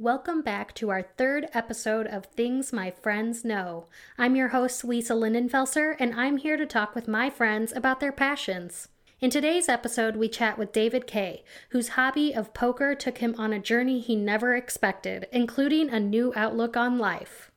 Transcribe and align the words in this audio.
Welcome 0.00 0.40
back 0.40 0.74
to 0.76 0.88
our 0.88 1.02
third 1.02 1.48
episode 1.52 2.06
of 2.06 2.24
Things 2.24 2.72
My 2.72 2.90
Friends 2.90 3.44
Know. 3.44 3.84
I'm 4.16 4.34
your 4.34 4.48
host, 4.48 4.82
Lisa 4.82 5.12
Lindenfelser, 5.12 5.94
and 5.98 6.14
I'm 6.14 6.38
here 6.38 6.56
to 6.56 6.64
talk 6.64 6.94
with 6.94 7.06
my 7.06 7.28
friends 7.28 7.70
about 7.76 8.00
their 8.00 8.10
passions. 8.10 8.88
In 9.20 9.28
today's 9.28 9.68
episode, 9.68 10.16
we 10.16 10.26
chat 10.26 10.56
with 10.56 10.72
David 10.72 11.06
Kay, 11.06 11.44
whose 11.68 11.90
hobby 11.90 12.32
of 12.34 12.54
poker 12.54 12.94
took 12.94 13.18
him 13.18 13.34
on 13.36 13.52
a 13.52 13.58
journey 13.58 14.00
he 14.00 14.16
never 14.16 14.56
expected, 14.56 15.26
including 15.32 15.90
a 15.90 16.00
new 16.00 16.32
outlook 16.34 16.78
on 16.78 16.96
life. 16.96 17.50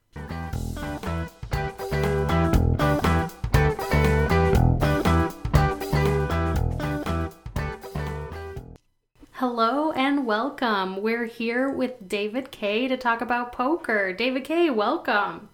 Hello 9.46 9.91
and 9.91 10.25
welcome. 10.25 11.02
We're 11.02 11.26
here 11.26 11.70
with 11.70 12.07
David 12.07 12.50
Kay 12.50 12.88
to 12.88 12.96
talk 12.96 13.20
about 13.20 13.52
poker. 13.52 14.14
David 14.14 14.45
Kay, 14.45 14.70
welcome. 14.70 15.49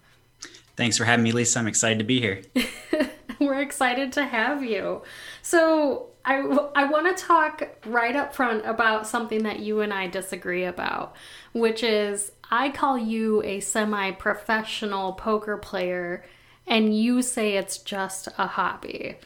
Thanks 0.75 0.95
for 0.95 1.05
having 1.05 1.23
me, 1.23 1.31
Lisa. 1.31 1.57
I'm 1.57 1.65
excited 1.65 1.97
to 1.97 2.05
be 2.05 2.19
here. 2.19 2.43
We're 3.39 3.61
excited 3.61 4.13
to 4.13 4.25
have 4.25 4.63
you. 4.63 5.01
So, 5.41 6.09
I, 6.23 6.35
I 6.75 6.83
want 6.83 7.17
to 7.17 7.23
talk 7.23 7.67
right 7.87 8.15
up 8.15 8.35
front 8.35 8.63
about 8.63 9.07
something 9.07 9.41
that 9.41 9.57
you 9.57 9.81
and 9.81 9.91
I 9.91 10.05
disagree 10.05 10.65
about, 10.65 11.15
which 11.53 11.81
is 11.81 12.31
I 12.51 12.69
call 12.69 12.95
you 12.95 13.41
a 13.41 13.59
semi 13.59 14.11
professional 14.11 15.13
poker 15.13 15.57
player, 15.57 16.23
and 16.67 16.95
you 16.95 17.23
say 17.23 17.55
it's 17.55 17.79
just 17.79 18.27
a 18.37 18.45
hobby. 18.45 19.17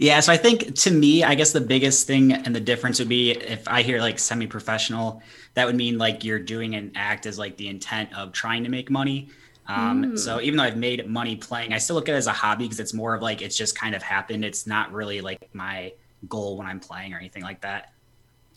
Yeah, 0.00 0.20
so 0.20 0.32
I 0.32 0.36
think 0.36 0.76
to 0.76 0.92
me, 0.92 1.24
I 1.24 1.34
guess 1.34 1.50
the 1.50 1.60
biggest 1.60 2.06
thing 2.06 2.32
and 2.32 2.54
the 2.54 2.60
difference 2.60 3.00
would 3.00 3.08
be 3.08 3.32
if 3.32 3.66
I 3.66 3.82
hear 3.82 4.00
like 4.00 4.20
semi 4.20 4.46
professional, 4.46 5.20
that 5.54 5.66
would 5.66 5.74
mean 5.74 5.98
like 5.98 6.22
you're 6.22 6.38
doing 6.38 6.76
an 6.76 6.92
act 6.94 7.26
as 7.26 7.36
like 7.36 7.56
the 7.56 7.66
intent 7.66 8.16
of 8.16 8.30
trying 8.30 8.62
to 8.62 8.70
make 8.70 8.90
money. 8.90 9.28
Um, 9.66 10.12
mm. 10.12 10.18
So 10.18 10.40
even 10.40 10.56
though 10.56 10.62
I've 10.62 10.76
made 10.76 11.04
money 11.08 11.34
playing, 11.34 11.72
I 11.72 11.78
still 11.78 11.96
look 11.96 12.08
at 12.08 12.14
it 12.14 12.18
as 12.18 12.28
a 12.28 12.32
hobby 12.32 12.64
because 12.64 12.78
it's 12.78 12.94
more 12.94 13.12
of 13.12 13.22
like 13.22 13.42
it's 13.42 13.56
just 13.56 13.76
kind 13.76 13.92
of 13.92 14.04
happened. 14.04 14.44
It's 14.44 14.68
not 14.68 14.92
really 14.92 15.20
like 15.20 15.48
my 15.52 15.92
goal 16.28 16.56
when 16.56 16.68
I'm 16.68 16.78
playing 16.78 17.12
or 17.12 17.18
anything 17.18 17.42
like 17.42 17.62
that. 17.62 17.92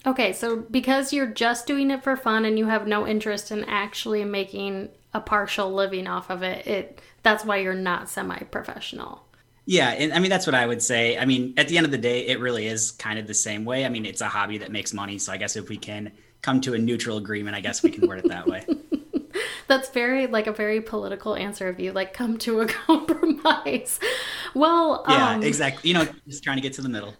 Okay, 0.05 0.33
so 0.33 0.58
because 0.58 1.11
you're 1.11 1.26
just 1.26 1.66
doing 1.66 1.89
it 1.89 2.03
for 2.03 2.16
fun 2.16 2.45
and 2.45 2.59
you 2.59 2.67
have 2.67 2.86
no 2.86 3.08
interest 3.08 3.50
in 3.50 3.64
actually 3.64 4.23
making 4.26 4.89
a 5.11 5.20
partial 5.20 5.73
living 5.73 6.05
off 6.05 6.30
of 6.30 6.44
it, 6.44 6.67
it 6.67 7.02
that's 7.23 7.44
why 7.44 7.58
you're 7.58 7.73
not 7.73 8.09
semi-professional. 8.09 9.26
Yeah, 9.66 9.90
and 9.90 10.14
I 10.14 10.20
mean 10.20 10.30
that's 10.30 10.48
what 10.48 10.56
I 10.56 10.66
would 10.66 10.81
say. 10.81 11.17
I 11.17 11.26
mean, 11.26 11.54
at 11.58 11.67
the 11.67 11.78
end 11.78 11.86
of 11.86 11.92
the 11.92 11.98
day, 11.98 12.28
it 12.28 12.40
really 12.40 12.67
is 12.67 12.92
kind 12.92 13.20
of 13.20 13.28
the 13.28 13.34
same 13.34 13.64
way. 13.64 13.86
I 13.86 13.90
mean, 13.90 14.06
it's 14.06 14.22
a 14.22 14.28
hobby 14.28 14.58
that 14.59 14.72
makes 14.72 14.94
money, 14.94 15.17
so 15.20 15.31
I 15.31 15.38
guess 15.38 15.56
if 15.56 15.70
we 15.70 15.78
can 15.78 16.12
come 16.42 16.62
to 16.62 16.73
a 16.73 16.78
neutral 16.78 17.17
agreement, 17.17 17.56
I 17.56 17.62
guess 17.62 17.84
we 17.84 17.92
can 17.92 18.08
word 18.08 18.20
it 18.20 18.30
that 18.30 18.48
way. 18.48 18.66
That's 19.67 19.89
very 19.89 20.28
like 20.28 20.48
a 20.48 20.52
very 20.52 20.82
political 20.82 21.36
answer 21.36 21.67
of 21.67 21.80
you, 21.80 21.92
like 21.92 22.14
come 22.14 22.38
to 22.39 22.62
a 22.62 22.66
compromise. 22.88 24.00
Well, 24.54 25.06
yeah, 25.08 25.36
um, 25.36 25.44
exactly. 25.44 25.89
You 25.89 25.94
know, 25.94 26.08
just 26.28 26.44
trying 26.44 26.58
to 26.58 26.62
get 26.62 26.73
to 26.73 26.82
the 26.82 26.89
middle. 26.89 27.14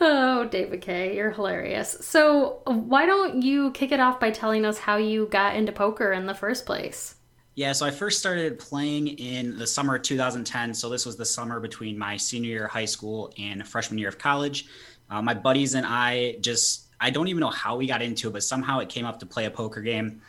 Oh, 0.00 0.44
David 0.46 0.80
Kay, 0.80 1.16
you're 1.16 1.30
hilarious. 1.30 1.96
So, 2.00 2.60
why 2.64 3.06
don't 3.06 3.42
you 3.42 3.70
kick 3.72 3.92
it 3.92 4.00
off 4.00 4.18
by 4.18 4.30
telling 4.30 4.64
us 4.64 4.78
how 4.78 4.96
you 4.96 5.26
got 5.26 5.56
into 5.56 5.72
poker 5.72 6.12
in 6.12 6.26
the 6.26 6.34
first 6.34 6.66
place? 6.66 7.13
Yeah, 7.56 7.72
so 7.72 7.86
I 7.86 7.90
first 7.90 8.18
started 8.18 8.58
playing 8.58 9.08
in 9.08 9.56
the 9.56 9.66
summer 9.66 9.94
of 9.94 10.02
2010. 10.02 10.74
So 10.74 10.88
this 10.88 11.06
was 11.06 11.16
the 11.16 11.24
summer 11.24 11.60
between 11.60 11.96
my 11.96 12.16
senior 12.16 12.50
year 12.50 12.64
of 12.64 12.72
high 12.72 12.84
school 12.84 13.32
and 13.38 13.66
freshman 13.66 13.98
year 13.98 14.08
of 14.08 14.18
college. 14.18 14.66
Uh, 15.08 15.22
my 15.22 15.34
buddies 15.34 15.74
and 15.74 15.86
I 15.86 16.36
just, 16.40 16.86
I 17.00 17.10
don't 17.10 17.28
even 17.28 17.40
know 17.40 17.50
how 17.50 17.76
we 17.76 17.86
got 17.86 18.02
into 18.02 18.28
it, 18.28 18.32
but 18.32 18.42
somehow 18.42 18.80
it 18.80 18.88
came 18.88 19.04
up 19.06 19.20
to 19.20 19.26
play 19.26 19.44
a 19.44 19.50
poker 19.50 19.82
game 19.82 20.20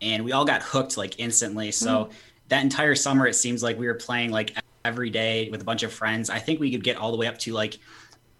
and 0.00 0.24
we 0.24 0.32
all 0.32 0.44
got 0.44 0.62
hooked 0.62 0.96
like 0.96 1.20
instantly. 1.20 1.70
So 1.70 2.06
mm. 2.06 2.12
that 2.48 2.62
entire 2.62 2.96
summer, 2.96 3.28
it 3.28 3.34
seems 3.34 3.62
like 3.62 3.78
we 3.78 3.86
were 3.86 3.94
playing 3.94 4.32
like 4.32 4.56
every 4.84 5.10
day 5.10 5.48
with 5.50 5.60
a 5.60 5.64
bunch 5.64 5.84
of 5.84 5.92
friends. 5.92 6.30
I 6.30 6.40
think 6.40 6.58
we 6.58 6.72
could 6.72 6.82
get 6.82 6.96
all 6.96 7.12
the 7.12 7.18
way 7.18 7.28
up 7.28 7.38
to 7.38 7.52
like 7.52 7.78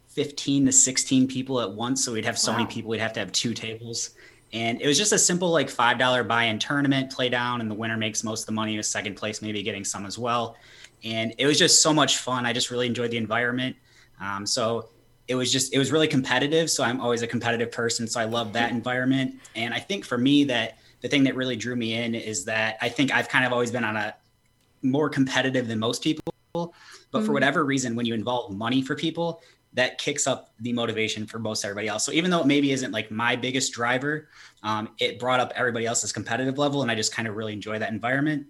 15 0.09 0.66
to 0.66 0.72
16 0.72 1.28
people 1.28 1.61
at 1.61 1.71
once. 1.71 2.05
So 2.05 2.12
we'd 2.12 2.25
have 2.25 2.39
so 2.39 2.50
wow. 2.50 2.59
many 2.59 2.71
people, 2.71 2.91
we'd 2.91 3.00
have 3.00 3.12
to 3.12 3.21
have 3.21 3.31
two 3.31 3.55
tables. 3.55 4.11
And 4.53 4.81
it 4.83 4.87
was 4.87 4.99
just 4.99 5.13
a 5.13 5.19
simple 5.19 5.51
like 5.51 5.71
five 5.71 5.99
dollar 5.99 6.23
buy-in 6.23 6.59
tournament, 6.59 7.11
play 7.11 7.29
down, 7.29 7.61
and 7.61 7.71
the 7.71 7.75
winner 7.75 7.97
makes 7.97 8.23
most 8.23 8.43
of 8.43 8.47
the 8.47 8.53
money. 8.53 8.77
Was 8.77 8.89
second 8.89 9.15
place, 9.15 9.41
maybe 9.41 9.63
getting 9.63 9.85
some 9.85 10.05
as 10.05 10.19
well. 10.19 10.57
And 11.05 11.35
it 11.39 11.47
was 11.47 11.59
just 11.59 11.83
so 11.83 11.93
much 11.93 12.19
fun. 12.19 12.45
I 12.47 12.53
just 12.53 12.71
really 12.71 12.87
enjoyed 12.87 13.11
the 13.11 13.17
environment. 13.17 13.77
Um, 14.21 14.47
so 14.47 14.91
it 15.29 15.35
was 15.35 15.51
just 15.51 15.73
it 15.73 15.79
was 15.79 15.91
really 15.91 16.09
competitive. 16.09 16.71
So 16.71 16.85
I'm 16.85 17.01
always 17.01 17.23
a 17.23 17.27
competitive 17.27 17.73
person. 17.73 18.07
So 18.07 18.21
I 18.21 18.25
love 18.25 18.53
that 18.53 18.71
environment. 18.71 19.41
And 19.57 19.73
I 19.73 19.79
think 19.79 20.05
for 20.05 20.19
me 20.19 20.45
that 20.45 20.79
the 21.01 21.09
thing 21.09 21.25
that 21.25 21.34
really 21.34 21.57
drew 21.57 21.75
me 21.75 21.95
in 21.95 22.15
is 22.15 22.45
that 22.45 22.77
I 22.81 22.89
think 22.89 23.13
I've 23.13 23.29
kind 23.29 23.45
of 23.45 23.53
always 23.53 23.71
been 23.71 23.84
on 23.84 23.97
a 23.97 24.15
more 24.83 25.09
competitive 25.09 25.67
than 25.69 25.79
most 25.79 26.03
people. 26.03 26.23
But 26.53 26.69
mm-hmm. 26.69 27.25
for 27.25 27.33
whatever 27.33 27.65
reason, 27.65 27.97
when 27.97 28.05
you 28.05 28.15
involve 28.15 28.53
money 28.53 28.83
for 28.83 28.95
people, 28.95 29.41
that 29.75 29.99
kicks 29.99 30.27
up 30.27 30.53
the 30.60 30.72
motivation 30.72 31.27
for 31.27 31.38
most 31.38 31.65
everybody 31.65 31.88
else. 31.88 32.05
So 32.05 32.12
even 32.12 32.31
though 32.31 32.41
it 32.41 32.47
maybe 32.47 32.72
isn't 32.72 32.93
like 32.93 33.10
my 33.10 33.37
biggest 33.37 33.72
driver, 33.72 34.28
um, 34.62 34.91
it 34.99 35.19
brought 35.19 35.41
up 35.41 35.53
everybody 35.55 35.87
else's 35.87 36.12
competitive 36.12 36.59
level, 36.59 36.83
and 36.83 36.91
I 36.91 36.94
just 36.94 37.15
kind 37.15 37.27
of 37.27 37.37
really 37.37 37.53
enjoy 37.53 37.78
that 37.78 37.91
environment. 37.91 38.47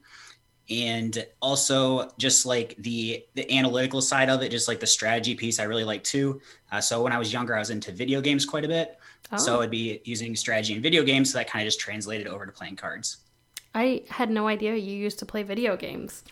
And 0.70 1.26
also 1.40 2.10
just 2.18 2.46
like 2.46 2.76
the 2.78 3.24
the 3.34 3.50
analytical 3.56 4.00
side 4.00 4.30
of 4.30 4.42
it, 4.42 4.50
just 4.50 4.68
like 4.68 4.80
the 4.80 4.86
strategy 4.86 5.34
piece, 5.34 5.58
I 5.60 5.64
really 5.64 5.84
like 5.84 6.02
too. 6.04 6.40
Uh, 6.70 6.80
so 6.80 7.02
when 7.02 7.12
I 7.12 7.18
was 7.18 7.32
younger, 7.32 7.54
I 7.54 7.58
was 7.58 7.70
into 7.70 7.92
video 7.92 8.20
games 8.20 8.44
quite 8.44 8.64
a 8.64 8.68
bit. 8.68 8.98
Oh. 9.32 9.36
So 9.38 9.60
I'd 9.60 9.70
be 9.70 10.00
using 10.04 10.36
strategy 10.36 10.74
in 10.74 10.82
video 10.82 11.02
games. 11.02 11.32
So 11.32 11.38
that 11.38 11.50
kind 11.50 11.62
of 11.62 11.66
just 11.66 11.80
translated 11.80 12.26
over 12.26 12.46
to 12.46 12.52
playing 12.52 12.76
cards. 12.76 13.18
I 13.74 14.04
had 14.08 14.30
no 14.30 14.48
idea 14.48 14.76
you 14.76 14.96
used 14.96 15.18
to 15.20 15.26
play 15.26 15.42
video 15.42 15.76
games. 15.76 16.24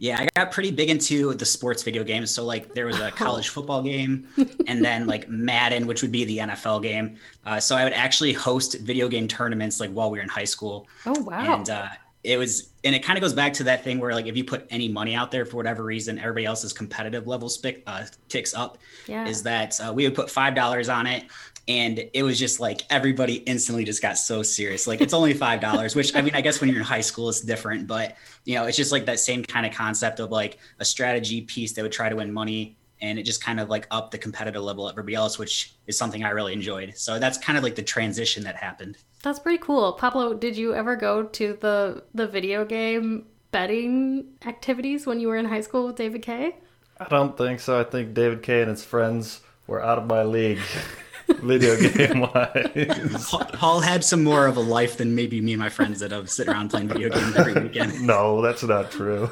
Yeah, 0.00 0.20
I 0.20 0.28
got 0.36 0.52
pretty 0.52 0.70
big 0.70 0.90
into 0.90 1.34
the 1.34 1.44
sports 1.44 1.82
video 1.82 2.04
games. 2.04 2.30
So 2.30 2.44
like 2.44 2.72
there 2.72 2.86
was 2.86 3.00
a 3.00 3.10
college 3.10 3.48
football 3.48 3.82
game, 3.82 4.28
and 4.68 4.84
then 4.84 5.06
like 5.06 5.28
Madden, 5.28 5.86
which 5.88 6.02
would 6.02 6.12
be 6.12 6.24
the 6.24 6.38
NFL 6.38 6.82
game. 6.82 7.16
Uh, 7.44 7.58
so 7.58 7.76
I 7.76 7.82
would 7.82 7.92
actually 7.92 8.32
host 8.32 8.78
video 8.80 9.08
game 9.08 9.26
tournaments 9.26 9.80
like 9.80 9.90
while 9.90 10.10
we 10.10 10.18
were 10.18 10.22
in 10.22 10.28
high 10.28 10.44
school. 10.44 10.86
Oh 11.04 11.20
wow! 11.22 11.56
And 11.56 11.68
uh, 11.68 11.88
it 12.22 12.36
was, 12.36 12.70
and 12.84 12.94
it 12.94 13.02
kind 13.02 13.16
of 13.16 13.22
goes 13.22 13.32
back 13.32 13.52
to 13.54 13.64
that 13.64 13.82
thing 13.82 13.98
where 13.98 14.12
like 14.12 14.26
if 14.26 14.36
you 14.36 14.44
put 14.44 14.66
any 14.70 14.88
money 14.88 15.16
out 15.16 15.32
there 15.32 15.44
for 15.44 15.56
whatever 15.56 15.82
reason, 15.82 16.18
everybody 16.18 16.46
else's 16.46 16.72
competitive 16.72 17.26
level 17.26 17.48
spick, 17.48 17.82
uh, 17.88 18.04
ticks 18.28 18.54
up. 18.54 18.78
Yeah. 19.08 19.26
Is 19.26 19.42
that 19.42 19.80
uh, 19.80 19.92
we 19.92 20.04
would 20.04 20.14
put 20.14 20.30
five 20.30 20.54
dollars 20.54 20.88
on 20.88 21.08
it, 21.08 21.24
and 21.68 22.08
it 22.14 22.22
was 22.22 22.38
just 22.38 22.58
like 22.58 22.82
everybody 22.88 23.34
instantly 23.34 23.84
just 23.84 24.00
got 24.00 24.16
so 24.16 24.42
serious. 24.42 24.86
Like 24.86 25.02
it's 25.02 25.12
only 25.12 25.34
five 25.34 25.60
dollars 25.60 25.94
which 25.94 26.14
i 26.14 26.22
mean 26.22 26.34
i 26.34 26.40
guess 26.40 26.60
when 26.60 26.70
you're 26.70 26.78
in 26.78 26.84
high 26.84 27.00
school 27.00 27.28
it's 27.28 27.40
different 27.40 27.86
but 27.86 28.16
you 28.44 28.54
know 28.54 28.64
it's 28.64 28.76
just 28.76 28.92
like 28.92 29.06
that 29.06 29.20
same 29.20 29.44
kind 29.44 29.66
of 29.66 29.72
concept 29.72 30.20
of 30.20 30.30
like 30.30 30.58
a 30.80 30.84
strategy 30.84 31.42
piece 31.42 31.72
that 31.74 31.82
would 31.82 31.92
try 31.92 32.08
to 32.08 32.16
win 32.16 32.32
money 32.32 32.76
and 33.00 33.18
it 33.18 33.22
just 33.22 33.42
kind 33.42 33.60
of 33.60 33.68
like 33.68 33.86
up 33.90 34.10
the 34.10 34.18
competitive 34.18 34.62
level 34.62 34.86
of 34.86 34.92
everybody 34.92 35.14
else 35.14 35.38
which 35.38 35.74
is 35.86 35.96
something 35.96 36.24
i 36.24 36.30
really 36.30 36.52
enjoyed. 36.52 36.96
So 36.96 37.18
that's 37.18 37.38
kind 37.38 37.56
of 37.56 37.64
like 37.64 37.74
the 37.74 37.82
transition 37.82 38.44
that 38.44 38.56
happened. 38.56 38.96
That's 39.22 39.38
pretty 39.38 39.58
cool. 39.58 39.92
Pablo 39.92 40.34
did 40.34 40.56
you 40.56 40.74
ever 40.74 40.96
go 40.96 41.24
to 41.24 41.58
the 41.60 42.04
the 42.14 42.26
video 42.26 42.64
game 42.64 43.26
betting 43.50 44.26
activities 44.44 45.06
when 45.06 45.20
you 45.20 45.28
were 45.28 45.36
in 45.36 45.46
high 45.46 45.62
school 45.62 45.86
with 45.86 45.96
david 45.96 46.20
k 46.20 46.54
i 47.00 47.04
don't 47.08 47.38
think 47.38 47.60
so. 47.60 47.80
I 47.80 47.84
think 47.84 48.14
david 48.14 48.42
k 48.42 48.60
and 48.60 48.70
his 48.70 48.84
friends 48.84 49.40
were 49.66 49.82
out 49.82 49.98
of 49.98 50.06
my 50.06 50.22
league 50.22 50.60
video 51.36 51.76
game 51.76 52.20
wise. 52.20 53.30
Paul 53.52 53.80
had 53.80 54.04
some 54.04 54.24
more 54.24 54.46
of 54.46 54.56
a 54.56 54.60
life 54.60 54.96
than 54.96 55.14
maybe 55.14 55.40
me 55.40 55.52
and 55.52 55.60
my 55.60 55.68
friends 55.68 56.00
that 56.00 56.10
have 56.10 56.30
sit 56.30 56.48
around 56.48 56.70
playing 56.70 56.88
video 56.88 57.10
games 57.10 57.36
every 57.36 57.54
weekend. 57.54 58.00
No, 58.08 58.40
that's 58.40 58.62
not 58.62 58.90
true. 58.90 59.30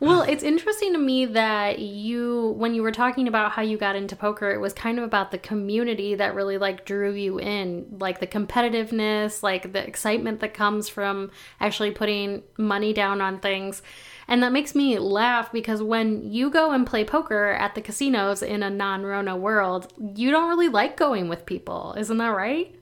well, 0.00 0.22
it's 0.22 0.42
interesting 0.42 0.92
to 0.92 0.98
me 0.98 1.26
that 1.26 1.80
you, 1.80 2.54
when 2.56 2.72
you 2.74 2.82
were 2.82 2.92
talking 2.92 3.28
about 3.28 3.52
how 3.52 3.62
you 3.62 3.76
got 3.76 3.94
into 3.94 4.16
poker, 4.16 4.50
it 4.50 4.58
was 4.58 4.72
kind 4.72 4.96
of 4.96 5.04
about 5.04 5.30
the 5.30 5.38
community 5.38 6.14
that 6.14 6.34
really 6.34 6.56
like 6.56 6.86
drew 6.86 7.12
you 7.12 7.38
in, 7.38 7.86
like 8.00 8.20
the 8.20 8.26
competitiveness, 8.26 9.42
like 9.42 9.72
the 9.72 9.86
excitement 9.86 10.40
that 10.40 10.54
comes 10.54 10.88
from 10.88 11.30
actually 11.60 11.90
putting 11.90 12.42
money 12.56 12.92
down 12.92 13.20
on 13.20 13.38
things. 13.38 13.82
And 14.28 14.42
that 14.42 14.52
makes 14.52 14.74
me 14.74 14.98
laugh 14.98 15.50
because 15.50 15.82
when 15.82 16.30
you 16.30 16.50
go 16.50 16.70
and 16.72 16.86
play 16.86 17.04
poker 17.04 17.52
at 17.52 17.74
the 17.74 17.80
casinos 17.80 18.42
in 18.42 18.62
a 18.62 18.70
non 18.70 19.04
Rona 19.04 19.36
world, 19.36 19.92
you 20.14 20.30
don't 20.30 20.48
really 20.48 20.68
like 20.68 20.96
going 20.96 21.28
with 21.28 21.46
people. 21.46 21.94
Isn't 21.98 22.18
that 22.18 22.28
right? 22.28 22.74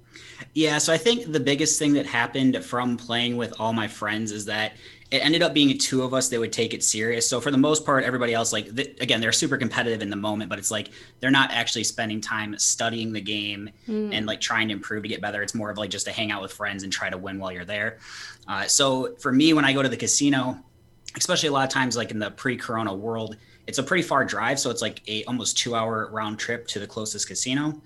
Yeah, 0.55 0.79
so 0.79 0.93
I 0.93 0.97
think 0.99 1.33
the 1.33 1.41
biggest 1.41 1.79
thing 1.79 1.93
that 1.95 2.07
happened 2.07 2.65
from 2.65 2.97
playing 2.97 3.37
with 3.37 3.55
all 3.61 3.73
my 3.73 3.89
friends 3.89 4.33
is 4.33 4.47
that 4.47 4.73
it 5.11 5.25
ended 5.25 5.43
up 5.43 5.55
being 5.55 5.77
two 5.79 6.03
of 6.03 6.13
us 6.13 6.29
that 6.31 6.41
would 6.41 6.53
take 6.53 6.75
it 6.75 6.83
serious. 6.83 7.29
So 7.29 7.41
for 7.41 7.53
the 7.53 7.59
most 7.59 7.87
part, 7.87 8.03
everybody 8.03 8.35
else, 8.35 8.53
like 8.53 8.75
th- 8.75 8.97
again, 9.01 9.21
they're 9.21 9.33
super 9.33 9.57
competitive 9.57 10.03
in 10.03 10.11
the 10.11 10.17
moment, 10.17 10.51
but 10.51 10.59
it's 10.59 10.71
like 10.71 10.91
they're 11.21 11.31
not 11.31 11.53
actually 11.53 11.85
spending 11.85 12.21
time 12.21 12.59
studying 12.59 13.13
the 13.13 13.21
game 13.21 13.71
mm. 13.89 14.13
and 14.13 14.27
like 14.27 14.41
trying 14.41 14.67
to 14.69 14.75
improve 14.75 15.05
to 15.05 15.09
get 15.09 15.21
better. 15.21 15.43
It's 15.43 15.55
more 15.55 15.71
of 15.71 15.79
like 15.79 15.91
just 15.91 16.07
to 16.07 16.13
hang 16.13 16.33
out 16.33 16.43
with 16.43 16.53
friends 16.53 16.83
and 16.83 16.93
try 16.93 17.09
to 17.09 17.17
win 17.17 17.39
while 17.39 17.53
you're 17.53 17.65
there. 17.65 17.99
Uh, 18.49 18.65
so 18.65 19.15
for 19.17 19.31
me, 19.31 19.53
when 19.53 19.65
I 19.65 19.73
go 19.73 19.83
to 19.83 19.89
the 19.89 19.97
casino, 19.97 20.59
especially 21.17 21.49
a 21.49 21.53
lot 21.53 21.65
of 21.65 21.71
times 21.71 21.97
like 21.97 22.11
in 22.11 22.19
the 22.19 22.31
pre-corona 22.31 22.95
world 22.95 23.37
it's 23.67 23.79
a 23.79 23.83
pretty 23.83 24.03
far 24.03 24.25
drive 24.25 24.59
so 24.59 24.71
it's 24.71 24.83
like 24.83 25.03
a 25.09 25.25
almost 25.25 25.59
two 25.59 25.75
hour 25.75 26.09
round 26.13 26.39
trip 26.39 26.67
to 26.67 26.79
the 26.79 26.87
closest 26.87 27.27
casino 27.27 27.81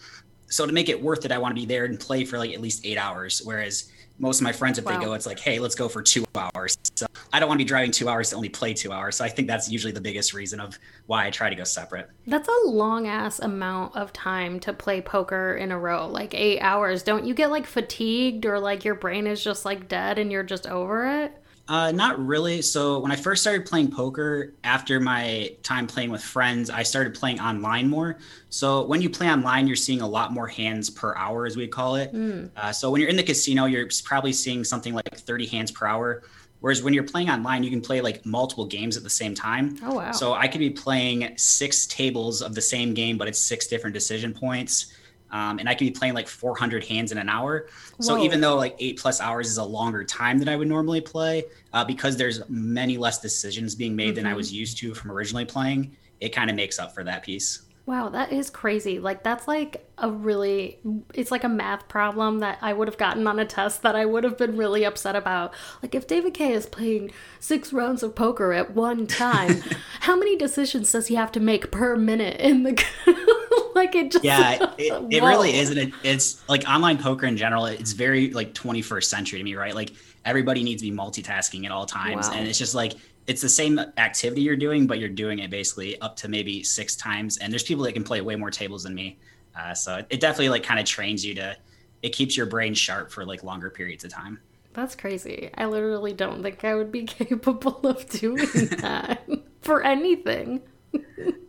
so 0.50 0.66
to 0.66 0.72
make 0.72 0.88
it 0.88 1.00
worth 1.00 1.24
it, 1.24 1.32
I 1.32 1.38
want 1.38 1.54
to 1.54 1.60
be 1.60 1.64
there 1.64 1.84
and 1.84 1.98
play 1.98 2.24
for 2.24 2.36
like 2.36 2.52
at 2.52 2.60
least 2.60 2.84
eight 2.84 2.98
hours. 2.98 3.40
Whereas 3.44 3.90
most 4.18 4.40
of 4.40 4.44
my 4.44 4.52
friends, 4.52 4.78
if 4.78 4.84
wow. 4.84 4.98
they 4.98 5.04
go, 5.04 5.12
it's 5.14 5.24
like, 5.24 5.38
hey, 5.38 5.60
let's 5.60 5.76
go 5.76 5.88
for 5.88 6.02
two 6.02 6.26
hours. 6.34 6.76
So 6.96 7.06
I 7.32 7.38
don't 7.38 7.48
want 7.48 7.58
to 7.58 7.64
be 7.64 7.68
driving 7.68 7.92
two 7.92 8.08
hours 8.08 8.30
to 8.30 8.36
only 8.36 8.48
play 8.48 8.74
two 8.74 8.92
hours. 8.92 9.16
So 9.16 9.24
I 9.24 9.28
think 9.28 9.48
that's 9.48 9.70
usually 9.70 9.92
the 9.92 10.00
biggest 10.00 10.34
reason 10.34 10.60
of 10.60 10.78
why 11.06 11.24
I 11.24 11.30
try 11.30 11.48
to 11.48 11.56
go 11.56 11.64
separate. 11.64 12.10
That's 12.26 12.48
a 12.48 12.68
long 12.68 13.06
ass 13.06 13.38
amount 13.38 13.96
of 13.96 14.12
time 14.12 14.60
to 14.60 14.72
play 14.72 15.00
poker 15.00 15.54
in 15.54 15.70
a 15.70 15.78
row, 15.78 16.06
like 16.08 16.34
eight 16.34 16.60
hours. 16.60 17.04
Don't 17.04 17.24
you 17.24 17.32
get 17.32 17.50
like 17.50 17.64
fatigued 17.64 18.44
or 18.44 18.58
like 18.58 18.84
your 18.84 18.96
brain 18.96 19.26
is 19.28 19.42
just 19.42 19.64
like 19.64 19.88
dead 19.88 20.18
and 20.18 20.30
you're 20.32 20.42
just 20.42 20.66
over 20.66 21.06
it? 21.22 21.39
Uh, 21.70 21.92
not 21.92 22.18
really. 22.18 22.60
So 22.62 22.98
when 22.98 23.12
I 23.12 23.16
first 23.16 23.42
started 23.42 23.64
playing 23.64 23.92
poker, 23.92 24.54
after 24.64 24.98
my 24.98 25.54
time 25.62 25.86
playing 25.86 26.10
with 26.10 26.20
friends, 26.20 26.68
I 26.68 26.82
started 26.82 27.14
playing 27.14 27.38
online 27.38 27.88
more. 27.88 28.18
So 28.48 28.84
when 28.86 29.00
you 29.00 29.08
play 29.08 29.30
online, 29.30 29.68
you're 29.68 29.76
seeing 29.76 30.00
a 30.00 30.08
lot 30.08 30.32
more 30.32 30.48
hands 30.48 30.90
per 30.90 31.14
hour, 31.14 31.46
as 31.46 31.56
we 31.56 31.68
call 31.68 31.94
it. 31.94 32.12
Mm. 32.12 32.50
Uh, 32.56 32.72
so 32.72 32.90
when 32.90 33.00
you're 33.00 33.08
in 33.08 33.14
the 33.14 33.22
casino, 33.22 33.66
you're 33.66 33.86
probably 34.02 34.32
seeing 34.32 34.64
something 34.64 34.94
like 34.94 35.16
30 35.16 35.46
hands 35.46 35.70
per 35.70 35.86
hour. 35.86 36.24
Whereas 36.58 36.82
when 36.82 36.92
you're 36.92 37.04
playing 37.04 37.30
online, 37.30 37.62
you 37.62 37.70
can 37.70 37.80
play 37.80 38.00
like 38.00 38.26
multiple 38.26 38.66
games 38.66 38.96
at 38.96 39.04
the 39.04 39.10
same 39.10 39.36
time. 39.36 39.76
Oh 39.84 39.94
wow! 39.94 40.12
So 40.12 40.34
I 40.34 40.48
could 40.48 40.58
be 40.58 40.70
playing 40.70 41.32
six 41.38 41.86
tables 41.86 42.42
of 42.42 42.54
the 42.54 42.60
same 42.60 42.94
game, 42.94 43.16
but 43.16 43.28
it's 43.28 43.38
six 43.38 43.68
different 43.68 43.94
decision 43.94 44.34
points. 44.34 44.92
Um, 45.32 45.58
and 45.58 45.68
I 45.68 45.74
can 45.74 45.86
be 45.86 45.92
playing 45.92 46.14
like 46.14 46.28
400 46.28 46.84
hands 46.84 47.12
in 47.12 47.18
an 47.18 47.28
hour. 47.28 47.66
Whoa. 47.96 48.06
So 48.06 48.22
even 48.22 48.40
though 48.40 48.56
like 48.56 48.76
eight 48.78 48.98
plus 48.98 49.20
hours 49.20 49.48
is 49.48 49.58
a 49.58 49.64
longer 49.64 50.04
time 50.04 50.38
than 50.38 50.48
I 50.48 50.56
would 50.56 50.68
normally 50.68 51.00
play, 51.00 51.44
uh, 51.72 51.84
because 51.84 52.16
there's 52.16 52.42
many 52.48 52.96
less 52.98 53.20
decisions 53.20 53.74
being 53.74 53.94
made 53.94 54.08
mm-hmm. 54.08 54.16
than 54.16 54.26
I 54.26 54.30
mm-hmm. 54.30 54.36
was 54.38 54.52
used 54.52 54.78
to 54.78 54.94
from 54.94 55.12
originally 55.12 55.44
playing, 55.44 55.96
it 56.20 56.30
kind 56.30 56.50
of 56.50 56.56
makes 56.56 56.78
up 56.78 56.94
for 56.94 57.04
that 57.04 57.22
piece. 57.22 57.62
Wow, 57.90 58.08
that 58.10 58.30
is 58.32 58.50
crazy. 58.50 59.00
Like 59.00 59.24
that's 59.24 59.48
like 59.48 59.84
a 59.98 60.08
really 60.08 60.78
it's 61.12 61.32
like 61.32 61.42
a 61.42 61.48
math 61.48 61.88
problem 61.88 62.38
that 62.38 62.58
I 62.62 62.72
would 62.72 62.86
have 62.86 62.96
gotten 62.96 63.26
on 63.26 63.40
a 63.40 63.44
test 63.44 63.82
that 63.82 63.96
I 63.96 64.06
would 64.06 64.22
have 64.22 64.38
been 64.38 64.56
really 64.56 64.84
upset 64.84 65.16
about. 65.16 65.52
Like 65.82 65.96
if 65.96 66.06
David 66.06 66.32
K 66.32 66.52
is 66.52 66.66
playing 66.66 67.10
6 67.40 67.72
rounds 67.72 68.04
of 68.04 68.14
poker 68.14 68.52
at 68.52 68.76
one 68.76 69.08
time, 69.08 69.60
how 70.02 70.16
many 70.16 70.36
decisions 70.36 70.92
does 70.92 71.08
he 71.08 71.16
have 71.16 71.32
to 71.32 71.40
make 71.40 71.72
per 71.72 71.96
minute 71.96 72.40
in 72.40 72.62
the 72.62 72.80
like 73.74 73.96
it 73.96 74.12
just 74.12 74.24
Yeah, 74.24 74.72
it, 74.78 75.12
it 75.12 75.22
really 75.24 75.58
is 75.58 75.70
and 75.70 75.80
it, 75.80 75.92
it's 76.04 76.48
like 76.48 76.62
online 76.68 76.96
poker 76.96 77.26
in 77.26 77.36
general, 77.36 77.66
it's 77.66 77.90
very 77.90 78.30
like 78.30 78.54
21st 78.54 79.02
century 79.02 79.40
to 79.40 79.44
me, 79.44 79.56
right? 79.56 79.74
Like 79.74 79.94
everybody 80.24 80.62
needs 80.62 80.80
to 80.80 80.88
be 80.88 80.96
multitasking 80.96 81.64
at 81.64 81.72
all 81.72 81.86
times 81.86 82.28
wow. 82.28 82.34
and 82.36 82.46
it's 82.46 82.58
just 82.58 82.76
like 82.76 82.92
it's 83.30 83.40
the 83.40 83.48
same 83.48 83.78
activity 83.96 84.42
you're 84.42 84.56
doing, 84.56 84.88
but 84.88 84.98
you're 84.98 85.08
doing 85.08 85.38
it 85.38 85.50
basically 85.50 86.00
up 86.00 86.16
to 86.16 86.26
maybe 86.26 86.64
six 86.64 86.96
times. 86.96 87.36
And 87.36 87.52
there's 87.52 87.62
people 87.62 87.84
that 87.84 87.92
can 87.92 88.02
play 88.02 88.20
way 88.20 88.34
more 88.34 88.50
tables 88.50 88.82
than 88.82 88.92
me. 88.92 89.20
Uh, 89.56 89.72
so 89.72 90.04
it 90.10 90.18
definitely 90.18 90.48
like 90.48 90.64
kind 90.64 90.80
of 90.80 90.84
trains 90.84 91.24
you 91.24 91.36
to, 91.36 91.56
it 92.02 92.08
keeps 92.08 92.36
your 92.36 92.46
brain 92.46 92.74
sharp 92.74 93.12
for 93.12 93.24
like 93.24 93.44
longer 93.44 93.70
periods 93.70 94.02
of 94.02 94.10
time. 94.10 94.40
That's 94.72 94.96
crazy. 94.96 95.48
I 95.54 95.66
literally 95.66 96.12
don't 96.12 96.42
think 96.42 96.64
I 96.64 96.74
would 96.74 96.90
be 96.90 97.04
capable 97.06 97.78
of 97.86 98.08
doing 98.10 98.46
that 98.80 99.22
for 99.60 99.84
anything. 99.84 100.62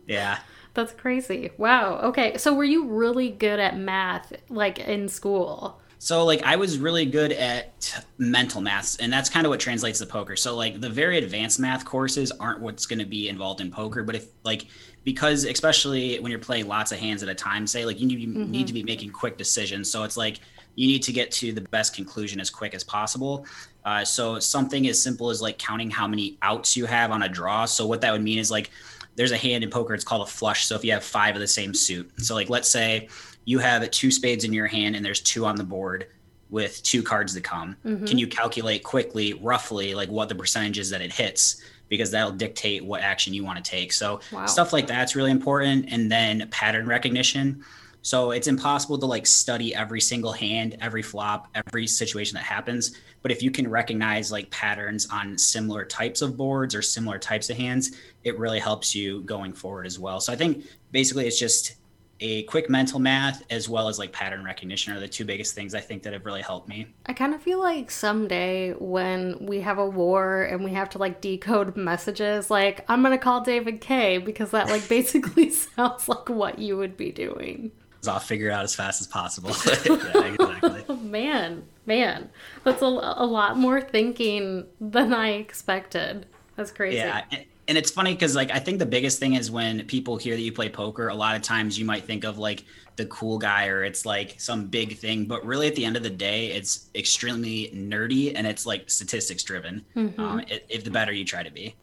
yeah. 0.06 0.38
That's 0.74 0.92
crazy. 0.92 1.50
Wow. 1.58 1.96
Okay. 1.96 2.38
So 2.38 2.54
were 2.54 2.62
you 2.62 2.86
really 2.86 3.28
good 3.28 3.58
at 3.58 3.76
math 3.76 4.32
like 4.48 4.78
in 4.78 5.08
school? 5.08 5.80
So 6.02 6.24
like 6.24 6.42
I 6.42 6.56
was 6.56 6.78
really 6.78 7.06
good 7.06 7.30
at 7.30 8.02
mental 8.18 8.60
maths 8.60 8.96
and 8.96 9.12
that's 9.12 9.30
kind 9.30 9.46
of 9.46 9.50
what 9.50 9.60
translates 9.60 10.00
to 10.00 10.06
poker. 10.06 10.34
So 10.34 10.56
like 10.56 10.80
the 10.80 10.88
very 10.88 11.16
advanced 11.18 11.60
math 11.60 11.84
courses 11.84 12.32
aren't 12.32 12.58
what's 12.58 12.86
going 12.86 12.98
to 12.98 13.04
be 13.04 13.28
involved 13.28 13.60
in 13.60 13.70
poker, 13.70 14.02
but 14.02 14.16
if 14.16 14.26
like 14.42 14.66
because 15.04 15.44
especially 15.44 16.18
when 16.18 16.32
you're 16.32 16.40
playing 16.40 16.66
lots 16.66 16.90
of 16.90 16.98
hands 16.98 17.22
at 17.22 17.28
a 17.28 17.34
time, 17.36 17.68
say 17.68 17.84
like 17.84 18.00
you 18.00 18.08
need, 18.08 18.18
mm-hmm. 18.18 18.50
need 18.50 18.66
to 18.66 18.72
be 18.72 18.82
making 18.82 19.10
quick 19.10 19.38
decisions. 19.38 19.92
So 19.92 20.02
it's 20.02 20.16
like 20.16 20.40
you 20.74 20.88
need 20.88 21.04
to 21.04 21.12
get 21.12 21.30
to 21.30 21.52
the 21.52 21.60
best 21.60 21.94
conclusion 21.94 22.40
as 22.40 22.50
quick 22.50 22.74
as 22.74 22.82
possible. 22.82 23.46
Uh, 23.84 24.04
so 24.04 24.40
something 24.40 24.88
as 24.88 25.00
simple 25.00 25.30
as 25.30 25.40
like 25.40 25.56
counting 25.56 25.88
how 25.88 26.08
many 26.08 26.36
outs 26.42 26.76
you 26.76 26.84
have 26.84 27.12
on 27.12 27.22
a 27.22 27.28
draw. 27.28 27.64
So 27.64 27.86
what 27.86 28.00
that 28.00 28.10
would 28.10 28.22
mean 28.22 28.40
is 28.40 28.50
like 28.50 28.72
there's 29.14 29.30
a 29.30 29.36
hand 29.36 29.62
in 29.62 29.70
poker 29.70 29.94
it's 29.94 30.02
called 30.02 30.26
a 30.26 30.30
flush. 30.30 30.66
So 30.66 30.74
if 30.74 30.84
you 30.84 30.90
have 30.94 31.04
five 31.04 31.36
of 31.36 31.40
the 31.40 31.46
same 31.46 31.74
suit, 31.74 32.10
so 32.18 32.34
like 32.34 32.50
let's 32.50 32.68
say 32.68 33.08
you 33.44 33.58
have 33.58 33.88
two 33.90 34.10
spades 34.10 34.44
in 34.44 34.52
your 34.52 34.66
hand 34.66 34.96
and 34.96 35.04
there's 35.04 35.20
two 35.20 35.44
on 35.44 35.56
the 35.56 35.64
board 35.64 36.06
with 36.50 36.82
two 36.82 37.02
cards 37.02 37.34
to 37.34 37.40
come. 37.40 37.76
Mm-hmm. 37.84 38.04
Can 38.04 38.18
you 38.18 38.26
calculate 38.26 38.84
quickly, 38.84 39.32
roughly, 39.34 39.94
like 39.94 40.10
what 40.10 40.28
the 40.28 40.34
percentage 40.34 40.78
is 40.78 40.90
that 40.90 41.00
it 41.00 41.12
hits? 41.12 41.62
Because 41.88 42.10
that'll 42.10 42.32
dictate 42.32 42.84
what 42.84 43.00
action 43.00 43.34
you 43.34 43.42
want 43.42 43.62
to 43.62 43.68
take. 43.68 43.92
So 43.92 44.20
wow. 44.30 44.46
stuff 44.46 44.72
like 44.72 44.86
that's 44.86 45.16
really 45.16 45.30
important. 45.30 45.86
And 45.90 46.12
then 46.12 46.48
pattern 46.50 46.86
recognition. 46.86 47.64
So 48.02 48.32
it's 48.32 48.48
impossible 48.48 48.98
to 48.98 49.06
like 49.06 49.26
study 49.26 49.74
every 49.74 50.00
single 50.00 50.32
hand, 50.32 50.76
every 50.80 51.02
flop, 51.02 51.48
every 51.54 51.86
situation 51.86 52.34
that 52.34 52.44
happens. 52.44 52.98
But 53.22 53.30
if 53.30 53.42
you 53.42 53.50
can 53.50 53.70
recognize 53.70 54.32
like 54.32 54.50
patterns 54.50 55.06
on 55.10 55.38
similar 55.38 55.84
types 55.84 56.20
of 56.20 56.36
boards 56.36 56.74
or 56.74 56.82
similar 56.82 57.18
types 57.18 57.48
of 57.48 57.56
hands, 57.56 57.92
it 58.24 58.38
really 58.38 58.58
helps 58.58 58.94
you 58.94 59.22
going 59.22 59.52
forward 59.52 59.86
as 59.86 59.98
well. 59.98 60.20
So 60.20 60.32
I 60.32 60.36
think 60.36 60.64
basically 60.90 61.26
it's 61.26 61.38
just 61.38 61.76
a 62.22 62.44
quick 62.44 62.70
mental 62.70 63.00
math 63.00 63.42
as 63.50 63.68
well 63.68 63.88
as 63.88 63.98
like 63.98 64.12
pattern 64.12 64.44
recognition 64.44 64.92
are 64.94 65.00
the 65.00 65.08
two 65.08 65.24
biggest 65.24 65.54
things 65.54 65.74
I 65.74 65.80
think 65.80 66.04
that 66.04 66.12
have 66.12 66.24
really 66.24 66.40
helped 66.40 66.68
me. 66.68 66.86
I 67.06 67.12
kind 67.12 67.34
of 67.34 67.42
feel 67.42 67.58
like 67.58 67.90
someday 67.90 68.72
when 68.74 69.44
we 69.44 69.60
have 69.60 69.78
a 69.78 69.86
war 69.86 70.44
and 70.44 70.62
we 70.62 70.70
have 70.72 70.88
to 70.90 70.98
like 70.98 71.20
decode 71.20 71.76
messages, 71.76 72.48
like 72.48 72.84
I'm 72.88 73.02
gonna 73.02 73.18
call 73.18 73.40
David 73.40 73.80
K 73.80 74.18
because 74.18 74.52
that 74.52 74.68
like 74.68 74.88
basically 74.92 75.50
sounds 75.50 76.08
like 76.08 76.28
what 76.28 76.60
you 76.60 76.76
would 76.76 76.96
be 76.96 77.10
doing. 77.10 77.72
I'll 78.06 78.18
figure 78.20 78.48
it 78.48 78.52
out 78.52 78.64
as 78.64 78.74
fast 78.74 79.00
as 79.00 79.06
possible. 79.06 79.50
yeah, 79.66 80.24
exactly. 80.24 80.84
Oh, 80.88 80.96
man, 80.96 81.64
man, 81.86 82.30
that's 82.64 82.82
a, 82.82 82.86
a 82.86 83.26
lot 83.26 83.56
more 83.56 83.80
thinking 83.80 84.66
than 84.80 85.12
I 85.12 85.32
expected. 85.32 86.26
That's 86.56 86.70
crazy. 86.70 86.96
Yeah, 86.96 87.24
and 87.30 87.44
it's 87.68 87.90
funny 87.90 88.12
because 88.12 88.34
like 88.34 88.50
I 88.50 88.58
think 88.58 88.78
the 88.78 88.86
biggest 88.86 89.18
thing 89.18 89.34
is 89.34 89.50
when 89.50 89.84
people 89.86 90.16
hear 90.16 90.34
that 90.34 90.42
you 90.42 90.52
play 90.52 90.68
poker, 90.68 91.08
a 91.08 91.14
lot 91.14 91.36
of 91.36 91.42
times 91.42 91.78
you 91.78 91.84
might 91.84 92.04
think 92.04 92.24
of 92.24 92.38
like 92.38 92.64
the 92.96 93.06
cool 93.06 93.38
guy 93.38 93.68
or 93.68 93.84
it's 93.84 94.04
like 94.04 94.40
some 94.40 94.66
big 94.66 94.98
thing, 94.98 95.24
but 95.26 95.44
really 95.46 95.66
at 95.66 95.74
the 95.74 95.84
end 95.84 95.96
of 95.96 96.02
the 96.02 96.10
day, 96.10 96.48
it's 96.48 96.90
extremely 96.94 97.72
nerdy 97.74 98.32
and 98.34 98.46
it's 98.46 98.66
like 98.66 98.90
statistics 98.90 99.42
driven. 99.42 99.84
Mm-hmm. 99.96 100.20
Um, 100.20 100.44
if 100.68 100.84
the 100.84 100.90
better 100.90 101.12
you 101.12 101.24
try 101.24 101.42
to 101.42 101.50
be, 101.50 101.74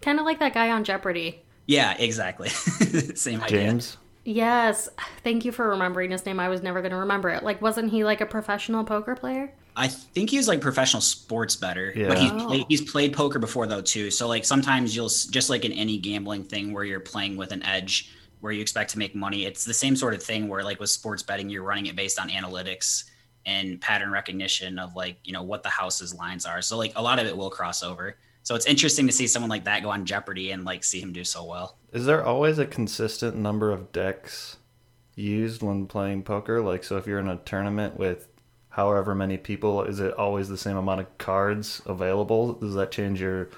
kind 0.00 0.18
of 0.18 0.24
like 0.24 0.38
that 0.38 0.54
guy 0.54 0.70
on 0.70 0.84
Jeopardy. 0.84 1.42
Yeah, 1.66 1.96
exactly. 1.98 2.48
Same 2.48 3.42
idea. 3.42 3.60
James. 3.60 3.96
Yes, 4.24 4.88
thank 5.22 5.44
you 5.44 5.52
for 5.52 5.68
remembering 5.68 6.10
his 6.10 6.24
name. 6.24 6.40
I 6.40 6.48
was 6.48 6.62
never 6.62 6.80
going 6.80 6.92
to 6.92 6.98
remember 6.98 7.28
it. 7.28 7.42
Like, 7.42 7.60
wasn't 7.60 7.90
he 7.90 8.04
like 8.04 8.22
a 8.22 8.26
professional 8.26 8.84
poker 8.84 9.14
player? 9.14 9.52
I 9.76 9.88
think 9.88 10.30
he's 10.30 10.46
like 10.46 10.60
professional 10.60 11.00
sports 11.00 11.56
better, 11.56 11.92
yeah. 11.96 12.08
but 12.08 12.18
he's 12.18 12.30
played, 12.30 12.66
he's 12.68 12.90
played 12.90 13.12
poker 13.12 13.38
before 13.38 13.66
though 13.66 13.80
too. 13.80 14.10
So 14.10 14.28
like 14.28 14.44
sometimes 14.44 14.94
you'll 14.94 15.08
just 15.08 15.50
like 15.50 15.64
in 15.64 15.72
any 15.72 15.98
gambling 15.98 16.44
thing 16.44 16.72
where 16.72 16.84
you're 16.84 17.00
playing 17.00 17.36
with 17.36 17.50
an 17.50 17.62
edge 17.64 18.10
where 18.40 18.52
you 18.52 18.60
expect 18.60 18.90
to 18.90 18.98
make 18.98 19.14
money. 19.14 19.46
It's 19.46 19.64
the 19.64 19.74
same 19.74 19.96
sort 19.96 20.14
of 20.14 20.22
thing 20.22 20.48
where 20.48 20.62
like 20.62 20.78
with 20.78 20.90
sports 20.90 21.22
betting 21.22 21.48
you're 21.48 21.62
running 21.62 21.86
it 21.86 21.96
based 21.96 22.20
on 22.20 22.28
analytics 22.28 23.04
and 23.46 23.80
pattern 23.80 24.10
recognition 24.10 24.78
of 24.78 24.94
like 24.94 25.16
you 25.24 25.32
know 25.32 25.42
what 25.42 25.62
the 25.62 25.68
house's 25.70 26.14
lines 26.14 26.46
are. 26.46 26.62
So 26.62 26.76
like 26.78 26.92
a 26.94 27.02
lot 27.02 27.18
of 27.18 27.26
it 27.26 27.36
will 27.36 27.50
cross 27.50 27.82
over. 27.82 28.16
So 28.44 28.54
it's 28.54 28.66
interesting 28.66 29.06
to 29.06 29.12
see 29.12 29.26
someone 29.26 29.50
like 29.50 29.64
that 29.64 29.82
go 29.82 29.90
on 29.90 30.04
Jeopardy 30.04 30.52
and 30.52 30.64
like 30.64 30.84
see 30.84 31.00
him 31.00 31.12
do 31.12 31.24
so 31.24 31.44
well. 31.44 31.78
Is 31.92 32.04
there 32.04 32.24
always 32.24 32.58
a 32.58 32.66
consistent 32.66 33.36
number 33.36 33.72
of 33.72 33.90
decks 33.90 34.58
used 35.16 35.62
when 35.62 35.86
playing 35.86 36.22
poker? 36.22 36.60
Like 36.60 36.84
so 36.84 36.96
if 36.96 37.06
you're 37.06 37.18
in 37.18 37.28
a 37.28 37.38
tournament 37.38 37.98
with 37.98 38.28
however 38.74 39.14
many 39.14 39.36
people 39.36 39.82
is 39.82 40.00
it 40.00 40.12
always 40.14 40.48
the 40.48 40.56
same 40.56 40.76
amount 40.76 41.00
of 41.00 41.18
cards 41.18 41.80
available 41.86 42.54
does 42.54 42.74
that 42.74 42.90
change 42.90 43.20
your 43.20 43.48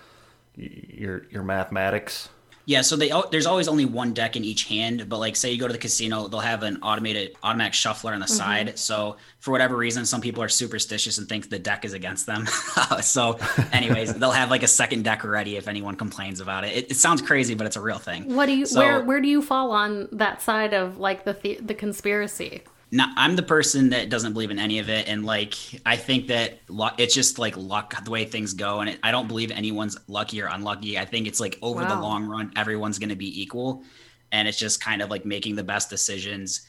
your 0.56 1.26
your 1.30 1.42
mathematics 1.42 2.28
yeah, 2.68 2.80
so 2.80 2.96
they 2.96 3.12
there's 3.30 3.46
always 3.46 3.68
only 3.68 3.84
one 3.84 4.12
deck 4.12 4.34
in 4.34 4.44
each 4.44 4.64
hand, 4.64 5.08
but 5.08 5.18
like 5.18 5.36
say 5.36 5.52
you 5.52 5.58
go 5.58 5.68
to 5.68 5.72
the 5.72 5.78
casino, 5.78 6.26
they'll 6.26 6.40
have 6.40 6.64
an 6.64 6.78
automated 6.82 7.36
automatic 7.44 7.74
shuffler 7.74 8.12
on 8.12 8.18
the 8.18 8.26
mm-hmm. 8.26 8.34
side. 8.34 8.78
So 8.78 9.18
for 9.38 9.52
whatever 9.52 9.76
reason, 9.76 10.04
some 10.04 10.20
people 10.20 10.42
are 10.42 10.48
superstitious 10.48 11.18
and 11.18 11.28
think 11.28 11.48
the 11.48 11.60
deck 11.60 11.84
is 11.84 11.92
against 11.92 12.26
them. 12.26 12.46
so, 13.02 13.38
anyways, 13.72 14.14
they'll 14.18 14.32
have 14.32 14.50
like 14.50 14.64
a 14.64 14.68
second 14.68 15.04
deck 15.04 15.22
ready 15.22 15.56
if 15.56 15.68
anyone 15.68 15.94
complains 15.94 16.40
about 16.40 16.64
it. 16.64 16.76
it. 16.76 16.90
it. 16.90 16.94
sounds 16.96 17.22
crazy, 17.22 17.54
but 17.54 17.68
it's 17.68 17.76
a 17.76 17.80
real 17.80 17.98
thing. 17.98 18.34
What 18.34 18.46
do 18.46 18.56
you 18.56 18.66
so, 18.66 18.80
where 18.80 19.04
where 19.04 19.20
do 19.20 19.28
you 19.28 19.42
fall 19.42 19.70
on 19.70 20.08
that 20.10 20.42
side 20.42 20.74
of 20.74 20.98
like 20.98 21.22
the 21.24 21.34
the, 21.34 21.60
the 21.62 21.74
conspiracy? 21.74 22.62
Not, 22.90 23.10
I'm 23.16 23.36
the 23.36 23.42
person 23.42 23.90
that 23.90 24.08
doesn't 24.08 24.32
believe 24.32 24.50
in 24.50 24.58
any 24.58 24.78
of 24.78 24.88
it, 24.88 25.08
and 25.08 25.24
like 25.24 25.54
I 25.84 25.96
think 25.96 26.28
that 26.28 26.60
luck, 26.68 27.00
it's 27.00 27.14
just 27.14 27.38
like 27.38 27.56
luck, 27.56 28.04
the 28.04 28.10
way 28.10 28.24
things 28.24 28.54
go, 28.54 28.80
and 28.80 28.90
it, 28.90 28.98
I 29.02 29.10
don't 29.10 29.26
believe 29.26 29.50
anyone's 29.50 29.96
lucky 30.06 30.40
or 30.40 30.46
unlucky. 30.46 30.98
I 30.98 31.04
think 31.04 31.26
it's 31.26 31.40
like 31.40 31.58
over 31.62 31.82
wow. 31.82 31.94
the 31.94 32.00
long 32.00 32.26
run, 32.26 32.52
everyone's 32.56 32.98
going 32.98 33.08
to 33.08 33.16
be 33.16 33.42
equal, 33.42 33.82
and 34.30 34.46
it's 34.46 34.58
just 34.58 34.80
kind 34.80 35.02
of 35.02 35.10
like 35.10 35.24
making 35.24 35.56
the 35.56 35.64
best 35.64 35.90
decisions 35.90 36.66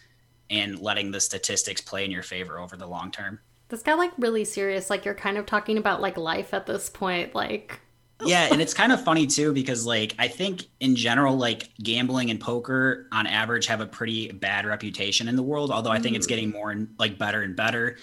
and 0.50 0.80
letting 0.80 1.12
the 1.12 1.20
statistics 1.20 1.82
play 1.82 2.06
in 2.06 2.12
your 2.12 2.24
favor 2.24 2.60
over 2.60 2.76
the 2.78 2.88
long 2.88 3.12
term. 3.12 3.40
This 3.70 3.84
got 3.84 3.98
like 3.98 4.12
really 4.18 4.46
serious. 4.46 4.90
Like 4.90 5.06
you're 5.06 5.14
kind 5.14 5.38
of 5.38 5.46
talking 5.46 5.78
about 5.78 6.02
like 6.02 6.18
life 6.18 6.54
at 6.54 6.66
this 6.66 6.90
point. 6.90 7.36
Like 7.36 7.82
yeah, 8.26 8.48
and 8.52 8.62
it's 8.62 8.74
kind 8.74 8.92
of 8.92 9.04
funny 9.04 9.28
too 9.28 9.54
because 9.54 9.86
like 9.86 10.16
I 10.18 10.28
think 10.28 10.66
in 10.80 10.96
general 10.96 11.38
like 11.38 11.70
gambling 11.82 12.32
and 12.32 12.40
poker 12.40 13.08
on 13.12 13.28
average 13.28 13.68
have 13.68 13.82
a 13.82 13.86
pretty 13.86 14.32
bad 14.32 14.66
reputation 14.66 15.28
in 15.28 15.36
the 15.36 15.44
world. 15.44 15.72
Although 15.72 15.92
I 15.92 16.00
think 16.00 16.16
it's 16.16 16.26
mm. 16.26 16.30
getting 16.30 16.50
more 16.50 16.72
and 16.72 16.90
like 16.98 17.18
better 17.18 17.44
and 17.44 17.56
better. 17.56 17.98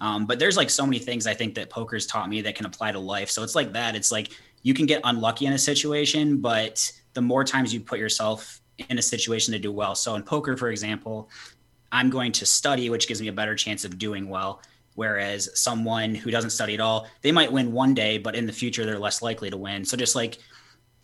Um, 0.00 0.26
but 0.26 0.38
there's 0.38 0.56
like 0.56 0.70
so 0.70 0.84
many 0.84 0.98
things 0.98 1.26
I 1.26 1.34
think 1.34 1.54
that 1.54 1.70
poker's 1.70 2.06
taught 2.06 2.28
me 2.28 2.40
that 2.42 2.54
can 2.54 2.66
apply 2.66 2.92
to 2.92 2.98
life. 2.98 3.30
So 3.30 3.42
it's 3.42 3.54
like 3.54 3.72
that. 3.74 3.94
It's 3.94 4.10
like 4.10 4.32
you 4.62 4.74
can 4.74 4.86
get 4.86 5.00
unlucky 5.04 5.46
in 5.46 5.52
a 5.52 5.58
situation, 5.58 6.38
but 6.38 6.90
the 7.12 7.20
more 7.20 7.44
times 7.44 7.72
you 7.72 7.80
put 7.80 7.98
yourself 7.98 8.60
in 8.88 8.98
a 8.98 9.02
situation 9.02 9.52
to 9.52 9.58
do 9.58 9.70
well. 9.70 9.94
So 9.94 10.14
in 10.14 10.22
poker, 10.22 10.56
for 10.56 10.70
example, 10.70 11.28
I'm 11.92 12.08
going 12.08 12.32
to 12.32 12.46
study, 12.46 12.88
which 12.88 13.08
gives 13.08 13.20
me 13.20 13.28
a 13.28 13.32
better 13.32 13.54
chance 13.54 13.84
of 13.84 13.98
doing 13.98 14.28
well. 14.28 14.62
Whereas 14.94 15.48
someone 15.58 16.14
who 16.14 16.30
doesn't 16.30 16.50
study 16.50 16.74
at 16.74 16.80
all, 16.80 17.06
they 17.22 17.32
might 17.32 17.52
win 17.52 17.72
one 17.72 17.94
day, 17.94 18.18
but 18.18 18.34
in 18.34 18.46
the 18.46 18.52
future 18.52 18.84
they're 18.84 18.98
less 18.98 19.22
likely 19.22 19.50
to 19.50 19.56
win. 19.56 19.84
So 19.84 19.96
just 19.96 20.14
like 20.14 20.38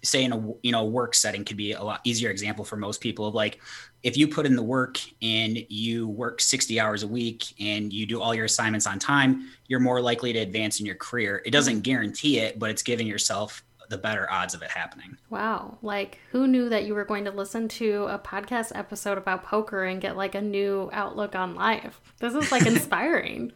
say 0.03 0.25
in 0.25 0.33
a 0.33 0.55
you 0.63 0.73
know 0.73 0.85
work 0.85 1.15
setting 1.15 1.45
could 1.45 1.57
be 1.57 1.73
a 1.73 1.83
lot 1.83 2.01
easier 2.05 2.31
example 2.31 2.65
for 2.65 2.77
most 2.77 3.01
people 3.01 3.27
of 3.27 3.35
like 3.35 3.61
if 4.03 4.17
you 4.17 4.29
put 4.29 4.47
in 4.47 4.55
the 4.55 4.63
work 4.63 5.01
and 5.21 5.59
you 5.69 6.09
work 6.09 6.41
60 6.41 6.79
hours 6.79 7.03
a 7.03 7.09
week 7.09 7.55
and 7.59 7.93
you 7.93 8.07
do 8.07 8.21
all 8.21 8.35
your 8.35 8.45
assignments 8.45 8.87
on 8.87 8.99
time 8.99 9.49
you're 9.67 9.81
more 9.81 10.01
likely 10.01 10.33
to 10.33 10.39
advance 10.39 10.81
in 10.81 10.87
your 10.87 10.95
career. 10.95 11.43
It 11.45 11.51
doesn't 11.51 11.81
guarantee 11.81 12.39
it 12.39 12.59
but 12.59 12.71
it's 12.71 12.83
giving 12.83 13.07
yourself 13.07 13.63
the 13.89 13.99
better 13.99 14.31
odds 14.31 14.53
of 14.53 14.63
it 14.63 14.71
happening. 14.71 15.17
Wow. 15.31 15.79
Like 15.81 16.19
who 16.31 16.47
knew 16.47 16.69
that 16.69 16.85
you 16.85 16.95
were 16.95 17.05
going 17.05 17.25
to 17.25 17.31
listen 17.31 17.69
to 17.69 18.07
a 18.09 18.19
podcast 18.19 18.73
episode 18.75 19.17
about 19.17 19.45
poker 19.45 19.85
and 19.85 20.01
get 20.01 20.17
like 20.17 20.35
a 20.35 20.41
new 20.41 20.91
outlook 20.93 21.35
on 21.35 21.55
life? 21.55 22.01
This 22.19 22.35
is 22.35 22.51
like 22.53 22.67
inspiring 22.67 23.53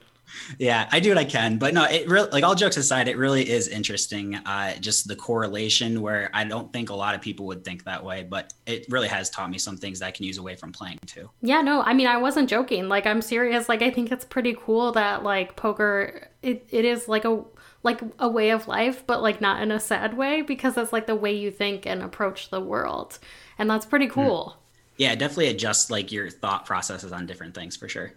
yeah, 0.58 0.88
I 0.92 1.00
do 1.00 1.10
what 1.10 1.18
I 1.18 1.24
can, 1.24 1.58
but 1.58 1.74
no, 1.74 1.84
it 1.84 2.08
really 2.08 2.28
like 2.30 2.44
all 2.44 2.54
jokes 2.54 2.76
aside, 2.76 3.08
it 3.08 3.16
really 3.16 3.48
is 3.48 3.68
interesting. 3.68 4.34
Uh, 4.34 4.74
just 4.76 5.08
the 5.08 5.16
correlation 5.16 6.00
where 6.00 6.30
I 6.32 6.44
don't 6.44 6.72
think 6.72 6.90
a 6.90 6.94
lot 6.94 7.14
of 7.14 7.20
people 7.20 7.46
would 7.46 7.64
think 7.64 7.84
that 7.84 8.04
way, 8.04 8.26
but 8.28 8.52
it 8.66 8.86
really 8.88 9.08
has 9.08 9.30
taught 9.30 9.50
me 9.50 9.58
some 9.58 9.76
things 9.76 10.00
that 10.00 10.06
I 10.06 10.10
can 10.10 10.24
use 10.24 10.38
away 10.38 10.56
from 10.56 10.72
playing 10.72 10.98
too. 11.06 11.30
Yeah, 11.42 11.62
no, 11.62 11.82
I 11.82 11.94
mean, 11.94 12.06
I 12.06 12.16
wasn't 12.16 12.48
joking. 12.48 12.88
Like, 12.88 13.06
I'm 13.06 13.22
serious. 13.22 13.68
Like, 13.68 13.82
I 13.82 13.90
think 13.90 14.12
it's 14.12 14.24
pretty 14.24 14.56
cool 14.58 14.92
that 14.92 15.22
like 15.22 15.56
poker, 15.56 16.28
it, 16.42 16.66
it 16.70 16.84
is 16.84 17.08
like 17.08 17.24
a 17.24 17.42
like 17.82 18.00
a 18.18 18.28
way 18.28 18.50
of 18.50 18.68
life, 18.68 19.06
but 19.06 19.22
like 19.22 19.40
not 19.40 19.62
in 19.62 19.70
a 19.72 19.80
sad 19.80 20.16
way 20.16 20.42
because 20.42 20.74
that's 20.74 20.92
like 20.92 21.06
the 21.06 21.14
way 21.14 21.32
you 21.32 21.50
think 21.50 21.86
and 21.86 22.02
approach 22.02 22.50
the 22.50 22.60
world, 22.60 23.18
and 23.58 23.70
that's 23.70 23.86
pretty 23.86 24.06
hmm. 24.06 24.12
cool. 24.12 24.56
Yeah, 24.96 25.14
definitely 25.14 25.48
adjust 25.48 25.90
like 25.90 26.12
your 26.12 26.28
thought 26.28 26.66
processes 26.66 27.10
on 27.10 27.24
different 27.24 27.54
things 27.54 27.74
for 27.74 27.88
sure. 27.88 28.12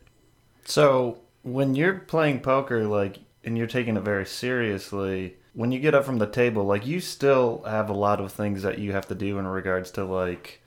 So 0.66 1.20
when 1.44 1.76
you're 1.76 2.00
playing 2.00 2.40
poker, 2.40 2.86
like, 2.86 3.20
and 3.44 3.58
you're 3.58 3.68
taking 3.68 3.98
it 3.98 4.04
very 4.04 4.26
seriously, 4.26 5.36
when 5.54 5.72
you 5.72 5.80
get 5.80 5.94
up 5.94 6.06
from 6.06 6.18
the 6.18 6.28
table, 6.28 6.64
like, 6.64 6.88
you 6.88 7.00
still 7.00 7.62
have 7.64 7.90
a 7.90 7.94
lot 7.94 8.20
of 8.20 8.32
things 8.32 8.64
that 8.64 8.80
you 8.80 8.94
have 8.94 9.08
to 9.10 9.16
do 9.16 9.38
in 9.38 9.46
regards 9.46 9.92
to, 9.92 10.04
like, 10.04 10.62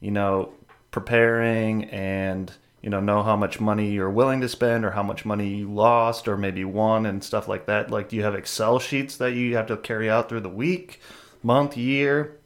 you 0.00 0.10
know, 0.10 0.52
preparing 0.90 1.84
and, 1.86 2.52
you 2.82 2.90
know, 2.90 3.00
know 3.00 3.22
how 3.22 3.36
much 3.36 3.58
money 3.58 3.90
you're 3.90 4.10
willing 4.10 4.42
to 4.42 4.48
spend 4.48 4.84
or 4.84 4.90
how 4.90 5.02
much 5.02 5.24
money 5.24 5.56
you 5.56 5.72
lost 5.72 6.28
or 6.28 6.36
maybe 6.36 6.64
won 6.64 7.06
and 7.06 7.24
stuff 7.24 7.48
like 7.48 7.66
that. 7.66 7.90
Like, 7.90 8.10
do 8.10 8.16
you 8.16 8.22
have 8.22 8.34
Excel 8.34 8.78
sheets 8.78 9.16
that 9.16 9.32
you 9.32 9.56
have 9.56 9.66
to 9.68 9.76
carry 9.76 10.10
out 10.10 10.28
through 10.28 10.40
the 10.40 10.48
week, 10.48 11.00
month, 11.42 11.76
year? 11.76 12.38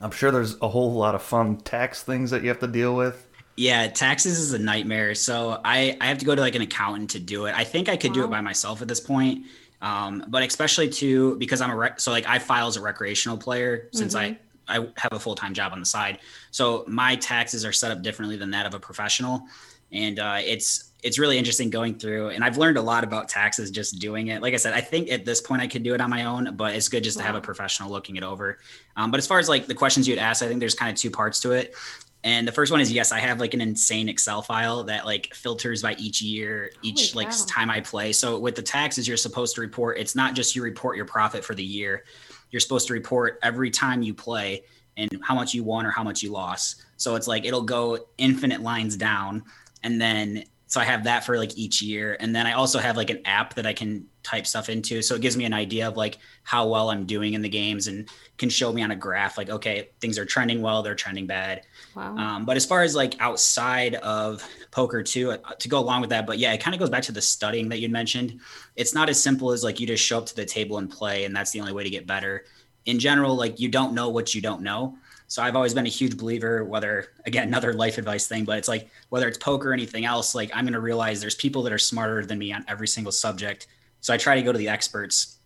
I'm 0.00 0.10
sure 0.10 0.30
there's 0.30 0.60
a 0.60 0.68
whole 0.68 0.92
lot 0.92 1.14
of 1.14 1.22
fun 1.22 1.56
tax 1.56 2.02
things 2.02 2.30
that 2.30 2.42
you 2.42 2.48
have 2.48 2.60
to 2.60 2.66
deal 2.66 2.94
with. 2.94 3.23
Yeah, 3.56 3.86
taxes 3.86 4.38
is 4.38 4.52
a 4.52 4.58
nightmare. 4.58 5.14
So 5.14 5.60
I, 5.64 5.96
I 6.00 6.06
have 6.06 6.18
to 6.18 6.24
go 6.24 6.34
to 6.34 6.40
like 6.40 6.54
an 6.54 6.62
accountant 6.62 7.10
to 7.10 7.20
do 7.20 7.46
it. 7.46 7.54
I 7.56 7.64
think 7.64 7.88
I 7.88 7.96
could 7.96 8.10
wow. 8.10 8.14
do 8.14 8.24
it 8.24 8.30
by 8.30 8.40
myself 8.40 8.82
at 8.82 8.88
this 8.88 9.00
point. 9.00 9.46
Um, 9.80 10.24
but 10.28 10.42
especially 10.42 10.88
too 10.88 11.36
because 11.36 11.60
I'm 11.60 11.70
a 11.70 11.76
rec- 11.76 12.00
so 12.00 12.10
like 12.10 12.26
I 12.26 12.38
file 12.38 12.68
as 12.68 12.76
a 12.76 12.80
recreational 12.80 13.36
player 13.36 13.88
since 13.92 14.14
mm-hmm. 14.14 14.32
I 14.32 14.38
I 14.66 14.88
have 14.96 15.12
a 15.12 15.18
full 15.18 15.34
time 15.34 15.52
job 15.52 15.72
on 15.72 15.80
the 15.80 15.86
side. 15.86 16.20
So 16.50 16.84
my 16.88 17.16
taxes 17.16 17.64
are 17.64 17.72
set 17.72 17.90
up 17.90 18.02
differently 18.02 18.36
than 18.36 18.50
that 18.52 18.64
of 18.64 18.74
a 18.74 18.80
professional, 18.80 19.46
and 19.92 20.18
uh, 20.18 20.38
it's 20.40 20.92
it's 21.02 21.18
really 21.18 21.36
interesting 21.36 21.68
going 21.68 21.98
through. 21.98 22.30
And 22.30 22.42
I've 22.42 22.56
learned 22.56 22.78
a 22.78 22.82
lot 22.82 23.04
about 23.04 23.28
taxes 23.28 23.70
just 23.70 23.98
doing 23.98 24.28
it. 24.28 24.40
Like 24.40 24.54
I 24.54 24.56
said, 24.56 24.72
I 24.72 24.80
think 24.80 25.10
at 25.10 25.26
this 25.26 25.42
point 25.42 25.60
I 25.60 25.66
could 25.66 25.82
do 25.82 25.92
it 25.92 26.00
on 26.00 26.08
my 26.08 26.24
own, 26.24 26.56
but 26.56 26.74
it's 26.74 26.88
good 26.88 27.04
just 27.04 27.18
wow. 27.18 27.22
to 27.22 27.26
have 27.26 27.36
a 27.36 27.42
professional 27.42 27.90
looking 27.90 28.16
it 28.16 28.22
over. 28.22 28.58
Um, 28.96 29.10
but 29.10 29.18
as 29.18 29.26
far 29.26 29.38
as 29.38 29.46
like 29.46 29.66
the 29.66 29.74
questions 29.74 30.08
you'd 30.08 30.18
ask, 30.18 30.42
I 30.42 30.48
think 30.48 30.60
there's 30.60 30.74
kind 30.74 30.90
of 30.90 30.96
two 30.96 31.10
parts 31.10 31.40
to 31.40 31.52
it. 31.52 31.74
And 32.24 32.48
the 32.48 32.52
first 32.52 32.72
one 32.72 32.80
is 32.80 32.90
yes, 32.90 33.12
I 33.12 33.18
have 33.20 33.38
like 33.38 33.52
an 33.52 33.60
insane 33.60 34.08
Excel 34.08 34.40
file 34.40 34.82
that 34.84 35.04
like 35.04 35.32
filters 35.34 35.82
by 35.82 35.94
each 35.98 36.22
year, 36.22 36.72
each 36.82 37.12
Holy 37.12 37.26
like 37.26 37.46
time 37.46 37.70
I 37.70 37.80
play. 37.80 38.12
So 38.12 38.38
with 38.38 38.56
the 38.56 38.62
taxes, 38.62 39.06
you're 39.06 39.18
supposed 39.18 39.54
to 39.56 39.60
report. 39.60 39.98
It's 39.98 40.16
not 40.16 40.34
just 40.34 40.56
you 40.56 40.62
report 40.62 40.96
your 40.96 41.04
profit 41.04 41.44
for 41.44 41.54
the 41.54 41.62
year. 41.62 42.04
You're 42.50 42.60
supposed 42.60 42.86
to 42.88 42.94
report 42.94 43.38
every 43.42 43.70
time 43.70 44.02
you 44.02 44.14
play 44.14 44.64
and 44.96 45.10
how 45.22 45.34
much 45.34 45.52
you 45.52 45.64
won 45.64 45.84
or 45.84 45.90
how 45.90 46.02
much 46.02 46.22
you 46.22 46.32
lost. 46.32 46.84
So 46.96 47.14
it's 47.14 47.28
like 47.28 47.44
it'll 47.44 47.62
go 47.62 47.98
infinite 48.16 48.62
lines 48.62 48.96
down, 48.96 49.42
and 49.82 50.00
then 50.00 50.44
so 50.74 50.80
I 50.80 50.84
have 50.84 51.04
that 51.04 51.24
for 51.24 51.38
like 51.38 51.56
each 51.56 51.80
year, 51.80 52.16
and 52.18 52.34
then 52.34 52.46
I 52.46 52.52
also 52.52 52.80
have 52.80 52.96
like 52.96 53.10
an 53.10 53.20
app 53.24 53.54
that 53.54 53.64
I 53.64 53.72
can 53.72 54.06
type 54.24 54.46
stuff 54.46 54.68
into. 54.68 55.02
So 55.02 55.14
it 55.14 55.20
gives 55.20 55.36
me 55.36 55.44
an 55.44 55.52
idea 55.52 55.86
of 55.86 55.96
like 55.96 56.18
how 56.42 56.66
well 56.66 56.90
I'm 56.90 57.06
doing 57.06 57.34
in 57.34 57.42
the 57.42 57.48
games 57.48 57.86
and 57.86 58.08
can 58.38 58.48
show 58.48 58.72
me 58.72 58.82
on 58.82 58.90
a 58.90 58.96
graph 58.96 59.38
like 59.38 59.50
okay 59.50 59.90
things 60.00 60.18
are 60.18 60.24
trending 60.24 60.62
well, 60.62 60.82
they're 60.82 60.94
trending 60.94 61.26
bad 61.26 61.62
Wow. 61.94 62.16
Um, 62.16 62.44
but 62.44 62.56
as 62.56 62.66
far 62.66 62.82
as 62.82 62.94
like 62.94 63.14
outside 63.20 63.94
of 63.96 64.46
poker 64.70 65.02
too, 65.02 65.32
uh, 65.32 65.36
to 65.58 65.68
go 65.68 65.78
along 65.78 66.00
with 66.00 66.10
that, 66.10 66.26
but 66.26 66.38
yeah, 66.38 66.52
it 66.52 66.60
kind 66.60 66.74
of 66.74 66.80
goes 66.80 66.90
back 66.90 67.04
to 67.04 67.12
the 67.12 67.22
studying 67.22 67.68
that 67.68 67.80
you 67.80 67.88
mentioned. 67.88 68.40
It's 68.76 68.94
not 68.94 69.08
as 69.08 69.22
simple 69.22 69.52
as 69.52 69.62
like 69.62 69.78
you 69.78 69.86
just 69.86 70.04
show 70.04 70.18
up 70.18 70.26
to 70.26 70.36
the 70.36 70.44
table 70.44 70.78
and 70.78 70.90
play, 70.90 71.24
and 71.24 71.34
that's 71.34 71.52
the 71.52 71.60
only 71.60 71.72
way 71.72 71.84
to 71.84 71.90
get 71.90 72.06
better. 72.06 72.44
In 72.86 72.98
general, 72.98 73.36
like 73.36 73.60
you 73.60 73.68
don't 73.68 73.94
know 73.94 74.08
what 74.08 74.34
you 74.34 74.40
don't 74.40 74.62
know. 74.62 74.98
So 75.34 75.42
I've 75.42 75.56
always 75.56 75.74
been 75.74 75.84
a 75.84 75.90
huge 75.90 76.16
believer, 76.16 76.64
whether 76.64 77.08
again, 77.26 77.48
another 77.48 77.72
life 77.72 77.98
advice 77.98 78.28
thing, 78.28 78.44
but 78.44 78.56
it's 78.56 78.68
like 78.68 78.88
whether 79.08 79.26
it's 79.26 79.36
poker 79.36 79.70
or 79.70 79.72
anything 79.72 80.04
else, 80.04 80.32
like 80.32 80.48
I'm 80.54 80.62
going 80.64 80.74
to 80.74 80.80
realize 80.80 81.20
there's 81.20 81.34
people 81.34 81.64
that 81.64 81.72
are 81.72 81.78
smarter 81.78 82.24
than 82.24 82.38
me 82.38 82.52
on 82.52 82.64
every 82.68 82.86
single 82.86 83.10
subject. 83.10 83.66
So 84.00 84.14
I 84.14 84.16
try 84.16 84.36
to 84.36 84.42
go 84.42 84.52
to 84.52 84.58
the 84.58 84.68
experts. 84.68 85.38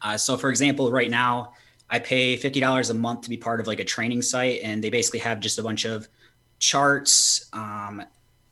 Uh, 0.00 0.16
so 0.16 0.38
for 0.38 0.48
example, 0.48 0.90
right 0.90 1.10
now, 1.10 1.52
I 1.90 1.98
pay 1.98 2.38
$50 2.38 2.90
a 2.90 2.94
month 2.94 3.20
to 3.24 3.28
be 3.28 3.36
part 3.36 3.60
of 3.60 3.66
like 3.66 3.78
a 3.78 3.84
training 3.84 4.22
site, 4.22 4.60
and 4.62 4.82
they 4.82 4.88
basically 4.88 5.20
have 5.20 5.40
just 5.40 5.58
a 5.58 5.62
bunch 5.62 5.84
of 5.84 6.08
charts, 6.58 7.50
um, 7.52 8.02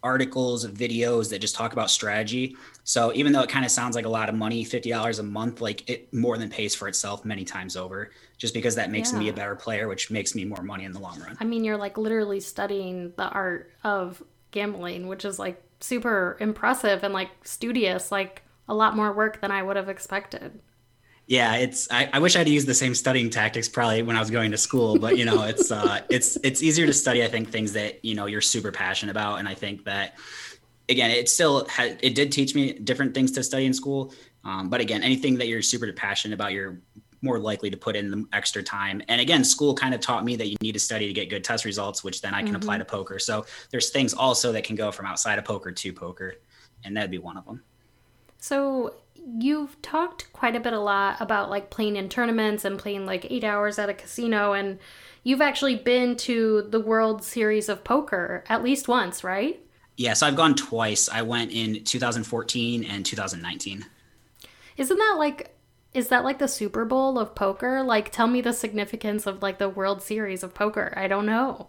articles, 0.05 0.67
videos 0.67 1.31
that 1.31 1.41
just 1.41 1.55
talk 1.55 1.73
about 1.73 1.91
strategy. 1.91 2.57
So 2.85 3.13
even 3.15 3.33
though 3.33 3.41
it 3.41 3.49
kind 3.49 3.65
of 3.65 3.71
sounds 3.71 3.97
like 3.97 4.05
a 4.05 4.11
lot 4.11 4.29
of 4.29 4.35
money, 4.35 4.65
$50 4.65 5.19
a 5.19 5.23
month, 5.23 5.61
like 5.61 5.89
it 5.89 6.13
more 6.13 6.37
than 6.39 6.51
pays 6.51 6.75
for 6.75 6.87
itself 6.87 7.25
many 7.25 7.45
times 7.45 7.77
over, 7.77 8.11
just 8.37 8.53
because 8.53 8.75
that 8.77 8.91
makes 8.91 9.13
yeah. 9.13 9.19
me 9.19 9.29
a 9.31 9.33
better 9.33 9.57
player, 9.57 9.89
which 9.89 10.11
makes 10.11 10.35
me 10.35 10.45
more 10.45 10.63
money 10.63 10.85
in 10.85 10.93
the 10.93 11.01
long 11.01 11.19
run. 11.21 11.37
I 11.41 11.45
mean, 11.45 11.65
you're 11.65 11.79
like 11.79 11.97
literally 11.97 12.41
studying 12.41 13.13
the 13.17 13.29
art 13.29 13.73
of 13.83 14.23
gambling, 14.51 15.09
which 15.09 15.25
is 15.25 15.39
like 15.39 15.61
super 15.81 16.37
impressive 16.39 17.03
and 17.03 17.15
like 17.15 17.31
studious, 17.43 18.13
like 18.13 18.43
a 18.69 18.75
lot 18.75 18.95
more 18.95 19.13
work 19.13 19.41
than 19.41 19.51
I 19.51 19.63
would 19.63 19.77
have 19.77 19.89
expected 19.89 20.61
yeah 21.27 21.57
it's 21.57 21.91
I, 21.91 22.11
I, 22.13 22.19
wish 22.19 22.37
i'd 22.37 22.49
used 22.49 22.67
the 22.67 22.75
same 22.75 22.95
studying 22.95 23.31
tactics 23.31 23.69
probably 23.69 24.03
when 24.03 24.17
i 24.17 24.21
was 24.21 24.31
going 24.31 24.51
to 24.51 24.59
school 24.59 24.99
but 24.99 25.17
you 25.17 25.25
know 25.25 25.45
it's 25.45 25.71
uh 25.71 26.01
it's 26.11 26.37
it's 26.43 26.63
easier 26.63 26.87
to 26.87 26.93
study 26.93 27.25
i 27.25 27.29
think 27.29 27.51
things 27.51 27.73
that 27.73 28.05
you 28.05 28.15
know 28.15 28.27
you're 28.27 28.41
super 28.41 28.71
passionate 28.71 29.11
about 29.11 29.39
and 29.39 29.49
i 29.49 29.55
think 29.55 29.85
that 29.85 30.15
again 30.89 31.11
it 31.11 31.29
still 31.29 31.67
had 31.67 31.99
it 32.03 32.15
did 32.15 32.31
teach 32.31 32.55
me 32.55 32.73
different 32.73 33.15
things 33.15 33.33
to 33.33 33.43
study 33.43 33.67
in 33.67 33.73
school 33.73 34.13
um, 34.45 34.69
but 34.69 34.81
again 34.81 35.03
anything 35.03 35.37
that 35.39 35.49
you're 35.49 35.63
super 35.63 35.91
passionate 35.93 36.35
about 36.35 36.53
you're 36.53 36.79
more 37.23 37.39
likely 37.39 37.71
to 37.71 37.77
put 37.77 37.97
in 37.97 38.11
the 38.11 38.27
extra 38.35 38.63
time 38.63 39.01
and 39.09 39.19
again 39.19 39.43
school 39.43 39.75
kind 39.75 39.95
of 39.95 40.01
taught 40.01 40.25
me 40.25 40.37
that 40.37 40.49
you 40.49 40.57
need 40.61 40.73
to 40.73 40.79
study 40.79 41.07
to 41.07 41.15
get 41.15 41.31
good 41.31 41.43
test 41.43 41.65
results 41.65 42.05
which 42.05 42.21
then 42.21 42.35
i 42.35 42.41
can 42.41 42.49
mm-hmm. 42.49 42.57
apply 42.57 42.77
to 42.77 42.85
poker 42.85 43.19
so 43.19 43.47
there's 43.71 43.89
things 43.89 44.13
also 44.13 44.53
that 44.53 44.63
can 44.63 44.77
go 44.77 44.93
from 44.93 45.07
outside 45.07 45.39
of 45.39 45.45
poker 45.45 45.73
to 45.73 45.91
poker 45.91 46.35
and 46.85 46.95
that'd 46.95 47.11
be 47.11 47.19
one 47.19 47.39
of 47.39 47.47
them 47.47 47.63
so 48.37 48.93
you've 49.27 49.81
talked 49.83 50.33
quite 50.33 50.55
a 50.55 50.61
bit 50.61 50.73
a 50.73 50.79
lot 50.79 51.21
about 51.21 51.51
like 51.51 51.71
playing 51.71 51.97
in 51.97 52.09
tournaments 52.09 52.65
and 52.65 52.79
playing 52.79 53.07
like 53.07 53.31
eight 53.31 53.45
hours 53.45 53.79
at 53.79 53.89
a 53.89 53.95
casino 53.95 54.53
and 54.53 54.79
you've 55.23 55.41
actually 55.41 55.77
been 55.77 56.17
to 56.17 56.63
the 56.69 56.81
world 56.81 57.25
series 57.25 57.69
of 57.69 57.85
poker 57.85 58.45
at 58.49 58.63
least 58.63 58.89
once 58.89 59.25
right? 59.25 59.61
Yes 59.97 60.23
i've 60.23 60.37
gone 60.37 60.55
twice. 60.55 61.09
I 61.09 61.23
went 61.23 61.53
in 61.53 61.85
2014 61.85 62.85
and 62.85 63.07
2019 63.07 63.87
isn't 64.77 64.99
that 64.99 65.17
like 65.19 65.51
is 65.93 66.09
that 66.09 66.25
like 66.25 66.41
the 66.41 66.49
super 66.49 66.85
bowl 66.85 67.21
of 67.21 67.37
poker? 67.37 67.81
Like 67.85 68.11
tell 68.11 68.27
me 68.27 68.41
the 68.41 68.53
significance 68.53 69.27
of 69.27 69.43
like 69.43 69.59
the 69.59 69.69
world 69.69 70.03
series 70.03 70.43
of 70.43 70.53
poker. 70.53 70.93
I 70.97 71.07
don't 71.07 71.25
know 71.25 71.69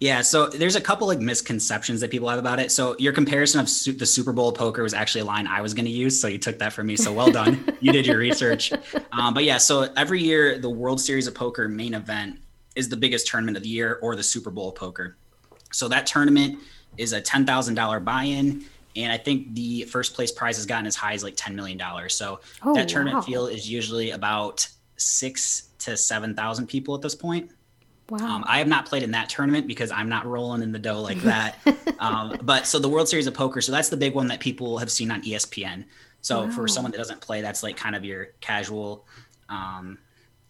yeah, 0.00 0.20
so 0.20 0.48
there's 0.48 0.74
a 0.74 0.80
couple 0.80 1.06
like 1.06 1.20
misconceptions 1.20 2.00
that 2.00 2.10
people 2.10 2.28
have 2.28 2.38
about 2.38 2.58
it. 2.58 2.72
So 2.72 2.96
your 2.98 3.12
comparison 3.12 3.60
of 3.60 3.68
su- 3.68 3.92
the 3.92 4.06
Super 4.06 4.32
Bowl 4.32 4.52
poker 4.52 4.82
was 4.82 4.94
actually 4.94 5.20
a 5.20 5.24
line 5.24 5.46
I 5.46 5.60
was 5.60 5.74
going 5.74 5.84
to 5.84 5.92
use, 5.92 6.20
so 6.20 6.26
you 6.26 6.38
took 6.38 6.58
that 6.58 6.72
from 6.72 6.88
me. 6.88 6.96
So 6.96 7.12
well 7.12 7.30
done, 7.30 7.64
you 7.80 7.92
did 7.92 8.06
your 8.06 8.18
research. 8.18 8.72
Um, 9.12 9.34
but 9.34 9.44
yeah, 9.44 9.58
so 9.58 9.82
every 9.94 10.22
year 10.22 10.58
the 10.58 10.70
World 10.70 10.98
Series 10.98 11.26
of 11.26 11.34
Poker 11.34 11.68
main 11.68 11.92
event 11.92 12.40
is 12.74 12.88
the 12.88 12.96
biggest 12.96 13.26
tournament 13.26 13.58
of 13.58 13.62
the 13.62 13.68
year, 13.68 13.98
or 14.00 14.16
the 14.16 14.22
Super 14.22 14.50
Bowl 14.50 14.70
of 14.70 14.74
poker. 14.74 15.18
So 15.70 15.86
that 15.88 16.06
tournament 16.06 16.58
is 16.96 17.12
a 17.12 17.20
ten 17.20 17.44
thousand 17.44 17.74
dollar 17.74 18.00
buy-in, 18.00 18.64
and 18.96 19.12
I 19.12 19.18
think 19.18 19.54
the 19.54 19.82
first 19.84 20.14
place 20.14 20.32
prize 20.32 20.56
has 20.56 20.64
gotten 20.64 20.86
as 20.86 20.96
high 20.96 21.12
as 21.12 21.22
like 21.22 21.34
ten 21.36 21.54
million 21.54 21.76
dollars. 21.76 22.14
So 22.14 22.40
oh, 22.62 22.74
that 22.74 22.88
tournament 22.88 23.16
wow. 23.16 23.22
field 23.22 23.50
is 23.50 23.70
usually 23.70 24.12
about 24.12 24.66
six 24.96 25.68
to 25.80 25.96
7,000 25.96 26.66
people 26.66 26.94
at 26.94 27.02
this 27.02 27.14
point. 27.14 27.50
Wow. 28.10 28.18
Um, 28.36 28.44
I 28.46 28.58
have 28.58 28.68
not 28.68 28.86
played 28.86 29.02
in 29.02 29.12
that 29.12 29.28
tournament 29.28 29.66
because 29.66 29.90
I'm 29.90 30.08
not 30.08 30.26
rolling 30.26 30.62
in 30.62 30.72
the 30.72 30.78
dough 30.78 31.00
like 31.00 31.20
that. 31.22 31.56
um, 31.98 32.36
but 32.42 32.66
so 32.66 32.78
the 32.78 32.88
World 32.88 33.08
Series 33.08 33.26
of 33.26 33.34
Poker, 33.34 33.60
so 33.60 33.72
that's 33.72 33.88
the 33.88 33.96
big 33.96 34.14
one 34.14 34.26
that 34.28 34.40
people 34.40 34.78
have 34.78 34.90
seen 34.90 35.10
on 35.10 35.22
ESPN. 35.22 35.84
So 36.20 36.44
Wow. 36.44 36.50
for 36.50 36.68
someone 36.68 36.92
that 36.92 36.98
doesn't 36.98 37.20
play, 37.20 37.40
that's 37.40 37.62
like 37.62 37.76
kind 37.76 37.96
of 37.96 38.04
your 38.04 38.28
casual 38.40 39.06
um, 39.48 39.98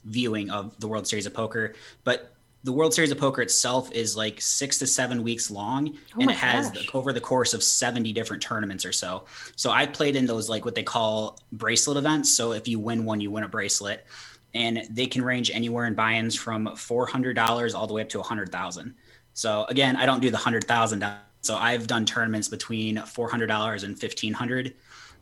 viewing 0.04 0.50
of 0.50 0.78
the 0.80 0.88
World 0.88 1.06
Series 1.06 1.26
of 1.26 1.34
Poker. 1.34 1.74
But 2.04 2.34
the 2.64 2.72
World 2.72 2.94
Series 2.94 3.10
of 3.10 3.18
Poker 3.18 3.42
itself 3.42 3.90
is 3.92 4.16
like 4.16 4.40
six 4.40 4.78
to 4.78 4.86
seven 4.86 5.22
weeks 5.24 5.50
long, 5.50 5.96
Oh 6.16 6.20
and 6.20 6.30
it 6.30 6.36
has 6.36 6.70
gosh. 6.70 6.88
over 6.94 7.12
the 7.12 7.20
course 7.20 7.54
of 7.54 7.62
70 7.62 8.12
different 8.12 8.42
tournaments 8.42 8.84
or 8.84 8.92
so. 8.92 9.24
So 9.56 9.70
I 9.70 9.86
played 9.86 10.14
in 10.16 10.26
those 10.26 10.48
like 10.48 10.64
what 10.64 10.74
they 10.74 10.84
call 10.84 11.38
bracelet 11.52 11.96
events. 11.96 12.36
So 12.36 12.52
if 12.52 12.68
you 12.68 12.78
win 12.78 13.04
one, 13.04 13.20
you 13.20 13.30
win 13.32 13.42
a 13.44 13.48
bracelet, 13.48 14.06
and 14.54 14.86
they 14.90 15.06
can 15.06 15.22
range 15.22 15.50
anywhere 15.50 15.86
in 15.86 15.94
buy-ins 15.94 16.34
from 16.34 16.66
$400 16.66 17.74
all 17.74 17.86
the 17.86 17.94
way 17.94 18.02
up 18.02 18.08
to 18.10 18.18
100,000. 18.18 18.94
So 19.34 19.64
again, 19.68 19.96
I 19.96 20.06
don't 20.06 20.20
do 20.20 20.30
the 20.30 20.36
100,000. 20.36 21.04
So 21.40 21.56
I've 21.56 21.86
done 21.86 22.04
tournaments 22.04 22.48
between 22.48 22.96
$400 22.96 23.84
and 23.84 23.92
1500 23.92 24.74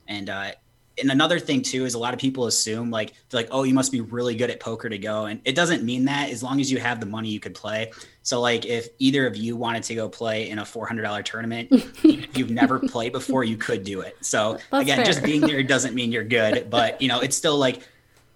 and 0.09 0.29
uh 0.29 0.53
and 0.99 1.11
another 1.11 1.39
thing 1.39 1.63
too 1.63 1.87
is 1.87 1.95
a 1.95 1.99
lot 1.99 2.13
of 2.13 2.21
people 2.21 2.47
assume 2.47 2.91
like 2.91 3.15
they're 3.31 3.41
like 3.41 3.49
oh 3.53 3.63
you 3.63 3.73
must 3.73 3.91
be 3.91 4.03
really 4.03 4.35
good 4.35 4.51
at 4.51 4.61
poker 4.61 4.89
to 4.89 4.99
go. 4.99 5.27
And 5.27 5.41
it 5.45 5.55
doesn't 5.55 5.83
mean 5.83 6.05
that 6.07 6.31
as 6.31 6.43
long 6.43 6.61
as 6.61 6.71
you 6.71 6.79
have 6.79 7.01
the 7.01 7.07
money 7.07 7.31
you 7.31 7.41
could 7.41 7.55
play. 7.55 7.93
So 8.23 8.41
like 8.41 8.67
if 8.67 8.89
either 8.99 9.27
of 9.27 9.37
you 9.37 9.57
wanted 9.57 9.83
to 9.85 9.95
go 9.95 10.09
play 10.09 10.51
in 10.51 10.59
a 10.59 10.63
$400 10.63 11.25
tournament 11.25 11.69
if 11.71 12.05
you've 12.37 12.51
never 12.51 12.79
played 12.79 13.13
before 13.13 13.45
you 13.45 13.57
could 13.57 13.83
do 13.85 14.03
it. 14.03 14.17
So 14.21 14.59
That's 14.71 14.83
again 14.83 15.07
just 15.07 15.23
being 15.23 15.41
there 15.41 15.63
doesn't 15.63 15.95
mean 15.95 16.13
you're 16.13 16.25
good 16.25 16.69
but 16.69 17.01
you 17.01 17.09
know 17.09 17.21
it's 17.21 17.37
still 17.37 17.57
like 17.57 17.89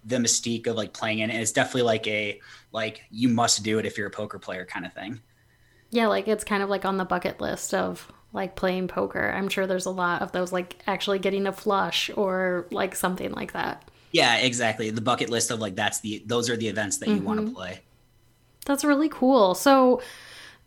the 0.04 0.16
mystique 0.16 0.66
of 0.66 0.76
like 0.76 0.92
playing 0.92 1.20
in 1.20 1.30
it 1.30 1.40
it's 1.40 1.52
definitely 1.52 1.82
like 1.82 2.06
a 2.06 2.40
like 2.72 3.02
you 3.10 3.28
must 3.28 3.62
do 3.62 3.78
it 3.78 3.86
if 3.86 3.96
you're 3.98 4.08
a 4.08 4.10
poker 4.10 4.38
player 4.38 4.66
kind 4.66 4.86
of 4.86 4.92
thing 4.92 5.20
Yeah, 5.90 6.08
like 6.08 6.28
it's 6.28 6.44
kind 6.44 6.62
of 6.62 6.68
like 6.68 6.84
on 6.84 6.96
the 6.96 7.04
bucket 7.04 7.40
list 7.40 7.72
of 7.74 8.10
like 8.32 8.56
playing 8.56 8.88
poker. 8.88 9.30
I'm 9.30 9.48
sure 9.48 9.66
there's 9.66 9.86
a 9.86 9.90
lot 9.90 10.22
of 10.22 10.32
those 10.32 10.52
like 10.52 10.82
actually 10.86 11.18
getting 11.20 11.46
a 11.46 11.52
flush 11.52 12.10
or 12.16 12.66
like 12.70 12.94
something 12.96 13.30
like 13.32 13.52
that. 13.52 13.88
yeah 14.12 14.36
exactly 14.38 14.90
the 14.90 15.00
bucket 15.00 15.28
list 15.30 15.50
of 15.50 15.58
like 15.60 15.74
that's 15.76 16.00
the 16.00 16.22
those 16.26 16.48
are 16.50 16.56
the 16.56 16.68
events 16.68 16.98
that 16.98 17.10
you 17.10 17.22
want 17.22 17.38
Mm-hmm. 17.38 17.46
to 17.46 17.52
play 17.54 17.80
That's 18.66 18.84
really 18.84 19.08
cool. 19.08 19.54
So, 19.54 20.00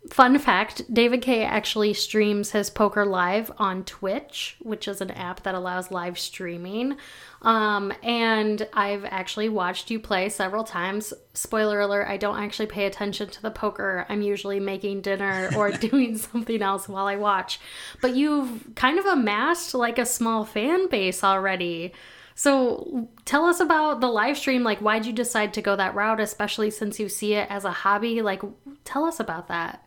fun 0.10 0.38
fact 0.40 0.94
David 0.94 1.22
K 1.22 1.44
actually 1.44 1.94
streams 1.94 2.52
his 2.52 2.70
poker 2.70 3.06
live 3.06 3.52
on 3.58 3.84
Twitch, 3.84 4.58
which 4.60 4.88
is 4.88 5.02
an 5.02 5.12
app 5.12 5.44
that 5.44 5.56
allows 5.56 5.92
live 5.92 6.18
streaming. 6.18 6.98
Um, 7.42 7.94
and 8.04 8.68
I've 8.74 9.06
actually 9.06 9.50
watched 9.50 9.92
you 9.92 10.00
play 10.00 10.30
several 10.30 10.64
times. 10.64 11.14
Spoiler 11.34 11.80
alert, 11.80 12.08
I 12.08 12.18
don't 12.18 12.40
actually 12.40 12.68
pay 12.68 12.86
attention 12.86 13.30
to 13.30 13.42
the 13.42 13.52
poker. 13.52 14.06
I'm 14.10 14.22
usually 14.22 14.60
making 14.60 15.02
dinner 15.02 15.50
or 15.56 15.72
doing 15.90 16.18
something 16.18 16.62
else 16.62 16.90
while 16.90 17.08
I 17.08 17.16
watch. 17.16 17.60
But 18.02 18.16
you've 18.16 18.72
kind 18.76 19.00
of 19.00 19.06
amassed 19.06 19.74
like 19.74 20.00
a 20.00 20.06
small 20.06 20.46
fan 20.46 20.90
base 20.90 21.24
already. 21.24 21.94
So 22.36 23.10
tell 23.26 23.46
us 23.46 23.60
about 23.60 24.00
the 24.00 24.10
live 24.10 24.38
stream. 24.38 24.64
Like, 24.64 24.78
why'd 24.80 25.08
you 25.08 25.14
decide 25.14 25.56
to 25.56 25.62
go 25.62 25.76
that 25.76 25.96
route, 25.96 26.20
especially 26.20 26.70
since 26.70 27.00
you 27.00 27.10
see 27.10 27.34
it 27.34 27.50
as 27.50 27.66
a 27.66 27.72
hobby? 27.72 28.22
Like, 28.22 28.44
tell 28.84 29.06
us 29.06 29.20
about 29.20 29.48
that. 29.48 29.84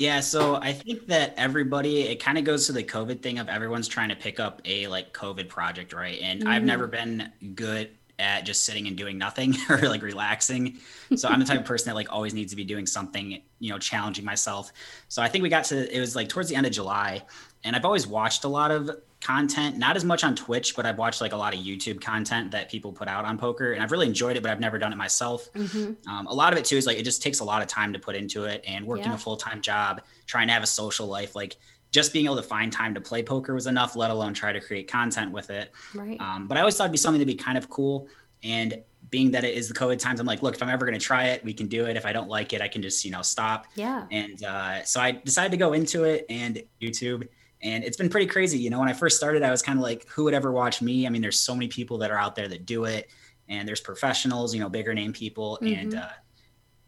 Yeah, 0.00 0.20
so 0.20 0.54
I 0.54 0.72
think 0.72 1.08
that 1.08 1.34
everybody 1.36 2.04
it 2.04 2.22
kind 2.24 2.38
of 2.38 2.44
goes 2.44 2.64
to 2.66 2.72
the 2.72 2.82
COVID 2.82 3.20
thing 3.20 3.38
of 3.38 3.50
everyone's 3.50 3.86
trying 3.86 4.08
to 4.08 4.16
pick 4.16 4.40
up 4.40 4.62
a 4.64 4.86
like 4.86 5.12
COVID 5.12 5.46
project, 5.46 5.92
right? 5.92 6.18
And 6.22 6.48
I've 6.48 6.62
never 6.62 6.88
mm-hmm. 6.88 7.18
been 7.18 7.54
good 7.54 7.90
at 8.18 8.46
just 8.46 8.64
sitting 8.64 8.86
and 8.86 8.96
doing 8.96 9.18
nothing 9.18 9.54
or 9.68 9.76
like 9.76 10.00
relaxing. 10.00 10.78
So 11.16 11.28
I'm 11.28 11.38
the 11.38 11.44
type 11.44 11.60
of 11.60 11.66
person 11.66 11.90
that 11.90 11.96
like 11.96 12.10
always 12.10 12.32
needs 12.32 12.50
to 12.50 12.56
be 12.56 12.64
doing 12.64 12.86
something, 12.86 13.42
you 13.58 13.70
know, 13.70 13.78
challenging 13.78 14.24
myself. 14.24 14.72
So 15.08 15.20
I 15.20 15.28
think 15.28 15.42
we 15.42 15.50
got 15.50 15.64
to 15.64 15.94
it 15.94 16.00
was 16.00 16.16
like 16.16 16.30
towards 16.30 16.48
the 16.48 16.56
end 16.56 16.64
of 16.64 16.72
July, 16.72 17.22
and 17.62 17.76
I've 17.76 17.84
always 17.84 18.06
watched 18.06 18.44
a 18.44 18.48
lot 18.48 18.70
of 18.70 18.90
content, 19.20 19.76
not 19.76 19.96
as 19.96 20.04
much 20.04 20.24
on 20.24 20.34
Twitch, 20.34 20.74
but 20.74 20.86
I've 20.86 20.96
watched 20.98 21.20
like 21.20 21.32
a 21.32 21.36
lot 21.36 21.52
of 21.54 21.60
YouTube 21.60 22.00
content 22.00 22.50
that 22.52 22.70
people 22.70 22.90
put 22.92 23.06
out 23.08 23.24
on 23.24 23.36
poker, 23.38 23.72
and 23.72 23.82
I've 23.82 23.92
really 23.92 24.06
enjoyed 24.06 24.36
it, 24.36 24.42
but 24.42 24.50
I've 24.50 24.60
never 24.60 24.78
done 24.78 24.92
it 24.92 24.96
myself. 24.96 25.48
Um, 25.54 26.26
a 26.26 26.34
lot 26.34 26.52
of 26.52 26.58
it 26.58 26.64
too 26.64 26.76
is 26.76 26.86
like 26.86 26.98
it 26.98 27.04
just 27.04 27.22
takes 27.22 27.40
a 27.40 27.44
lot 27.44 27.60
of 27.62 27.68
time 27.68 27.92
to 27.92 27.98
put 27.98 28.16
into 28.16 28.44
it, 28.44 28.64
and 28.66 28.86
working 28.86 29.06
Yeah. 29.06 29.14
a 29.14 29.18
full 29.18 29.36
time 29.36 29.60
job, 29.60 30.02
trying 30.26 30.46
to 30.48 30.52
have 30.54 30.62
a 30.62 30.66
social 30.66 31.06
life, 31.06 31.34
like 31.36 31.56
just 31.90 32.12
being 32.12 32.24
able 32.26 32.36
to 32.36 32.42
find 32.42 32.72
time 32.72 32.94
to 32.94 33.00
play 33.00 33.22
poker 33.22 33.52
was 33.52 33.66
enough, 33.66 33.96
let 33.96 34.10
alone 34.10 34.32
try 34.32 34.52
to 34.52 34.60
create 34.60 34.88
content 34.88 35.32
with 35.32 35.50
it. 35.50 35.72
Right. 35.94 36.20
Um, 36.20 36.46
but 36.46 36.56
I 36.56 36.60
always 36.60 36.76
thought 36.76 36.84
it'd 36.84 36.92
be 36.92 36.98
something 36.98 37.18
to 37.20 37.26
be 37.26 37.34
kind 37.34 37.58
of 37.58 37.68
cool. 37.68 38.06
And 38.44 38.80
being 39.10 39.32
that 39.32 39.42
it 39.44 39.54
is 39.54 39.66
the 39.68 39.74
COVID 39.74 39.98
times, 39.98 40.20
I'm 40.20 40.26
like, 40.26 40.40
look, 40.40 40.54
if 40.54 40.62
I'm 40.62 40.68
ever 40.68 40.86
going 40.86 40.96
to 40.98 41.04
try 41.04 41.26
it, 41.26 41.44
we 41.44 41.52
can 41.52 41.66
do 41.66 41.86
it. 41.86 41.96
If 41.96 42.06
I 42.06 42.12
don't 42.12 42.28
like 42.28 42.52
it, 42.52 42.62
I 42.62 42.68
can 42.68 42.80
just, 42.80 43.04
you 43.04 43.10
know, 43.10 43.22
stop. 43.22 43.66
yeah. 43.74 44.06
And 44.12 44.42
uh, 44.44 44.84
so 44.84 45.00
I 45.00 45.10
decided 45.10 45.50
to 45.50 45.56
go 45.56 45.72
into 45.72 46.04
it 46.04 46.26
and 46.30 46.62
YouTube. 46.80 47.26
And 47.62 47.84
it's 47.84 47.96
been 47.96 48.08
pretty 48.08 48.26
crazy. 48.26 48.58
You 48.58 48.70
know, 48.70 48.78
when 48.78 48.88
I 48.88 48.92
first 48.92 49.16
started, 49.16 49.42
I 49.42 49.50
was 49.50 49.62
kind 49.62 49.78
of 49.78 49.82
like, 49.82 50.08
who 50.08 50.24
would 50.24 50.34
ever 50.34 50.50
watch 50.50 50.80
me? 50.80 51.06
I 51.06 51.10
mean, 51.10 51.22
there's 51.22 51.38
so 51.38 51.54
many 51.54 51.68
people 51.68 51.98
that 51.98 52.10
are 52.10 52.18
out 52.18 52.34
there 52.34 52.48
that 52.48 52.64
do 52.64 52.84
it. 52.84 53.10
And 53.48 53.68
there's 53.68 53.80
professionals, 53.80 54.54
you 54.54 54.60
know, 54.60 54.68
bigger 54.68 54.94
name 54.94 55.12
people. 55.12 55.58
And, 55.60 55.94
uh, 55.94 56.08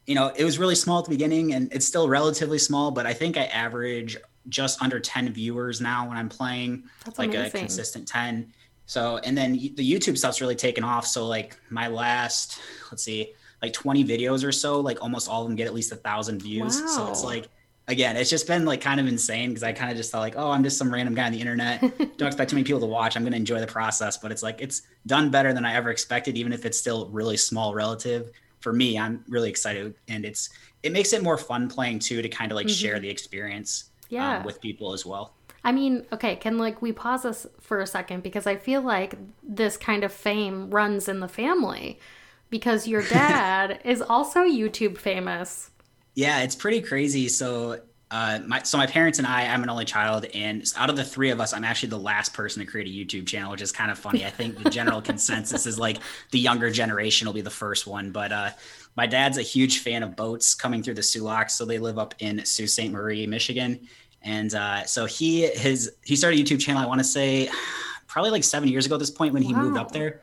you 0.07 0.15
know, 0.15 0.33
it 0.35 0.45
was 0.45 0.59
really 0.59 0.75
small 0.75 1.01
at 1.01 1.05
the 1.05 1.11
beginning 1.11 1.55
and 1.55 1.73
it's 1.73 1.87
still 1.87 2.09
relatively 2.09 2.59
small, 2.59 2.91
but 2.91 3.07
I 3.07 3.13
think 3.13 3.37
I 3.37 3.45
average 3.47 4.17
just 4.49 4.83
under 4.83 4.99
10 4.99 5.33
viewers 5.33 5.81
now 5.81 6.09
when 6.09 6.17
I'm 6.17 6.29
playing 6.29 6.85
That's 7.05 7.19
like 7.19 7.31
amazing. 7.31 7.57
a 7.57 7.59
consistent 7.61 8.09
10 8.09 8.53
so 8.87 9.19
and 9.19 9.39
then 9.39 9.53
the 9.53 9.93
youtube 9.93 10.19
stuff's 10.19 10.41
really 10.41 10.57
taken 10.57 10.83
off 10.83 11.07
so 11.07 11.27
like 11.27 11.57
my 11.71 11.87
last 11.87 12.59
let's 12.91 13.05
see 13.05 13.33
like 13.63 13.73
20 13.73 14.05
videos 14.05 14.45
or 14.45 14.51
so 14.51 14.81
like 14.81 15.01
almost 15.01 15.29
all 15.29 15.43
of 15.43 15.49
them 15.49 15.57
get 15.57 15.69
at 15.69 15.75
least 15.75 15.93
a 15.93 15.97
thousand 15.97 16.43
views 16.43 16.75
so 16.93 17.09
it's 17.09 17.23
like 17.23 17.49
again 17.89 18.17
it's 18.17 18.31
just 18.31 18.47
been 18.47 18.65
like 18.65 18.81
kind 18.81 19.01
of 19.01 19.07
insane 19.07 19.51
because 19.51 19.63
i 19.63 19.73
kind 19.73 19.91
of 19.91 19.97
just 19.97 20.11
thought 20.13 20.21
like 20.21 20.35
oh 20.37 20.51
i'm 20.51 20.63
just 20.63 20.79
some 20.79 20.93
random 20.93 21.15
guy 21.15 21.27
on 21.27 21.33
the 21.33 21.41
internet 21.41 21.81
don't 22.17 22.29
expect 22.29 22.51
too 22.51 22.57
many 22.57 22.65
people 22.65 22.81
to 22.81 22.87
watch 22.87 23.17
i'm 23.17 23.23
going 23.23 23.33
to 23.33 23.37
enjoy 23.37 23.59
the 23.61 23.67
process 23.67 24.17
but 24.17 24.31
it's 24.31 24.43
like 24.43 24.61
it's 24.61 24.83
done 25.07 25.31
better 25.31 25.53
than 25.53 25.65
i 25.65 25.75
ever 25.75 25.91
expected 25.91 26.37
even 26.37 26.53
if 26.53 26.65
it's 26.65 26.79
still 26.79 27.09
really 27.11 27.37
small 27.37 27.75
relative 27.75 28.31
for 28.61 28.73
me 28.73 28.99
i'm 28.99 29.25
really 29.29 29.51
excited 29.51 29.95
and 30.09 30.25
it's 30.25 30.51
it 30.83 30.93
makes 30.93 31.13
it 31.13 31.23
more 31.23 31.37
fun 31.37 31.69
playing 31.69 31.99
too 31.99 32.23
to 32.23 32.29
kind 32.29 32.53
of 32.53 32.57
like 32.57 32.69
share 32.69 33.01
the 33.01 33.09
experience 33.09 33.85
Mm-hmm. 34.13 34.15
Yeah. 34.17 34.39
um, 34.39 34.45
with 34.45 34.61
people 34.61 34.93
as 34.93 35.07
well 35.07 35.35
I 35.65 35.71
mean, 35.71 36.05
okay, 36.13 36.35
can 36.37 36.59
like 36.59 36.83
we 36.83 36.91
pause 36.93 37.23
this 37.23 37.47
for 37.61 37.81
a 37.81 37.87
second 37.87 38.25
because 38.25 38.49
I 38.49 38.57
feel 38.57 38.83
like 38.83 39.15
this 39.45 39.77
kind 39.77 40.03
of 40.03 40.13
fame 40.13 40.71
runs 40.71 41.09
in 41.09 41.21
the 41.21 41.29
family 41.29 42.01
because 42.51 42.89
your 42.89 43.03
dad 43.09 43.79
is 43.85 44.03
also 44.03 44.41
YouTube 44.41 44.99
famous. 44.99 45.71
Yeah, 46.15 46.43
it's 46.43 46.55
pretty 46.55 46.83
crazy. 46.83 47.29
So, 47.29 47.81
uh, 48.11 48.41
my 48.47 48.63
so 48.63 48.77
my 48.77 48.87
parents 48.87 49.19
and 49.19 49.27
I, 49.27 49.47
I'm 49.47 49.63
an 49.63 49.71
only 49.71 49.87
child, 49.87 50.27
and 50.35 50.71
out 50.77 50.91
of 50.91 50.97
the 50.97 51.05
three 51.05 51.31
of 51.31 51.41
us, 51.41 51.55
I'm 51.55 51.65
actually 51.65 51.89
the 51.89 51.99
last 51.99 52.35
person 52.35 52.61
to 52.61 52.71
create 52.71 52.87
a 52.87 52.91
YouTube 52.91 53.27
channel, 53.27 53.51
which 53.51 53.63
is 53.63 53.73
kind 53.73 53.91
of 53.91 53.99
funny. 53.99 54.27
I 54.27 54.31
think 54.31 54.63
the 54.63 54.69
general 54.69 55.01
consensus 55.11 55.65
is 55.65 55.79
like 55.79 55.99
the 56.31 56.39
younger 56.39 56.71
generation 56.71 57.27
will 57.27 57.33
be 57.33 57.41
the 57.41 57.49
first 57.49 57.87
one, 57.87 58.11
but 58.11 58.31
uh, 58.31 58.51
my 58.97 59.07
dad's 59.07 59.39
a 59.39 59.43
huge 59.43 59.79
fan 59.79 60.03
of 60.03 60.15
boats 60.15 60.55
coming 60.55 60.83
through 60.83 60.95
the 60.95 61.03
Soo 61.03 61.23
Locks, 61.23 61.55
so 61.55 61.65
they 61.65 61.79
live 61.79 61.99
up 61.99 62.15
in 62.19 62.45
Sault 62.45 62.69
Ste. 62.69 62.91
Marie, 62.91 63.27
Michigan, 63.27 63.89
and 64.21 64.55
uh, 64.55 64.85
so 64.85 65.07
he 65.07 65.47
his 65.47 65.93
he 66.05 66.15
started 66.15 66.39
a 66.39 66.43
YouTube 66.43 66.61
channel. 66.61 66.83
I 66.83 66.87
want 66.87 67.01
to 67.01 67.05
say 67.05 67.49
probably 68.07 68.31
like 68.31 68.45
seven 68.45 68.69
years 68.69 68.85
ago 68.85 68.97
at 68.97 68.99
this 68.99 69.11
point 69.11 69.33
when 69.33 69.43
he 69.43 69.55
moved 69.55 69.79
up 69.79 69.91
there 69.91 70.21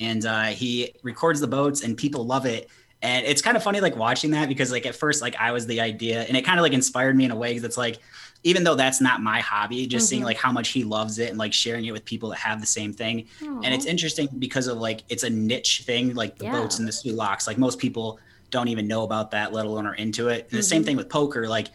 and 0.00 0.24
uh, 0.26 0.44
he 0.44 0.94
records 1.02 1.40
the 1.40 1.46
boats 1.46 1.82
and 1.82 1.96
people 1.96 2.24
love 2.24 2.46
it 2.46 2.68
and 3.06 3.24
it's 3.26 3.40
kind 3.40 3.56
of 3.56 3.62
funny 3.62 3.80
like 3.80 3.96
watching 3.96 4.32
that 4.32 4.48
because 4.48 4.70
like 4.72 4.84
at 4.84 4.94
first 4.94 5.22
like 5.22 5.36
i 5.36 5.52
was 5.52 5.66
the 5.66 5.80
idea 5.80 6.22
and 6.24 6.36
it 6.36 6.42
kind 6.44 6.58
of 6.58 6.62
like 6.62 6.72
inspired 6.72 7.16
me 7.16 7.24
in 7.24 7.30
a 7.30 7.36
way 7.36 7.50
because 7.50 7.64
it's 7.64 7.76
like 7.76 7.98
even 8.42 8.64
though 8.64 8.74
that's 8.74 9.00
not 9.00 9.22
my 9.22 9.40
hobby 9.40 9.86
just 9.86 10.08
seeing 10.08 10.22
Mhm. 10.22 10.26
like 10.26 10.36
how 10.36 10.52
much 10.52 10.68
he 10.68 10.84
loves 10.84 11.18
it 11.18 11.30
and 11.30 11.38
like 11.38 11.52
sharing 11.52 11.84
it 11.86 11.92
with 11.92 12.04
people 12.04 12.28
that 12.30 12.38
have 12.38 12.60
the 12.60 12.66
same 12.66 12.92
thing 12.92 13.26
and 13.40 13.66
it's 13.66 13.86
interesting 13.86 14.28
because 14.38 14.66
of 14.66 14.78
like 14.78 15.02
it's 15.08 15.22
a 15.22 15.30
niche 15.30 15.82
thing 15.86 16.14
like 16.14 16.36
the 16.38 16.44
Yeah. 16.46 16.52
boats 16.52 16.78
and 16.78 16.86
the 16.88 16.92
Soo 16.92 17.12
locks 17.12 17.46
like 17.46 17.58
most 17.58 17.78
people 17.78 18.18
don't 18.50 18.68
even 18.68 18.86
know 18.86 19.02
about 19.02 19.30
that 19.32 19.52
let 19.52 19.66
alone 19.66 19.86
are 19.86 19.94
into 19.94 20.28
it 20.28 20.48
and 20.50 20.58
the 20.58 20.62
same 20.62 20.82
Mhm. 20.82 20.86
thing 20.86 20.96
with 20.96 21.08
poker 21.08 21.48
like 21.48 21.68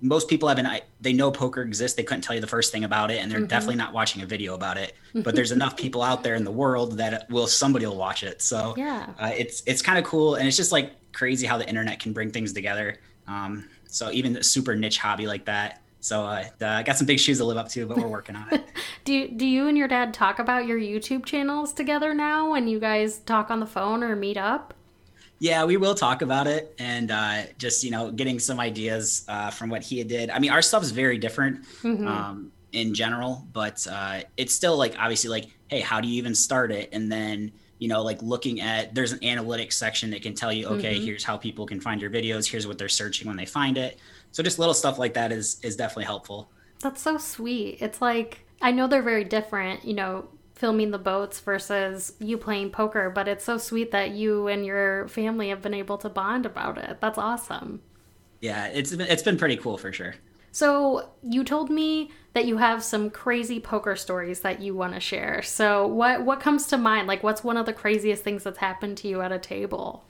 most 0.00 0.28
people 0.28 0.48
have 0.48 0.58
an 0.58 0.66
i- 0.66 0.82
they 1.00 1.12
know 1.12 1.30
poker 1.30 1.62
exists 1.62 1.96
they 1.96 2.02
couldn't 2.02 2.20
tell 2.22 2.34
you 2.34 2.40
the 2.40 2.46
first 2.46 2.70
thing 2.70 2.84
about 2.84 3.10
it 3.10 3.16
and 3.22 3.30
they're 3.32 3.40
Mhm. 3.40 3.48
definitely 3.48 3.76
not 3.76 3.92
watching 3.94 4.22
a 4.22 4.26
video 4.26 4.54
about 4.54 4.76
it 4.76 4.94
but 5.14 5.34
there's 5.34 5.52
enough 5.52 5.76
people 5.76 6.02
out 6.02 6.22
there 6.22 6.34
in 6.34 6.44
the 6.44 6.50
world 6.50 6.98
that 6.98 7.28
will 7.30 7.46
somebody 7.46 7.86
will 7.86 7.96
watch 7.96 8.22
it 8.22 8.42
so 8.42 8.74
yeah. 8.76 9.06
uh, 9.18 9.30
it's 9.36 9.62
it's 9.66 9.80
kind 9.82 9.98
of 9.98 10.04
cool 10.04 10.34
and 10.34 10.46
it's 10.46 10.56
just 10.56 10.70
like 10.72 10.92
crazy 11.12 11.46
how 11.46 11.56
the 11.56 11.66
internet 11.68 11.98
can 12.00 12.12
bring 12.12 12.30
things 12.30 12.52
together 12.52 12.98
um, 13.26 13.64
so 13.86 14.10
even 14.10 14.36
a 14.36 14.42
super 14.42 14.76
niche 14.76 14.98
hobby 14.98 15.26
like 15.26 15.46
that 15.46 15.80
so 16.00 16.24
uh, 16.24 16.44
i 16.60 16.82
got 16.82 16.96
some 16.98 17.06
big 17.06 17.18
shoes 17.18 17.38
to 17.38 17.44
live 17.44 17.56
up 17.56 17.68
to 17.68 17.86
but 17.86 17.96
we're 17.96 18.06
working 18.06 18.36
on 18.36 18.46
it 18.52 18.62
Do 19.04 19.28
do 19.28 19.46
you 19.46 19.66
and 19.68 19.78
your 19.78 19.86
dad 19.88 20.12
talk 20.12 20.40
about 20.40 20.66
your 20.66 20.78
YouTube 20.80 21.24
channels 21.24 21.72
together 21.72 22.12
now 22.12 22.50
when 22.50 22.66
you 22.66 22.80
guys 22.80 23.18
talk 23.18 23.50
on 23.52 23.60
the 23.60 23.66
phone 23.66 24.02
or 24.02 24.16
meet 24.16 24.36
up? 24.36 24.74
Yeah 25.38 25.64
we 25.64 25.76
will 25.76 25.94
talk 25.94 26.22
about 26.22 26.46
it 26.46 26.74
and 26.78 27.10
uh, 27.10 27.42
just 27.58 27.84
you 27.84 27.90
know 27.90 28.10
getting 28.10 28.38
some 28.38 28.58
ideas 28.60 29.24
uh, 29.28 29.50
from 29.50 29.70
what 29.70 29.82
he 29.82 30.02
did 30.04 30.30
i 30.30 30.38
mean 30.38 30.50
our 30.50 30.62
stuff 30.62 30.82
is 30.82 30.90
very 30.90 31.18
different 31.18 31.64
Mhm. 31.82 32.06
um, 32.06 32.52
in 32.72 32.94
general 32.94 33.46
but 33.52 33.86
uh, 33.90 34.20
it's 34.36 34.54
still 34.54 34.76
like 34.76 34.94
obviously 34.98 35.30
like 35.30 35.46
hey 35.68 35.80
how 35.80 36.00
do 36.00 36.08
you 36.08 36.14
even 36.14 36.34
start 36.34 36.70
it 36.72 36.88
and 36.92 37.10
then 37.10 37.52
you 37.78 37.88
know, 37.88 38.02
like 38.02 38.22
looking 38.22 38.60
at 38.60 38.94
there's 38.94 39.12
an 39.12 39.18
analytics 39.20 39.74
section 39.74 40.10
that 40.10 40.22
can 40.22 40.34
tell 40.34 40.52
you, 40.52 40.66
okay, 40.66 40.94
mm-hmm. 40.94 41.04
here's 41.04 41.24
how 41.24 41.36
people 41.36 41.66
can 41.66 41.80
find 41.80 42.00
your 42.00 42.10
videos, 42.10 42.50
here's 42.50 42.66
what 42.66 42.78
they're 42.78 42.88
searching 42.88 43.28
when 43.28 43.36
they 43.36 43.44
find 43.44 43.76
it. 43.76 43.98
So 44.32 44.42
just 44.42 44.58
little 44.58 44.74
stuff 44.74 44.98
like 44.98 45.14
that 45.14 45.32
is 45.32 45.58
is 45.62 45.76
definitely 45.76 46.04
helpful. 46.04 46.50
That's 46.80 47.02
so 47.02 47.18
sweet. 47.18 47.78
It's 47.80 48.00
like 48.00 48.46
I 48.62 48.72
know 48.72 48.86
they're 48.86 49.02
very 49.02 49.24
different, 49.24 49.84
you 49.84 49.94
know, 49.94 50.28
filming 50.56 50.90
the 50.90 50.98
boats 50.98 51.38
versus 51.38 52.14
you 52.18 52.38
playing 52.38 52.70
poker, 52.70 53.10
but 53.10 53.28
it's 53.28 53.44
so 53.44 53.58
sweet 53.58 53.90
that 53.92 54.10
you 54.10 54.48
and 54.48 54.64
your 54.64 55.06
family 55.06 55.50
have 55.50 55.62
been 55.62 55.74
able 55.74 55.98
to 55.98 56.08
bond 56.08 56.46
about 56.46 56.78
it. 56.78 56.96
That's 57.00 57.18
awesome. 57.18 57.82
Yeah, 58.40 58.66
it's 58.68 58.96
been, 58.96 59.06
it's 59.06 59.22
been 59.22 59.36
pretty 59.36 59.56
cool 59.56 59.76
for 59.76 59.92
sure. 59.92 60.14
So, 60.52 61.10
you 61.22 61.44
told 61.44 61.68
me 61.68 62.10
that 62.32 62.46
you 62.46 62.56
have 62.56 62.82
some 62.82 63.10
crazy 63.10 63.60
poker 63.60 63.94
stories 63.94 64.40
that 64.40 64.62
you 64.62 64.74
want 64.74 64.94
to 64.94 65.00
share. 65.00 65.42
So, 65.42 65.86
what 65.86 66.24
what 66.24 66.40
comes 66.40 66.66
to 66.68 66.78
mind? 66.78 67.06
Like 67.06 67.22
what's 67.22 67.44
one 67.44 67.58
of 67.58 67.66
the 67.66 67.74
craziest 67.74 68.24
things 68.24 68.44
that's 68.44 68.58
happened 68.58 68.96
to 68.98 69.08
you 69.08 69.20
at 69.20 69.32
a 69.32 69.38
table? 69.38 70.06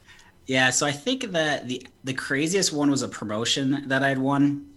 Yeah, 0.47 0.71
so 0.71 0.87
I 0.87 0.93
think 0.93 1.33
that 1.33 1.67
the 1.67 1.85
the 2.05 2.15
craziest 2.15 2.73
one 2.73 2.91
was 2.93 3.03
a 3.03 3.09
promotion 3.09 3.89
that 3.89 4.05
I'd 4.05 4.19
won. 4.19 4.69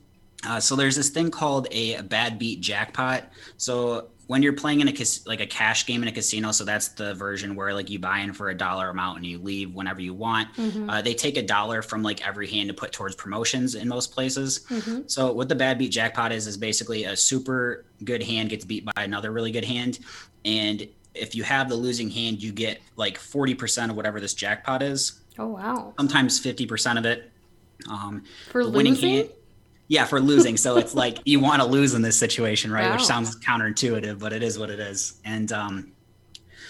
Uh, 0.43 0.59
so 0.59 0.75
there's 0.75 0.95
this 0.95 1.09
thing 1.09 1.29
called 1.29 1.67
a 1.69 2.01
bad 2.01 2.39
beat 2.39 2.61
jackpot. 2.61 3.25
So 3.57 4.07
when 4.29 4.43
you're 4.43 4.53
playing 4.53 4.79
in 4.79 4.87
a 4.87 4.93
like 5.25 5.39
a 5.39 5.47
cash 5.47 5.87
game 5.87 6.03
in 6.03 6.07
a 6.07 6.11
casino, 6.11 6.51
so 6.51 6.63
that's 6.63 6.89
the 6.89 7.15
version 7.15 7.55
where 7.55 7.73
like 7.73 7.89
you 7.89 7.97
buy 7.97 8.19
in 8.19 8.31
for 8.31 8.49
a 8.49 8.55
dollar 8.55 8.89
amount 8.91 9.17
and 9.17 9.25
you 9.25 9.39
leave 9.39 9.73
whenever 9.73 10.01
you 10.01 10.13
want. 10.13 10.53
Mm-hmm. 10.53 10.87
Uh, 10.87 11.01
they 11.01 11.15
take 11.15 11.35
a 11.35 11.41
dollar 11.41 11.81
from 11.81 12.03
like 12.03 12.25
every 12.27 12.47
hand 12.47 12.67
to 12.67 12.75
put 12.75 12.91
towards 12.91 13.15
promotions 13.15 13.73
in 13.73 13.87
most 13.87 14.11
places. 14.11 14.67
Mm-hmm. 14.69 15.07
So 15.07 15.33
what 15.33 15.49
the 15.49 15.55
bad 15.55 15.79
beat 15.79 15.89
jackpot 15.89 16.31
is 16.31 16.45
is 16.45 16.57
basically 16.57 17.05
a 17.05 17.17
super 17.17 17.85
good 18.03 18.21
hand 18.21 18.51
gets 18.51 18.65
beat 18.65 18.85
by 18.85 19.03
another 19.03 19.31
really 19.31 19.51
good 19.51 19.65
hand, 19.65 19.97
and 20.45 20.87
if 21.15 21.33
you 21.33 21.41
have 21.41 21.67
the 21.67 21.75
losing 21.75 22.11
hand, 22.11 22.43
you 22.43 22.51
get 22.51 22.81
like 22.97 23.17
forty 23.17 23.55
percent 23.55 23.89
of 23.89 23.97
whatever 23.97 24.19
this 24.19 24.35
jackpot 24.35 24.83
is. 24.83 25.21
Oh 25.39 25.47
wow! 25.47 25.95
Sometimes 25.97 26.37
fifty 26.37 26.67
percent 26.67 26.99
of 26.99 27.05
it. 27.05 27.31
Um, 27.89 28.25
for 28.51 28.69
winning 28.69 28.95
hand 28.95 29.29
yeah, 29.89 30.05
for 30.05 30.21
losing. 30.21 30.55
So 30.55 30.77
it's 30.77 30.93
like 30.93 31.17
you 31.25 31.39
want 31.39 31.61
to 31.61 31.67
lose 31.67 31.95
in 31.95 32.01
this 32.01 32.17
situation, 32.17 32.71
right? 32.71 32.85
Wow. 32.85 32.93
Which 32.93 33.03
sounds 33.03 33.35
counterintuitive, 33.39 34.19
but 34.19 34.31
it 34.31 34.43
is 34.43 34.57
what 34.57 34.69
it 34.69 34.79
is. 34.79 35.19
And 35.25 35.51
um, 35.51 35.91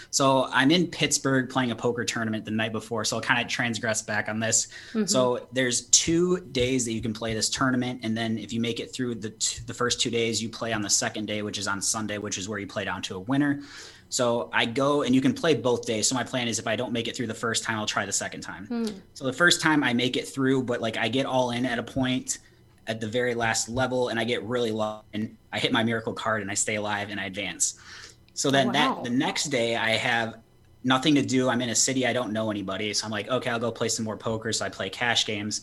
so 0.09 0.47
I'm 0.51 0.71
in 0.71 0.87
Pittsburgh 0.87 1.49
playing 1.49 1.71
a 1.71 1.75
poker 1.75 2.05
tournament 2.05 2.45
the 2.45 2.51
night 2.51 2.71
before. 2.71 3.03
So 3.03 3.17
I'll 3.17 3.21
kind 3.21 3.41
of 3.41 3.47
transgress 3.47 4.01
back 4.01 4.29
on 4.29 4.39
this. 4.39 4.67
Mm-hmm. 4.93 5.05
So 5.05 5.47
there's 5.51 5.87
two 5.89 6.39
days 6.51 6.85
that 6.85 6.93
you 6.93 7.01
can 7.01 7.13
play 7.13 7.33
this 7.33 7.49
tournament, 7.49 7.99
and 8.03 8.17
then 8.17 8.37
if 8.37 8.53
you 8.53 8.61
make 8.61 8.79
it 8.79 8.93
through 8.93 9.15
the 9.15 9.31
t- 9.31 9.61
the 9.67 9.73
first 9.73 9.99
two 9.99 10.09
days, 10.09 10.41
you 10.41 10.47
play 10.47 10.71
on 10.71 10.81
the 10.81 10.89
second 10.89 11.25
day, 11.25 11.41
which 11.41 11.57
is 11.57 11.67
on 11.67 11.81
Sunday, 11.81 12.17
which 12.19 12.37
is 12.37 12.47
where 12.47 12.57
you 12.57 12.67
play 12.67 12.85
down 12.85 13.01
to 13.03 13.15
a 13.15 13.19
winner. 13.19 13.61
So 14.07 14.49
I 14.53 14.65
go 14.65 15.03
and 15.03 15.13
you 15.13 15.21
can 15.21 15.33
play 15.33 15.53
both 15.53 15.85
days. 15.85 16.07
So 16.07 16.15
my 16.15 16.23
plan 16.23 16.47
is 16.47 16.57
if 16.57 16.67
I 16.67 16.75
don't 16.75 16.93
make 16.93 17.07
it 17.07 17.15
through 17.15 17.27
the 17.27 17.33
first 17.33 17.63
time, 17.63 17.77
I'll 17.77 17.85
try 17.85 18.05
the 18.05 18.11
second 18.11 18.41
time. 18.41 18.65
Mm. 18.65 18.93
So 19.13 19.25
the 19.25 19.33
first 19.33 19.61
time 19.61 19.83
I 19.83 19.93
make 19.93 20.17
it 20.17 20.27
through, 20.27 20.63
but 20.63 20.81
like 20.81 20.97
I 20.97 21.09
get 21.09 21.27
all 21.27 21.51
in 21.51 21.65
at 21.65 21.77
a 21.77 21.83
point 21.83 22.39
at 22.89 22.99
the 22.99 23.07
very 23.07 23.35
last 23.35 23.69
level 23.69 24.09
and 24.09 24.19
I 24.19 24.25
get 24.25 24.43
really 24.43 24.71
low 24.71 25.01
and 25.13 25.37
I 25.53 25.59
hit 25.59 25.71
my 25.71 25.83
miracle 25.83 26.11
card 26.11 26.41
and 26.41 26.51
I 26.51 26.55
stay 26.55 26.75
alive 26.75 27.09
and 27.11 27.19
I 27.19 27.25
advance. 27.25 27.79
So 28.33 28.49
then 28.51 28.67
oh, 28.67 28.71
wow. 28.71 28.95
that 28.95 29.03
the 29.03 29.15
next 29.15 29.45
day 29.45 29.75
I 29.77 29.91
have 29.91 30.39
nothing 30.83 31.15
to 31.15 31.21
do. 31.21 31.49
I'm 31.49 31.61
in 31.61 31.69
a 31.69 31.75
city 31.75 32.07
I 32.07 32.13
don't 32.13 32.33
know 32.33 32.49
anybody. 32.49 32.91
So 32.93 33.05
I'm 33.05 33.11
like, 33.11 33.29
okay, 33.29 33.51
I'll 33.51 33.59
go 33.59 33.71
play 33.71 33.89
some 33.89 34.05
more 34.05 34.17
poker. 34.17 34.51
So 34.51 34.65
I 34.65 34.69
play 34.69 34.89
cash 34.89 35.25
games. 35.25 35.61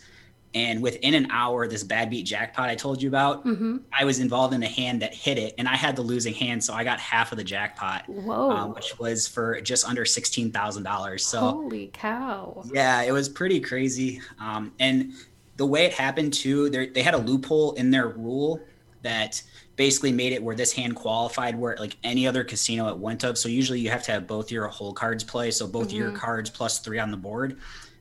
And 0.55 0.81
within 0.81 1.13
an 1.13 1.31
hour, 1.31 1.69
this 1.69 1.83
bad 1.83 2.09
beat 2.09 2.23
jackpot 2.23 2.71
I 2.71 2.77
told 2.77 3.03
you 3.03 3.09
about, 3.09 3.45
mm-hmm. 3.45 3.79
I 3.93 4.05
was 4.05 4.21
involved 4.21 4.55
in 4.55 4.63
a 4.63 4.69
hand 4.69 5.03
that 5.03 5.13
hit 5.13 5.37
it, 5.37 5.55
and 5.59 5.69
I 5.69 5.77
had 5.77 5.97
the 5.97 6.03
losing 6.03 6.33
hand, 6.33 6.65
so 6.65 6.73
I 6.73 6.83
got 6.83 6.99
half 6.99 7.31
of 7.31 7.37
the 7.37 7.45
jackpot, 7.45 8.09
um, 8.09 8.73
which 8.73 8.99
was 8.99 9.29
for 9.29 9.61
just 9.61 9.87
under 9.87 10.07
sixteen 10.07 10.51
thousand 10.51 10.85
dollars. 10.85 11.27
So 11.27 11.41
holy 11.41 11.91
cow! 11.93 12.63
Yeah, 12.73 13.03
it 13.03 13.13
was 13.13 13.29
pretty 13.29 13.61
crazy. 13.61 14.23
Um, 14.41 14.73
and 14.81 15.13
the 15.57 15.67
way 15.67 15.87
it 15.87 15.93
happened 15.93 16.33
too, 16.33 16.71
they 16.71 17.03
had 17.03 17.15
a 17.15 17.19
loophole 17.19 17.73
in 17.73 17.91
their 17.91 18.09
rule 18.09 18.61
that 19.03 19.43
basically 19.77 20.13
made 20.13 20.33
it 20.33 20.43
where 20.43 20.57
this 20.57 20.73
hand 20.73 20.97
qualified 20.97 21.59
where 21.59 21.77
like 21.79 21.97
any 22.03 22.27
other 22.27 22.43
casino 22.43 22.89
it 22.89 22.99
went 22.99 23.25
of. 23.25 23.39
So 23.39 23.49
usually 23.49 23.81
you 23.81 23.91
have 23.91 24.03
to 24.05 24.13
have 24.13 24.27
both 24.27 24.51
your 24.51 24.67
whole 24.69 24.93
cards 24.93 25.23
play, 25.23 25.51
so 25.51 25.67
both 25.67 25.89
mm-hmm. 25.89 25.97
your 25.97 26.13
cards 26.13 26.51
plus 26.51 26.81
three 26.81 26.99
on 26.99 27.11
the 27.11 27.17
board. 27.17 27.59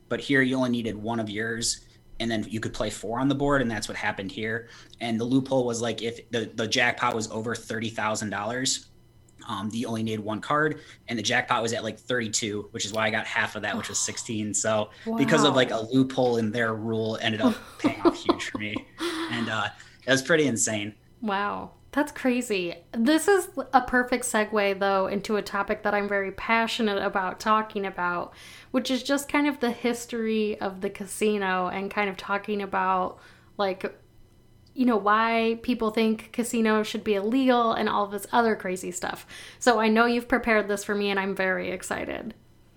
But 0.08 0.20
here 0.20 0.42
you 0.42 0.56
only 0.56 0.70
needed 0.70 0.96
one 0.96 1.20
of 1.20 1.30
yours 1.30 1.86
and 2.20 2.30
then 2.30 2.44
you 2.48 2.60
could 2.60 2.72
play 2.72 2.90
four 2.90 3.18
on 3.20 3.28
the 3.28 3.34
board 3.34 3.62
and 3.62 3.70
that's 3.70 3.88
what 3.88 3.96
happened 3.96 4.32
here 4.32 4.68
and 5.00 5.20
the 5.20 5.24
loophole 5.24 5.64
was 5.64 5.82
like 5.82 6.02
if 6.02 6.30
the, 6.30 6.50
the 6.54 6.66
jackpot 6.66 7.14
was 7.14 7.30
over 7.30 7.54
$30000 7.54 8.86
um, 9.46 9.70
you 9.72 9.86
only 9.86 10.02
needed 10.02 10.20
one 10.20 10.40
card, 10.40 10.80
and 11.08 11.18
the 11.18 11.22
jackpot 11.22 11.62
was 11.62 11.72
at 11.72 11.84
like 11.84 11.98
32, 11.98 12.68
which 12.72 12.84
is 12.84 12.92
why 12.92 13.06
I 13.06 13.10
got 13.10 13.26
half 13.26 13.56
of 13.56 13.62
that, 13.62 13.76
which 13.76 13.88
was 13.88 13.98
16. 13.98 14.54
So 14.54 14.90
wow. 15.06 15.16
because 15.16 15.44
of 15.44 15.54
like 15.54 15.70
a 15.70 15.80
loophole 15.92 16.36
in 16.36 16.50
their 16.50 16.74
rule, 16.74 17.18
ended 17.20 17.40
up 17.40 17.54
paying 17.78 18.00
off 18.02 18.16
huge 18.16 18.44
for 18.50 18.58
me, 18.58 18.76
and 19.30 19.48
uh, 19.48 19.68
it 20.06 20.10
was 20.10 20.22
pretty 20.22 20.46
insane. 20.46 20.94
Wow. 21.20 21.72
That's 21.96 22.12
crazy. 22.12 22.74
This 22.92 23.26
is 23.26 23.48
a 23.72 23.80
perfect 23.80 24.26
segue, 24.26 24.78
though, 24.80 25.06
into 25.06 25.36
a 25.36 25.42
topic 25.42 25.82
that 25.82 25.94
I'm 25.94 26.06
very 26.06 26.30
passionate 26.30 26.98
about 26.98 27.40
talking 27.40 27.86
about, 27.86 28.34
which 28.70 28.90
is 28.90 29.02
just 29.02 29.30
kind 29.30 29.48
of 29.48 29.60
the 29.60 29.70
history 29.70 30.60
of 30.60 30.82
the 30.82 30.90
casino 30.90 31.68
and 31.68 31.90
kind 31.90 32.10
of 32.10 32.18
talking 32.18 32.60
about 32.60 33.18
like 33.56 33.98
you 34.76 34.84
know, 34.84 34.96
why 34.96 35.58
people 35.62 35.90
think 35.90 36.30
casinos 36.32 36.86
should 36.86 37.02
be 37.02 37.14
illegal 37.14 37.72
and 37.72 37.88
all 37.88 38.04
of 38.04 38.10
this 38.10 38.26
other 38.30 38.54
crazy 38.54 38.90
stuff. 38.90 39.26
So 39.58 39.80
I 39.80 39.88
know 39.88 40.04
you've 40.04 40.28
prepared 40.28 40.68
this 40.68 40.84
for 40.84 40.94
me 40.94 41.10
and 41.10 41.18
I'm 41.18 41.34
very 41.34 41.70
excited. 41.70 42.34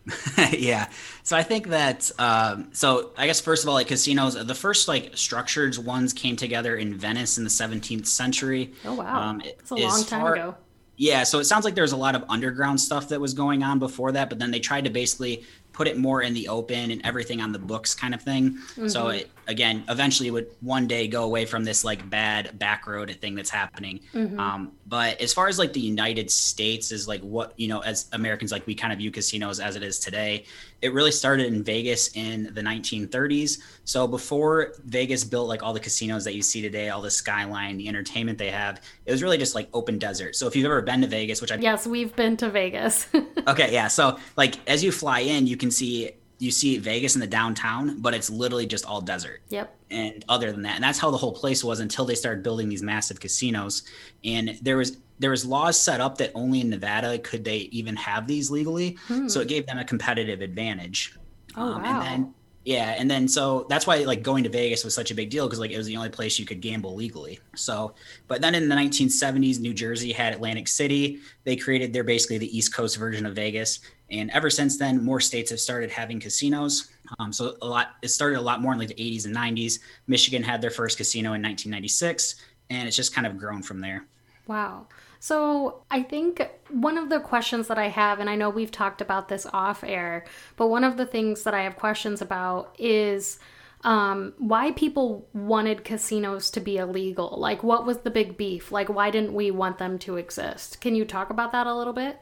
yeah. 0.51 0.89
So 1.23 1.35
I 1.35 1.43
think 1.43 1.67
that, 1.67 2.09
um, 2.17 2.69
so 2.71 3.11
I 3.17 3.27
guess 3.27 3.41
first 3.41 3.63
of 3.63 3.69
all, 3.69 3.75
like 3.75 3.87
casinos, 3.87 4.33
the 4.33 4.55
first 4.55 4.87
like 4.87 5.11
structured 5.15 5.77
ones 5.77 6.13
came 6.13 6.35
together 6.35 6.75
in 6.77 6.95
Venice 6.95 7.37
in 7.37 7.43
the 7.43 7.49
17th 7.49 8.07
century. 8.07 8.73
Oh, 8.85 8.95
wow. 8.95 9.21
Um, 9.21 9.41
It's 9.43 9.71
a 9.71 9.75
long 9.75 10.03
time 10.05 10.21
far, 10.21 10.33
ago. 10.33 10.55
Yeah. 10.95 11.23
So 11.23 11.39
it 11.39 11.45
sounds 11.45 11.65
like 11.65 11.75
there's 11.75 11.91
a 11.91 11.97
lot 11.97 12.15
of 12.15 12.23
underground 12.29 12.79
stuff 12.79 13.09
that 13.09 13.21
was 13.21 13.33
going 13.33 13.61
on 13.61 13.77
before 13.77 14.13
that, 14.13 14.29
but 14.29 14.39
then 14.39 14.51
they 14.51 14.59
tried 14.59 14.85
to 14.85 14.89
basically 14.89 15.43
put 15.79 15.87
it 15.87 15.97
more 15.97 16.21
in 16.21 16.33
the 16.33 16.49
open 16.49 16.91
and 16.91 17.01
everything 17.05 17.39
on 17.39 17.53
the 17.53 17.57
books 17.57 17.95
kind 17.95 18.13
of 18.13 18.21
thing. 18.21 18.51
Mm-hmm. 18.51 18.89
So 18.89 19.07
it, 19.07 19.29
again, 19.47 19.85
eventually 19.87 20.29
would 20.29 20.47
one 20.59 20.87
day 20.87 21.07
go 21.07 21.23
away 21.23 21.45
from 21.45 21.63
this 21.63 21.85
like 21.85 22.09
bad 22.09 22.59
back 22.59 22.85
road 22.85 23.15
thing 23.21 23.33
that's 23.33 23.49
happening. 23.49 24.01
Mm-hmm. 24.13 24.37
Um, 24.37 24.73
but 24.85 25.21
as 25.21 25.31
far 25.31 25.47
as 25.47 25.57
like 25.57 25.71
the 25.71 25.79
United 25.79 26.29
States 26.31 26.91
is 26.91 27.07
like 27.07 27.21
what, 27.21 27.53
you 27.55 27.69
know, 27.69 27.79
as 27.79 28.07
Americans, 28.11 28.51
like 28.51 28.67
we 28.67 28.75
kind 28.75 28.91
of 28.91 28.99
view 28.99 29.09
casinos 29.09 29.61
as 29.61 29.77
it 29.77 29.83
is 29.83 29.99
today. 29.99 30.43
It 30.81 30.93
really 30.93 31.11
started 31.11 31.47
in 31.47 31.63
Vegas 31.63 32.15
in 32.15 32.53
the 32.53 32.61
1930s. 32.61 33.59
So 33.83 34.07
before 34.07 34.73
Vegas 34.85 35.23
built 35.23 35.47
like 35.47 35.63
all 35.63 35.73
the 35.73 35.79
casinos 35.79 36.23
that 36.23 36.35
you 36.35 36.41
see 36.41 36.61
today, 36.61 36.89
all 36.89 37.01
the 37.01 37.11
skyline, 37.11 37.77
the 37.77 37.87
entertainment 37.87 38.37
they 38.37 38.51
have, 38.51 38.81
it 39.05 39.11
was 39.11 39.21
really 39.21 39.37
just 39.37 39.55
like 39.55 39.69
open 39.73 39.97
desert. 39.99 40.35
So 40.35 40.47
if 40.47 40.55
you've 40.55 40.65
ever 40.65 40.81
been 40.81 41.01
to 41.01 41.07
Vegas, 41.07 41.41
which 41.41 41.51
I 41.51 41.55
Yes, 41.55 41.85
we've 41.85 42.15
been 42.15 42.37
to 42.37 42.49
Vegas. 42.49 43.07
okay, 43.47 43.73
yeah. 43.73 43.87
So 43.87 44.17
like 44.37 44.55
as 44.69 44.83
you 44.83 44.91
fly 44.91 45.19
in, 45.19 45.47
you 45.47 45.57
can 45.57 45.71
see 45.71 46.11
you 46.39 46.51
see 46.51 46.77
Vegas 46.77 47.15
in 47.15 47.21
the 47.21 47.27
downtown, 47.27 47.99
but 47.99 48.13
it's 48.13 48.29
literally 48.29 48.65
just 48.65 48.85
all 48.85 49.01
desert. 49.01 49.41
Yep. 49.49 49.75
And 49.91 50.23
other 50.29 50.51
than 50.51 50.61
that, 50.63 50.75
and 50.75 50.83
that's 50.83 50.97
how 50.97 51.11
the 51.11 51.17
whole 51.17 51.33
place 51.33 51.63
was 51.63 51.81
until 51.81 52.05
they 52.05 52.15
started 52.15 52.43
building 52.43 52.69
these 52.69 52.81
massive 52.81 53.19
casinos. 53.19 53.83
And 54.23 54.57
there 54.61 54.77
was 54.77 54.97
there 55.19 55.29
was 55.29 55.45
laws 55.45 55.79
set 55.79 56.01
up 56.01 56.17
that 56.17 56.31
only 56.33 56.61
in 56.61 56.69
Nevada 56.69 57.19
could 57.19 57.43
they 57.43 57.57
even 57.71 57.95
have 57.97 58.25
these 58.25 58.49
legally. 58.49 58.97
Hmm. 59.07 59.27
So 59.27 59.41
it 59.41 59.47
gave 59.47 59.67
them 59.67 59.77
a 59.77 59.85
competitive 59.85 60.41
advantage. 60.41 61.15
Oh 61.55 61.73
um, 61.73 61.83
wow. 61.83 62.01
And 62.01 62.01
then 62.01 62.33
yeah, 62.65 62.95
and 62.97 63.09
then 63.09 63.27
so 63.27 63.65
that's 63.69 63.87
why 63.87 63.97
like 63.99 64.21
going 64.21 64.43
to 64.43 64.49
Vegas 64.49 64.83
was 64.83 64.93
such 64.93 65.11
a 65.11 65.15
big 65.15 65.29
deal 65.29 65.47
because 65.47 65.59
like 65.59 65.71
it 65.71 65.77
was 65.77 65.87
the 65.87 65.95
only 65.97 66.09
place 66.09 66.37
you 66.37 66.45
could 66.45 66.61
gamble 66.61 66.93
legally. 66.93 67.39
So, 67.55 67.95
but 68.27 68.41
then 68.41 68.53
in 68.53 68.67
the 68.69 68.75
1970s, 68.75 69.59
New 69.59 69.73
Jersey 69.73 70.11
had 70.11 70.33
Atlantic 70.33 70.67
City. 70.67 71.19
They 71.45 71.55
created 71.55 71.93
their 71.93 72.03
basically 72.03 72.37
the 72.37 72.55
East 72.55 72.73
Coast 72.73 72.97
version 72.97 73.25
of 73.25 73.33
Vegas, 73.33 73.79
and 74.11 74.29
ever 74.31 74.49
since 74.49 74.77
then, 74.77 75.03
more 75.03 75.19
states 75.19 75.51
have 75.51 75.59
started 75.59 75.89
having 75.89 76.19
casinos. 76.19 76.89
Um, 77.17 77.31
so 77.31 77.55
a 77.61 77.65
lot 77.65 77.95
it 78.01 78.09
started 78.09 78.37
a 78.37 78.41
lot 78.41 78.61
more 78.61 78.73
in 78.73 78.79
like 78.79 78.89
the 78.89 78.95
80s 78.95 79.25
and 79.25 79.35
90s. 79.35 79.79
Michigan 80.07 80.43
had 80.43 80.61
their 80.61 80.69
first 80.69 80.97
casino 80.97 81.29
in 81.29 81.41
1996, 81.41 82.35
and 82.69 82.87
it's 82.87 82.97
just 82.97 83.15
kind 83.15 83.25
of 83.25 83.37
grown 83.37 83.63
from 83.63 83.79
there. 83.79 84.05
Wow. 84.47 84.87
So, 85.19 85.83
I 85.91 86.01
think 86.03 86.49
one 86.69 86.97
of 86.97 87.09
the 87.09 87.19
questions 87.19 87.67
that 87.67 87.77
I 87.77 87.89
have, 87.89 88.19
and 88.19 88.29
I 88.29 88.35
know 88.35 88.49
we've 88.49 88.71
talked 88.71 89.01
about 89.01 89.27
this 89.27 89.45
off 89.51 89.83
air, 89.83 90.25
but 90.55 90.67
one 90.67 90.85
of 90.85 90.95
the 90.95 91.05
things 91.05 91.43
that 91.43 91.53
I 91.53 91.63
have 91.63 91.75
questions 91.75 92.21
about 92.21 92.73
is 92.79 93.37
um, 93.83 94.33
why 94.37 94.71
people 94.71 95.27
wanted 95.33 95.83
casinos 95.83 96.49
to 96.51 96.61
be 96.61 96.77
illegal. 96.77 97.35
Like, 97.37 97.63
what 97.63 97.85
was 97.85 97.99
the 97.99 98.11
big 98.11 98.37
beef? 98.37 98.71
Like, 98.71 98.87
why 98.87 99.11
didn't 99.11 99.33
we 99.33 99.51
want 99.51 99.77
them 99.77 99.99
to 99.99 100.15
exist? 100.15 100.79
Can 100.79 100.95
you 100.95 101.03
talk 101.03 101.29
about 101.29 101.51
that 101.51 101.67
a 101.67 101.75
little 101.75 101.93
bit? 101.93 102.19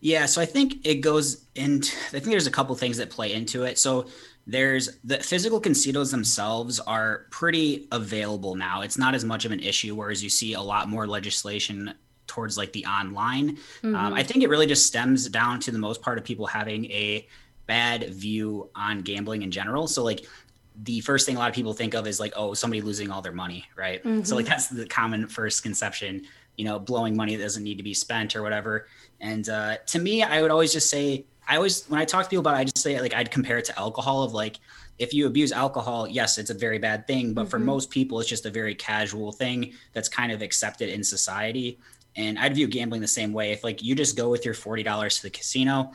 Yeah, 0.00 0.26
so 0.26 0.40
I 0.40 0.46
think 0.46 0.86
it 0.86 0.96
goes 0.96 1.44
into, 1.54 1.94
I 2.06 2.10
think 2.20 2.26
there's 2.26 2.46
a 2.46 2.50
couple 2.50 2.74
things 2.74 2.96
that 2.96 3.10
play 3.10 3.32
into 3.32 3.64
it. 3.64 3.78
So, 3.78 4.06
there's 4.46 4.98
the 5.04 5.18
physical 5.18 5.60
casinos 5.60 6.10
themselves 6.10 6.80
are 6.80 7.26
pretty 7.30 7.86
available 7.92 8.56
now. 8.56 8.80
It's 8.80 8.98
not 8.98 9.14
as 9.14 9.24
much 9.24 9.44
of 9.44 9.52
an 9.52 9.60
issue, 9.60 9.94
whereas 9.94 10.24
you 10.24 10.30
see 10.30 10.54
a 10.54 10.60
lot 10.60 10.88
more 10.88 11.06
legislation 11.06 11.94
towards 12.30 12.56
like 12.56 12.72
the 12.72 12.86
online. 12.86 13.56
Mm-hmm. 13.82 13.94
Um, 13.94 14.14
I 14.14 14.22
think 14.22 14.42
it 14.44 14.48
really 14.48 14.66
just 14.66 14.86
stems 14.86 15.28
down 15.28 15.60
to 15.60 15.70
the 15.70 15.78
most 15.78 16.00
part 16.00 16.16
of 16.16 16.24
people 16.24 16.46
having 16.46 16.86
a 16.86 17.26
bad 17.66 18.14
view 18.14 18.70
on 18.74 19.02
gambling 19.02 19.42
in 19.42 19.50
general. 19.50 19.86
So 19.86 20.04
like 20.04 20.24
the 20.82 21.00
first 21.00 21.26
thing 21.26 21.36
a 21.36 21.38
lot 21.38 21.50
of 21.50 21.54
people 21.54 21.72
think 21.72 21.94
of 21.94 22.06
is 22.06 22.20
like, 22.20 22.32
oh, 22.36 22.54
somebody 22.54 22.80
losing 22.80 23.10
all 23.10 23.20
their 23.20 23.32
money, 23.32 23.66
right? 23.76 24.02
Mm-hmm. 24.02 24.22
So 24.22 24.36
like 24.36 24.46
that's 24.46 24.68
the 24.68 24.86
common 24.86 25.26
first 25.26 25.62
conception, 25.62 26.22
you 26.56 26.64
know, 26.64 26.78
blowing 26.78 27.16
money 27.16 27.36
that 27.36 27.42
doesn't 27.42 27.64
need 27.64 27.78
to 27.78 27.84
be 27.84 27.94
spent 27.94 28.36
or 28.36 28.42
whatever. 28.42 28.86
And 29.20 29.48
uh, 29.48 29.76
to 29.88 29.98
me, 29.98 30.22
I 30.22 30.40
would 30.40 30.50
always 30.50 30.72
just 30.72 30.88
say, 30.88 31.26
I 31.48 31.56
always 31.56 31.84
when 31.88 32.00
I 32.00 32.04
talk 32.04 32.22
to 32.24 32.30
people 32.30 32.40
about, 32.40 32.54
it, 32.54 32.58
I 32.58 32.64
just 32.64 32.78
say 32.78 33.00
like 33.00 33.14
I'd 33.14 33.30
compare 33.30 33.58
it 33.58 33.64
to 33.66 33.78
alcohol. 33.78 34.22
Of 34.22 34.32
like, 34.32 34.60
if 34.98 35.12
you 35.12 35.26
abuse 35.26 35.50
alcohol, 35.50 36.06
yes, 36.06 36.38
it's 36.38 36.50
a 36.50 36.54
very 36.54 36.78
bad 36.78 37.06
thing, 37.06 37.34
but 37.34 37.42
mm-hmm. 37.42 37.50
for 37.50 37.58
most 37.58 37.90
people, 37.90 38.20
it's 38.20 38.28
just 38.28 38.46
a 38.46 38.50
very 38.50 38.74
casual 38.74 39.32
thing 39.32 39.72
that's 39.92 40.08
kind 40.08 40.30
of 40.30 40.42
accepted 40.42 40.88
in 40.90 41.02
society. 41.02 41.78
And 42.16 42.38
I'd 42.38 42.54
view 42.54 42.66
gambling 42.66 43.00
the 43.00 43.08
same 43.08 43.32
way. 43.32 43.52
If 43.52 43.62
like 43.64 43.82
you 43.82 43.94
just 43.94 44.16
go 44.16 44.28
with 44.28 44.44
your 44.44 44.54
forty 44.54 44.82
dollars 44.82 45.16
to 45.16 45.22
the 45.22 45.30
casino, 45.30 45.92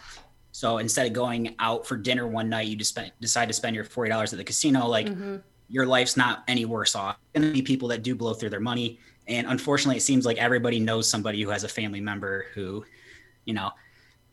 so 0.52 0.78
instead 0.78 1.06
of 1.06 1.14
going 1.14 1.56
out 1.60 1.86
for 1.86 1.98
dinner 1.98 2.28
one 2.28 2.50
night, 2.50 2.68
you 2.68 2.76
just 2.76 2.92
spend, 2.92 3.12
decide 3.20 3.48
to 3.48 3.54
spend 3.54 3.76
your 3.76 3.84
forty 3.84 4.10
dollars 4.10 4.32
at 4.32 4.38
the 4.38 4.44
casino. 4.44 4.88
Like 4.88 5.08
mm-hmm. 5.08 5.38
your 5.70 5.86
life's 5.86 6.16
not 6.16 6.44
any 6.48 6.66
worse 6.66 6.96
off. 6.96 7.18
Going 7.34 7.48
to 7.48 7.54
be 7.54 7.62
people 7.62 7.90
that 7.90 8.04
do 8.04 8.16
blow 8.16 8.34
through 8.34 8.52
their 8.52 8.62
money, 8.62 9.00
and 9.28 9.48
unfortunately, 9.48 9.98
it 9.98 10.04
seems 10.04 10.26
like 10.26 10.38
everybody 10.38 10.80
knows 10.80 11.10
somebody 11.10 11.42
who 11.42 11.50
has 11.50 11.64
a 11.64 11.70
family 11.70 12.00
member 12.00 12.46
who, 12.54 12.86
you 13.44 13.54
know, 13.54 13.72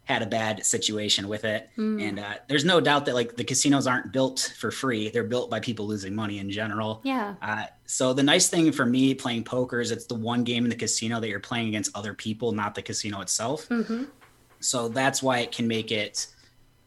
had 0.04 0.22
a 0.22 0.26
bad 0.26 0.64
situation 0.66 1.28
with 1.28 1.44
it. 1.44 1.70
Mm. 1.78 2.08
And 2.08 2.18
uh, 2.18 2.34
there's 2.48 2.64
no 2.64 2.80
doubt 2.80 3.06
that 3.06 3.14
like 3.14 3.36
the 3.36 3.44
casinos 3.44 3.86
aren't 3.86 4.12
built 4.12 4.52
for 4.58 4.70
free; 4.70 5.10
they're 5.10 5.24
built 5.24 5.50
by 5.50 5.60
people 5.60 5.86
losing 5.86 6.14
money 6.14 6.38
in 6.38 6.50
general. 6.50 7.00
Yeah. 7.04 7.34
Uh, 7.40 7.66
so 7.86 8.12
the 8.12 8.22
nice 8.22 8.48
thing 8.48 8.72
for 8.72 8.86
me 8.86 9.14
playing 9.14 9.44
poker 9.44 9.80
is 9.80 9.90
it's 9.90 10.06
the 10.06 10.14
one 10.14 10.44
game 10.44 10.64
in 10.64 10.70
the 10.70 10.76
casino 10.76 11.20
that 11.20 11.28
you're 11.28 11.40
playing 11.40 11.68
against 11.68 11.96
other 11.96 12.14
people, 12.14 12.52
not 12.52 12.74
the 12.74 12.82
casino 12.82 13.20
itself. 13.20 13.68
Mm-hmm. 13.68 14.04
So 14.60 14.88
that's 14.88 15.22
why 15.22 15.38
it 15.40 15.52
can 15.52 15.68
make 15.68 15.92
it 15.92 16.26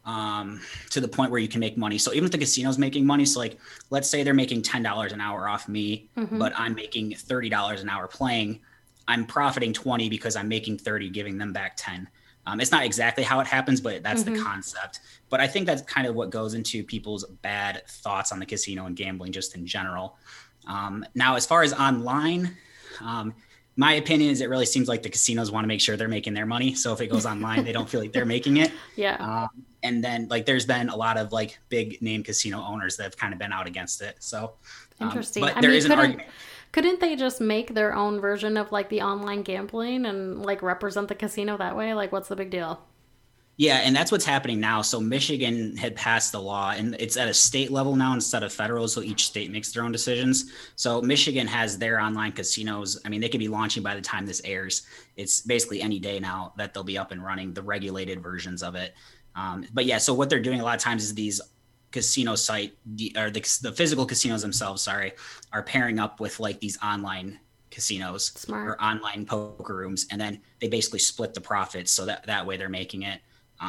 um, 0.04 0.60
to 0.90 1.00
the 1.00 1.08
point 1.08 1.30
where 1.30 1.40
you 1.40 1.48
can 1.48 1.60
make 1.60 1.76
money. 1.76 1.98
So 1.98 2.12
even 2.12 2.26
if 2.26 2.32
the 2.32 2.38
casino's 2.38 2.78
making 2.78 3.06
money, 3.06 3.24
so 3.24 3.40
like 3.40 3.58
let's 3.90 4.08
say 4.08 4.22
they're 4.22 4.34
making 4.34 4.62
ten 4.62 4.82
dollars 4.82 5.12
an 5.12 5.20
hour 5.20 5.48
off 5.48 5.68
me, 5.68 6.08
mm-hmm. 6.16 6.38
but 6.38 6.52
I'm 6.56 6.74
making 6.74 7.14
thirty 7.14 7.48
dollars 7.48 7.82
an 7.82 7.88
hour 7.88 8.06
playing, 8.06 8.60
I'm 9.08 9.26
profiting 9.26 9.72
twenty 9.72 10.08
because 10.08 10.36
I'm 10.36 10.48
making 10.48 10.78
thirty, 10.78 11.08
giving 11.08 11.38
them 11.38 11.52
back 11.52 11.76
ten. 11.76 12.08
Um, 12.46 12.60
it's 12.60 12.70
not 12.70 12.84
exactly 12.84 13.24
how 13.24 13.40
it 13.40 13.46
happens, 13.46 13.80
but 13.80 14.02
that's 14.02 14.22
mm-hmm. 14.22 14.34
the 14.34 14.42
concept. 14.42 15.00
But 15.28 15.40
I 15.40 15.48
think 15.48 15.66
that's 15.66 15.82
kind 15.82 16.06
of 16.06 16.14
what 16.14 16.30
goes 16.30 16.54
into 16.54 16.84
people's 16.84 17.24
bad 17.42 17.82
thoughts 17.88 18.30
on 18.32 18.38
the 18.38 18.46
casino 18.46 18.86
and 18.86 18.96
gambling 18.96 19.32
just 19.32 19.56
in 19.56 19.66
general. 19.66 20.16
Um, 20.66 21.04
now, 21.14 21.36
as 21.36 21.46
far 21.46 21.62
as 21.62 21.72
online, 21.72 22.56
um, 23.00 23.34
my 23.76 23.94
opinion 23.94 24.30
is 24.30 24.40
it 24.40 24.48
really 24.48 24.66
seems 24.66 24.88
like 24.88 25.02
the 25.02 25.10
casinos 25.10 25.50
want 25.50 25.64
to 25.64 25.68
make 25.68 25.80
sure 25.80 25.96
they're 25.96 26.08
making 26.08 26.34
their 26.34 26.46
money. 26.46 26.74
So 26.74 26.92
if 26.92 27.00
it 27.00 27.08
goes 27.08 27.26
online, 27.26 27.64
they 27.64 27.72
don't 27.72 27.88
feel 27.88 28.00
like 28.00 28.12
they're 28.12 28.24
making 28.24 28.56
it. 28.58 28.72
Yeah. 28.96 29.16
Um, 29.16 29.64
and 29.82 30.02
then 30.02 30.26
like 30.28 30.46
there's 30.46 30.64
been 30.64 30.88
a 30.88 30.96
lot 30.96 31.18
of 31.18 31.32
like 31.32 31.58
big 31.68 32.00
name 32.00 32.22
casino 32.22 32.62
owners 32.62 32.96
that 32.96 33.02
have 33.04 33.16
kind 33.16 33.34
of 33.34 33.38
been 33.38 33.52
out 33.52 33.66
against 33.66 34.00
it. 34.00 34.16
So 34.20 34.54
um, 35.00 35.08
interesting. 35.08 35.42
But 35.42 35.56
I 35.56 35.60
there 35.60 35.70
mean, 35.70 35.78
is 35.78 35.84
an 35.84 35.92
argument. 35.92 36.28
Couldn't 36.76 37.00
they 37.00 37.16
just 37.16 37.40
make 37.40 37.72
their 37.72 37.94
own 37.94 38.20
version 38.20 38.58
of 38.58 38.70
like 38.70 38.90
the 38.90 39.00
online 39.00 39.40
gambling 39.40 40.04
and 40.04 40.44
like 40.44 40.60
represent 40.60 41.08
the 41.08 41.14
casino 41.14 41.56
that 41.56 41.74
way? 41.74 41.94
Like, 41.94 42.12
what's 42.12 42.28
the 42.28 42.36
big 42.36 42.50
deal? 42.50 42.82
Yeah, 43.56 43.76
and 43.76 43.96
that's 43.96 44.12
what's 44.12 44.26
happening 44.26 44.60
now. 44.60 44.82
So 44.82 45.00
Michigan 45.00 45.74
had 45.78 45.96
passed 45.96 46.32
the 46.32 46.38
law, 46.42 46.72
and 46.76 46.94
it's 46.98 47.16
at 47.16 47.28
a 47.28 47.32
state 47.32 47.70
level 47.70 47.96
now 47.96 48.12
instead 48.12 48.42
of 48.42 48.52
federal. 48.52 48.88
So 48.88 49.00
each 49.00 49.24
state 49.24 49.50
makes 49.50 49.72
their 49.72 49.84
own 49.84 49.90
decisions. 49.90 50.52
So 50.74 51.00
Michigan 51.00 51.46
has 51.46 51.78
their 51.78 51.98
online 51.98 52.32
casinos. 52.32 53.00
I 53.06 53.08
mean, 53.08 53.22
they 53.22 53.30
could 53.30 53.40
be 53.40 53.48
launching 53.48 53.82
by 53.82 53.94
the 53.94 54.02
time 54.02 54.26
this 54.26 54.42
airs. 54.44 54.82
It's 55.16 55.40
basically 55.40 55.80
any 55.80 55.98
day 55.98 56.20
now 56.20 56.52
that 56.58 56.74
they'll 56.74 56.84
be 56.84 56.98
up 56.98 57.10
and 57.10 57.24
running 57.24 57.54
the 57.54 57.62
regulated 57.62 58.22
versions 58.22 58.62
of 58.62 58.74
it. 58.74 58.92
Um, 59.34 59.64
but 59.72 59.86
yeah, 59.86 59.96
so 59.96 60.12
what 60.12 60.28
they're 60.28 60.40
doing 60.40 60.60
a 60.60 60.64
lot 60.64 60.76
of 60.76 60.82
times 60.82 61.04
is 61.04 61.14
these 61.14 61.40
casino 61.96 62.34
site 62.34 62.76
or 63.16 63.30
the, 63.30 63.40
the 63.62 63.72
physical 63.72 64.04
casinos 64.04 64.42
themselves, 64.42 64.82
sorry, 64.82 65.14
are 65.50 65.62
pairing 65.62 65.98
up 65.98 66.20
with 66.20 66.38
like 66.38 66.60
these 66.60 66.78
online 66.82 67.38
casinos 67.70 68.32
Smart. 68.32 68.68
or 68.68 68.82
online 68.82 69.24
poker 69.24 69.74
rooms, 69.74 70.06
and 70.10 70.20
then 70.20 70.42
they 70.60 70.68
basically 70.68 70.98
split 70.98 71.32
the 71.32 71.40
profits. 71.40 71.90
So 71.90 72.04
that 72.04 72.26
that 72.26 72.44
way 72.44 72.58
they're 72.58 72.68
making 72.68 73.02
it 73.04 73.20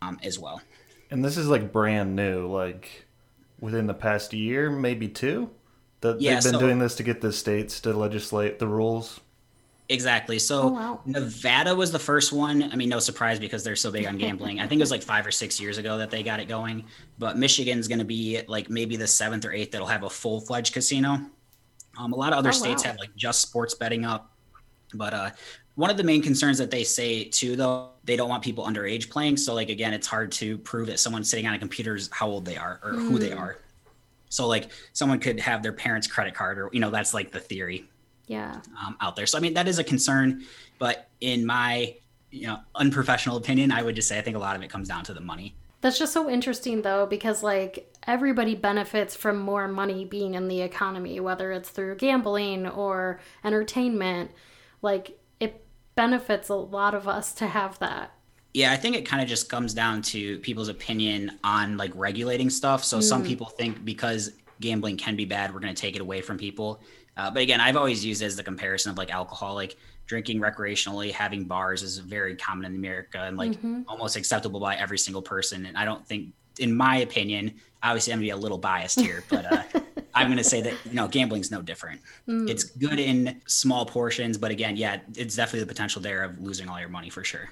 um, 0.02 0.20
as 0.24 0.38
well. 0.38 0.62
And 1.10 1.24
this 1.24 1.38
is 1.38 1.48
like 1.48 1.72
brand 1.72 2.18
new, 2.18 2.48
like 2.48 3.06
within 3.62 3.88
the 3.88 3.94
past 3.94 4.34
year, 4.34 4.70
maybe 4.70 5.08
two, 5.08 5.50
that 6.02 6.20
yeah, 6.20 6.34
they've 6.34 6.44
been 6.44 6.54
so, 6.54 6.60
doing 6.60 6.80
this 6.80 6.96
to 6.96 7.04
get 7.04 7.22
the 7.22 7.32
states 7.32 7.80
to 7.82 7.94
legislate 7.94 8.60
the 8.60 8.68
rules. 8.68 9.22
Exactly. 9.89 10.38
So 10.38 10.63
oh, 10.63 10.67
wow. 10.67 11.00
Nevada 11.06 11.73
was 11.73 11.91
the 11.91 12.00
first 12.00 12.34
one. 12.34 12.63
I 12.63 12.76
mean, 12.76 12.89
no 12.89 13.00
surprise 13.00 13.39
because 13.39 13.63
they're 13.63 13.76
so 13.78 13.89
big 13.89 14.06
on 14.06 14.17
gambling. 14.17 14.60
I 14.60 14.67
think 14.67 14.80
it 14.80 14.84
was 14.84 14.91
like 14.91 15.04
five 15.04 15.26
or 15.26 15.32
six 15.32 15.62
years 15.62 15.78
ago 15.78 15.97
that 15.97 16.12
they 16.12 16.23
got 16.23 16.41
it 16.41 16.50
going. 16.50 16.84
But 17.17 17.38
Michigan's 17.38 17.88
going 17.88 18.00
to 18.00 18.06
be 18.06 18.41
like 18.47 18.69
maybe 18.69 18.97
the 18.97 19.08
seventh 19.08 19.45
or 19.45 19.54
eighth 19.54 19.71
that'll 19.71 19.88
have 19.88 20.04
a 20.04 20.10
full 20.10 20.41
fledged 20.41 20.73
casino. 20.73 21.21
Um, 21.97 22.13
a 22.13 22.15
lot 22.15 22.34
of 22.34 22.39
other 22.39 22.50
oh, 22.50 22.54
states 22.54 22.84
wow. 22.84 22.91
have 22.91 23.00
like 23.00 23.15
just 23.15 23.41
sports 23.41 23.76
betting 23.76 24.04
up. 24.04 24.32
But 24.93 25.13
uh, 25.13 25.30
one 25.76 25.89
of 25.89 25.95
the 25.95 26.04
main 26.04 26.21
concerns 26.21 26.58
that 26.58 26.69
they 26.69 26.84
say 26.84 27.23
too, 27.23 27.56
though, 27.56 27.91
they 28.04 28.17
don't 28.17 28.30
want 28.30 28.43
people 28.43 28.65
underage 28.65 29.10
playing. 29.10 29.38
So 29.38 29.54
like 29.54 29.69
again, 29.69 29.93
it's 29.93 30.08
hard 30.08 30.34
to 30.34 30.58
prove 30.58 30.88
that 30.88 31.00
someone 31.00 31.23
sitting 31.23 31.47
on 31.47 31.54
a 31.54 31.60
computer 31.60 31.95
is 31.95 32.10
how 32.12 32.28
old 32.28 32.45
they 32.45 32.58
are 32.58 32.82
or 32.84 32.93
mm. 32.93 33.08
who 33.08 33.19
they 33.19 33.32
hmm. 33.32 33.39
are. 33.39 33.60
So 34.30 34.47
like 34.47 34.69
someone 34.91 35.19
could 35.19 35.39
have 35.39 35.63
their 35.63 35.71
parents' 35.71 36.08
credit 36.08 36.34
card, 36.34 36.60
or 36.60 36.69
you 36.73 36.82
know, 36.82 36.89
that's 36.89 37.13
like 37.13 37.32
the 37.32 37.39
theory. 37.39 37.88
Yeah. 38.28 38.62
Um, 38.86 38.98
out 39.02 39.16
there. 39.16 39.26
So 39.26 39.38
I 39.38 39.42
mean, 39.42 39.54
that 39.56 39.68
is 39.68 39.80
a 39.80 39.84
concern. 39.84 40.44
But 40.80 41.10
in 41.22 41.46
my 41.46 41.96
you 42.32 42.48
know 42.48 42.60
unprofessional 42.76 43.38
opinion, 43.38 43.72
I 43.72 43.82
would 43.82 43.96
just 43.96 44.08
say 44.08 44.20
I 44.20 44.22
think 44.22 44.36
a 44.36 44.40
lot 44.40 44.56
of 44.56 44.62
it 44.62 44.70
comes 44.70 44.88
down 44.88 45.04
to 45.06 45.13
the 45.13 45.22
money. 45.22 45.56
That's 45.82 46.00
just 46.00 46.13
so 46.13 46.30
interesting 46.30 46.82
though, 46.82 47.06
because 47.06 47.44
like 47.44 47.94
everybody 48.06 48.56
benefits 48.56 49.16
from 49.16 49.38
more 49.38 49.68
money 49.68 50.06
being 50.06 50.34
in 50.34 50.48
the 50.48 50.62
economy, 50.62 51.20
whether 51.20 51.52
it's 51.52 51.70
through 51.70 51.96
gambling 51.96 52.68
or 52.68 53.20
entertainment. 53.44 54.32
Like 54.82 55.20
it 55.40 55.66
benefits 55.96 56.50
a 56.50 56.56
lot 56.56 56.96
of 56.96 57.08
us 57.08 57.34
to 57.36 57.48
have 57.48 57.78
that. 57.80 58.12
Yeah, 58.54 58.72
I 58.72 58.78
think 58.78 58.96
it 58.96 59.06
kind 59.06 59.22
of 59.22 59.28
just 59.28 59.50
comes 59.50 59.74
down 59.74 60.02
to 60.04 60.40
people's 60.40 60.70
opinion 60.70 61.38
on 61.44 61.78
like 61.78 61.92
regulating 61.94 62.50
stuff. 62.50 62.84
So 62.84 62.98
mm. 62.98 63.04
some 63.04 63.24
people 63.24 63.46
think 63.46 63.86
because 63.86 64.32
gambling 64.60 64.98
can 64.98 65.16
be 65.16 65.26
bad, 65.26 65.54
we're 65.54 65.60
going 65.60 65.76
to 65.76 65.80
take 65.80 65.96
it 65.96 66.02
away 66.02 66.22
from 66.22 66.40
people. 66.40 66.82
Uh, 67.17 67.32
but 67.32 67.41
again, 67.41 67.60
I've 67.60 67.75
always 67.75 68.06
used 68.06 68.21
as 68.21 68.36
the 68.36 68.43
comparison 68.43 68.91
of 68.91 68.97
like 68.97 69.12
alcohol, 69.12 69.56
like 69.56 69.75
drinking 70.06 70.39
recreationally, 70.39 71.12
having 71.12 71.45
bars 71.45 71.84
is 71.84 71.97
very 71.97 72.36
common 72.36 72.65
in 72.65 72.75
America 72.75 73.23
and 73.23 73.38
like 73.38 73.51
mm-hmm. 73.51 73.82
almost 73.88 74.15
acceptable 74.15 74.60
by 74.60 74.75
every 74.75 74.97
single 74.97 75.21
person. 75.21 75.65
And 75.65 75.77
I 75.77 75.84
don't 75.84 76.06
think, 76.06 76.34
in 76.60 76.75
my 76.75 76.97
opinion, 76.97 77.56
obviously 77.84 78.13
I'm 78.13 78.19
gonna 78.19 78.27
be 78.27 78.30
a 78.32 78.38
little 78.38 78.58
biased 78.58 78.99
here, 78.99 79.23
but 79.30 79.51
uh, 79.51 79.63
I'm 80.17 80.27
going 80.27 80.38
to 80.38 80.43
say 80.43 80.62
that 80.62 80.73
you 80.86 80.93
know 80.93 81.08
gambling's 81.08 81.51
no 81.51 81.62
different. 81.62 82.01
Mm. 82.27 82.49
It's 82.49 82.63
good 82.63 82.99
in 82.99 83.39
small 83.45 83.86
portions, 83.86 84.38
but 84.38 84.49
again, 84.49 84.75
yeah, 84.75 84.99
it's 85.15 85.36
definitely 85.36 85.60
the 85.62 85.67
potential 85.67 86.01
there 86.01 86.23
of 86.23 86.39
losing 86.39 86.67
all 86.69 86.80
your 86.80 86.89
money 86.89 87.10
for 87.10 87.23
sure. 87.23 87.49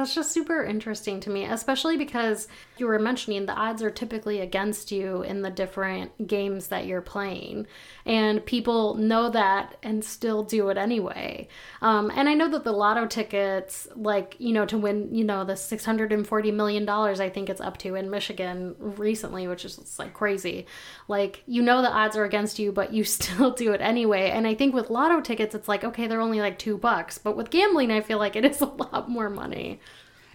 That's 0.00 0.14
just 0.14 0.32
super 0.32 0.64
interesting 0.64 1.20
to 1.20 1.28
me, 1.28 1.44
especially 1.44 1.98
because 1.98 2.48
you 2.78 2.86
were 2.86 2.98
mentioning 2.98 3.44
the 3.44 3.52
odds 3.52 3.82
are 3.82 3.90
typically 3.90 4.40
against 4.40 4.90
you 4.90 5.20
in 5.20 5.42
the 5.42 5.50
different 5.50 6.26
games 6.26 6.68
that 6.68 6.86
you're 6.86 7.02
playing. 7.02 7.66
And 8.06 8.42
people 8.46 8.94
know 8.94 9.28
that 9.28 9.76
and 9.82 10.02
still 10.02 10.42
do 10.42 10.70
it 10.70 10.78
anyway. 10.78 11.48
Um, 11.82 12.10
and 12.14 12.30
I 12.30 12.32
know 12.32 12.48
that 12.48 12.64
the 12.64 12.72
lotto 12.72 13.04
tickets, 13.04 13.88
like, 13.94 14.36
you 14.38 14.54
know, 14.54 14.64
to 14.64 14.78
win, 14.78 15.14
you 15.14 15.22
know, 15.22 15.44
the 15.44 15.52
$640 15.52 16.54
million, 16.54 16.88
I 16.88 17.28
think 17.28 17.50
it's 17.50 17.60
up 17.60 17.76
to 17.78 17.94
in 17.94 18.08
Michigan 18.08 18.76
recently, 18.78 19.48
which 19.48 19.66
is 19.66 19.98
like 19.98 20.14
crazy. 20.14 20.64
Like, 21.08 21.42
you 21.46 21.60
know, 21.60 21.82
the 21.82 21.92
odds 21.92 22.16
are 22.16 22.24
against 22.24 22.58
you, 22.58 22.72
but 22.72 22.94
you 22.94 23.04
still 23.04 23.50
do 23.50 23.72
it 23.72 23.82
anyway. 23.82 24.30
And 24.30 24.46
I 24.46 24.54
think 24.54 24.74
with 24.74 24.88
lotto 24.88 25.20
tickets, 25.20 25.54
it's 25.54 25.68
like, 25.68 25.84
okay, 25.84 26.06
they're 26.06 26.22
only 26.22 26.40
like 26.40 26.58
two 26.58 26.78
bucks. 26.78 27.18
But 27.18 27.36
with 27.36 27.50
gambling, 27.50 27.90
I 27.90 28.00
feel 28.00 28.16
like 28.16 28.34
it 28.34 28.46
is 28.46 28.60
a 28.62 28.64
lot 28.64 29.10
more 29.10 29.28
money. 29.28 29.78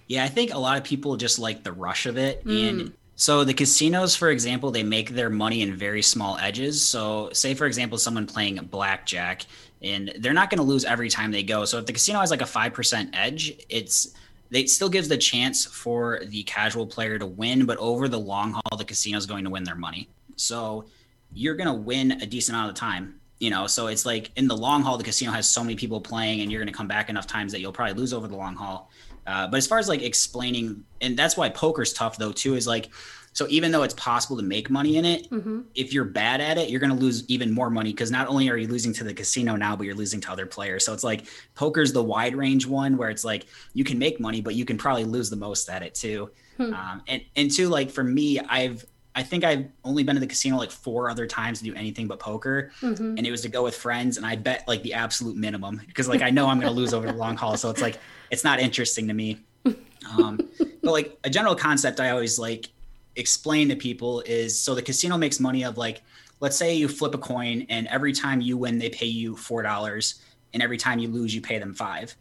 Yeah, 0.08 0.24
I 0.24 0.28
think 0.28 0.54
a 0.54 0.58
lot 0.58 0.78
of 0.78 0.84
people 0.84 1.18
just 1.18 1.39
like 1.39 1.63
the 1.63 1.72
rush 1.72 2.06
of 2.06 2.18
it. 2.18 2.44
Mm. 2.46 2.70
And 2.70 2.94
so 3.15 3.44
the 3.44 3.54
casinos, 3.54 4.15
for 4.15 4.30
example, 4.30 4.72
they 4.72 4.84
make 4.84 5.10
their 5.10 5.30
money 5.30 5.62
in 5.62 5.76
very 5.76 6.02
small 6.02 6.38
edges. 6.38 6.86
So, 6.86 7.30
say 7.32 7.54
for 7.54 7.65
example, 7.65 7.98
someone 7.98 8.28
playing 8.28 8.58
blackjack, 8.70 9.46
and 9.82 10.13
they're 10.20 10.34
not 10.34 10.50
going 10.50 10.58
to 10.60 10.63
lose 10.63 10.86
every 10.86 11.10
time 11.10 11.32
they 11.32 11.44
go. 11.44 11.65
So, 11.65 11.80
if 11.80 11.86
the 11.86 11.94
casino 11.94 12.20
has 12.20 12.30
like 12.30 12.41
a 12.41 12.46
five 12.46 12.74
percent 12.74 13.12
edge, 13.13 13.54
it's 13.70 14.13
it 14.52 14.70
still 14.70 14.89
gives 14.89 15.08
the 15.08 15.18
chance 15.18 15.65
for 15.65 16.22
the 16.26 16.44
casual 16.44 16.86
player 16.86 17.18
to 17.18 17.26
win, 17.26 17.65
but 17.65 17.78
over 17.78 18.08
the 18.08 18.20
long 18.20 18.54
haul, 18.54 18.78
the 18.78 18.86
casino 18.86 19.18
is 19.18 19.26
going 19.26 19.44
to 19.44 19.50
win 19.50 19.63
their 19.63 19.76
money. 19.76 20.10
So, 20.36 20.86
you're 21.34 21.56
going 21.56 21.68
to 21.68 21.74
win 21.74 22.12
a 22.22 22.26
decent 22.26 22.56
amount 22.56 22.70
of 22.70 22.76
the 22.76 22.80
time. 22.80 23.20
You 23.39 23.50
know, 23.50 23.68
so 23.68 23.88
it's 23.88 24.06
like 24.06 24.32
in 24.38 24.48
the 24.48 24.56
long 24.56 24.82
haul, 24.82 24.98
the 24.98 25.04
casino 25.04 25.32
has 25.32 25.48
so 25.48 25.62
many 25.62 25.76
people 25.76 26.00
playing, 26.00 26.41
and 26.41 26.52
you're 26.52 26.62
going 26.62 26.72
to 26.72 26.78
come 26.78 26.88
back 26.88 27.10
enough 27.10 27.28
times 27.28 27.52
that 27.52 27.60
you'll 27.60 27.74
probably 27.74 27.94
lose 27.94 28.13
over 28.13 28.28
the 28.28 28.36
long 28.36 28.56
haul. 28.56 28.89
Uh, 29.28 29.48
but 29.48 29.58
as 29.58 29.68
far 29.68 29.80
as 29.80 29.88
like 29.90 30.02
explaining, 30.02 30.84
and 31.02 31.18
that's 31.18 31.36
why 31.38 31.50
poker's 31.50 31.94
tough 31.94 32.18
though 32.18 32.32
too, 32.32 32.56
is 32.56 32.68
like 32.68 32.90
So 33.34 33.46
even 33.50 33.72
though 33.72 33.84
it's 33.84 33.94
possible 33.96 34.38
to 34.38 34.44
make 34.44 34.70
money 34.70 34.96
in 34.96 35.04
it, 35.04 35.30
Mm-hmm. 35.30 35.62
if 35.76 35.92
you're 35.94 36.06
bad 36.06 36.40
at 36.40 36.58
it, 36.58 36.70
you're 36.70 36.80
going 36.80 36.96
to 36.98 37.02
lose 37.06 37.26
even 37.28 37.52
more 37.52 37.70
money 37.70 37.92
because 37.92 38.10
not 38.10 38.28
only 38.30 38.50
are 38.50 38.56
you 38.56 38.68
losing 38.70 38.94
to 38.94 39.04
the 39.04 39.14
casino 39.14 39.58
now, 39.58 39.76
but 39.76 39.86
you're 39.86 39.96
losing 40.04 40.22
to 40.22 40.32
other 40.32 40.46
players. 40.46 40.86
So 40.86 40.94
it's 40.94 41.04
like 41.04 41.26
poker's 41.54 41.92
the 41.92 42.02
wide 42.04 42.34
range 42.36 42.66
one 42.66 42.96
where 42.96 43.10
it's 43.10 43.26
like 43.26 43.48
you 43.74 43.84
can 43.84 44.00
make 44.00 44.20
money, 44.22 44.40
but 44.42 44.56
you 44.56 44.64
can 44.64 44.78
probably 44.78 45.04
lose 45.04 45.30
the 45.30 45.36
most 45.36 45.70
at 45.70 45.82
it 45.84 45.94
too. 45.96 46.30
Hmm. 46.58 46.74
Um, 46.74 47.02
and 47.10 47.22
and 47.36 47.52
two, 47.52 47.68
like 47.68 47.90
for 47.92 48.04
me, 48.04 48.40
I've 48.40 48.86
I 49.15 49.23
think 49.23 49.43
I've 49.43 49.65
only 49.84 50.04
been 50.04 50.15
to 50.15 50.19
the 50.19 50.28
casino 50.28 50.58
like 50.58 50.71
four 50.71 51.10
other 51.10 51.25
times 51.25 51.60
to 51.60 51.63
do 51.65 51.73
anything 51.73 52.08
but 52.08 52.19
poker, 52.19 52.71
Mm-hmm. 52.82 53.17
and 53.17 53.25
it 53.25 53.32
was 53.32 53.41
to 53.41 53.49
go 53.49 53.63
with 53.63 53.75
friends, 53.75 54.17
and 54.17 54.25
I 54.25 54.36
bet 54.36 54.67
like 54.67 54.84
the 54.84 54.93
absolute 54.93 55.38
minimum 55.38 55.82
because 55.88 56.08
like 56.10 56.21
I 56.21 56.30
know 56.30 56.47
I'm 56.47 56.60
going 56.60 56.71
to 56.71 56.78
lose 56.78 56.93
over 56.93 57.08
the 57.08 57.13
long 57.13 57.38
haul, 57.38 57.56
so 57.58 57.69
it's 57.69 57.82
like 57.82 57.97
it's 58.30 58.43
not 58.43 58.60
interesting 58.60 59.08
to 59.08 59.13
me. 59.13 59.39
Um, 60.19 60.39
but 60.84 60.91
like 60.91 61.17
a 61.23 61.32
general 61.32 61.56
concept 61.56 61.99
I 61.99 62.12
always 62.12 62.38
like 62.38 62.69
explain 63.15 63.69
to 63.69 63.75
people 63.75 64.21
is 64.28 64.60
so 64.60 64.75
the 64.75 64.82
casino 64.84 65.17
makes 65.17 65.39
money 65.39 65.63
of 65.65 65.80
like 65.80 66.04
let's 66.41 66.56
say 66.56 66.75
you 66.75 66.88
flip 66.88 67.15
a 67.15 67.17
coin 67.17 67.65
and 67.69 67.88
every 67.88 68.13
time 68.13 68.39
you 68.39 68.56
win 68.56 68.78
they 68.78 68.89
pay 68.91 69.08
you 69.08 69.36
four 69.36 69.63
dollars 69.63 70.21
and 70.54 70.62
every 70.62 70.78
time 70.78 70.99
you 70.99 71.08
lose 71.08 71.34
you 71.34 71.41
pay 71.41 71.58
them 71.58 71.73
five 71.73 72.15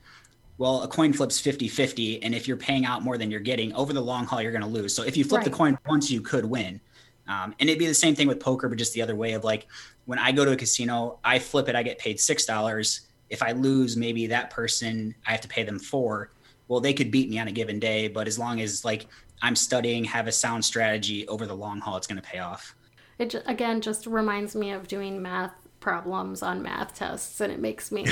well 0.59 0.83
a 0.83 0.89
coin 0.89 1.13
flips 1.13 1.41
50 1.41 1.69
50 1.69 2.23
and 2.23 2.35
if 2.35 2.47
you're 2.47 2.57
paying 2.57 2.85
out 2.85 3.03
more 3.03 3.19
than 3.19 3.31
you're 3.31 3.41
getting 3.41 3.73
over 3.75 3.93
the 3.93 4.01
long 4.01 4.27
haul 4.27 4.41
you're 4.41 4.53
going 4.53 4.63
to 4.63 4.69
lose. 4.69 4.95
So 4.95 5.03
if 5.03 5.17
you 5.17 5.25
flip 5.25 5.45
the 5.45 5.51
coin 5.51 5.79
once 5.87 6.11
you 6.11 6.21
could 6.21 6.45
win. 6.45 6.81
Um, 7.27 7.55
and 7.59 7.71
it'd 7.71 7.79
be 7.79 7.87
the 7.87 7.95
same 7.95 8.15
thing 8.15 8.29
with 8.29 8.39
poker 8.39 8.69
but 8.69 8.79
just 8.79 8.93
the 8.93 9.03
other 9.03 9.17
way 9.17 9.33
of 9.33 9.45
like 9.45 9.67
when 10.05 10.19
i 10.19 10.31
go 10.31 10.45
to 10.45 10.53
a 10.53 10.57
casino 10.57 11.19
i 11.25 11.39
flip 11.39 11.69
it 11.69 11.75
i 11.75 11.83
get 11.83 11.99
paid 11.99 12.21
six 12.21 12.45
dollars. 12.45 13.09
If 13.31 13.43
i 13.43 13.53
lose 13.53 13.97
maybe 13.97 14.27
that 14.29 14.51
person 14.51 15.15
i 15.27 15.33
have 15.33 15.41
to 15.41 15.49
pay 15.49 15.63
them 15.63 15.79
four. 15.79 16.31
Well 16.69 16.81
they 16.81 16.93
could 16.93 17.11
beat 17.11 17.31
me 17.31 17.39
on 17.39 17.49
a 17.49 17.53
given 17.53 17.79
day 17.79 18.09
but 18.09 18.27
as 18.27 18.39
long 18.39 18.61
as 18.61 18.85
like 18.85 19.07
i'm 19.43 19.57
studying 19.57 20.05
have 20.05 20.27
a 20.27 20.33
sound 20.33 20.65
strategy 20.65 21.27
over 21.29 21.47
the 21.47 21.57
long 21.57 21.81
haul 21.81 21.97
it's 21.97 22.07
going 22.07 22.21
to 22.21 22.29
pay 22.29 22.39
off. 22.39 22.75
It 23.19 23.35
again 23.47 23.81
just 23.81 24.07
reminds 24.07 24.55
me 24.55 24.73
of 24.73 24.87
doing 24.87 25.23
math 25.23 25.55
problems 25.85 26.43
on 26.43 26.63
math 26.63 26.95
tests, 26.95 27.43
and 27.43 27.53
it 27.53 27.61
makes 27.61 27.93
me 27.93 28.07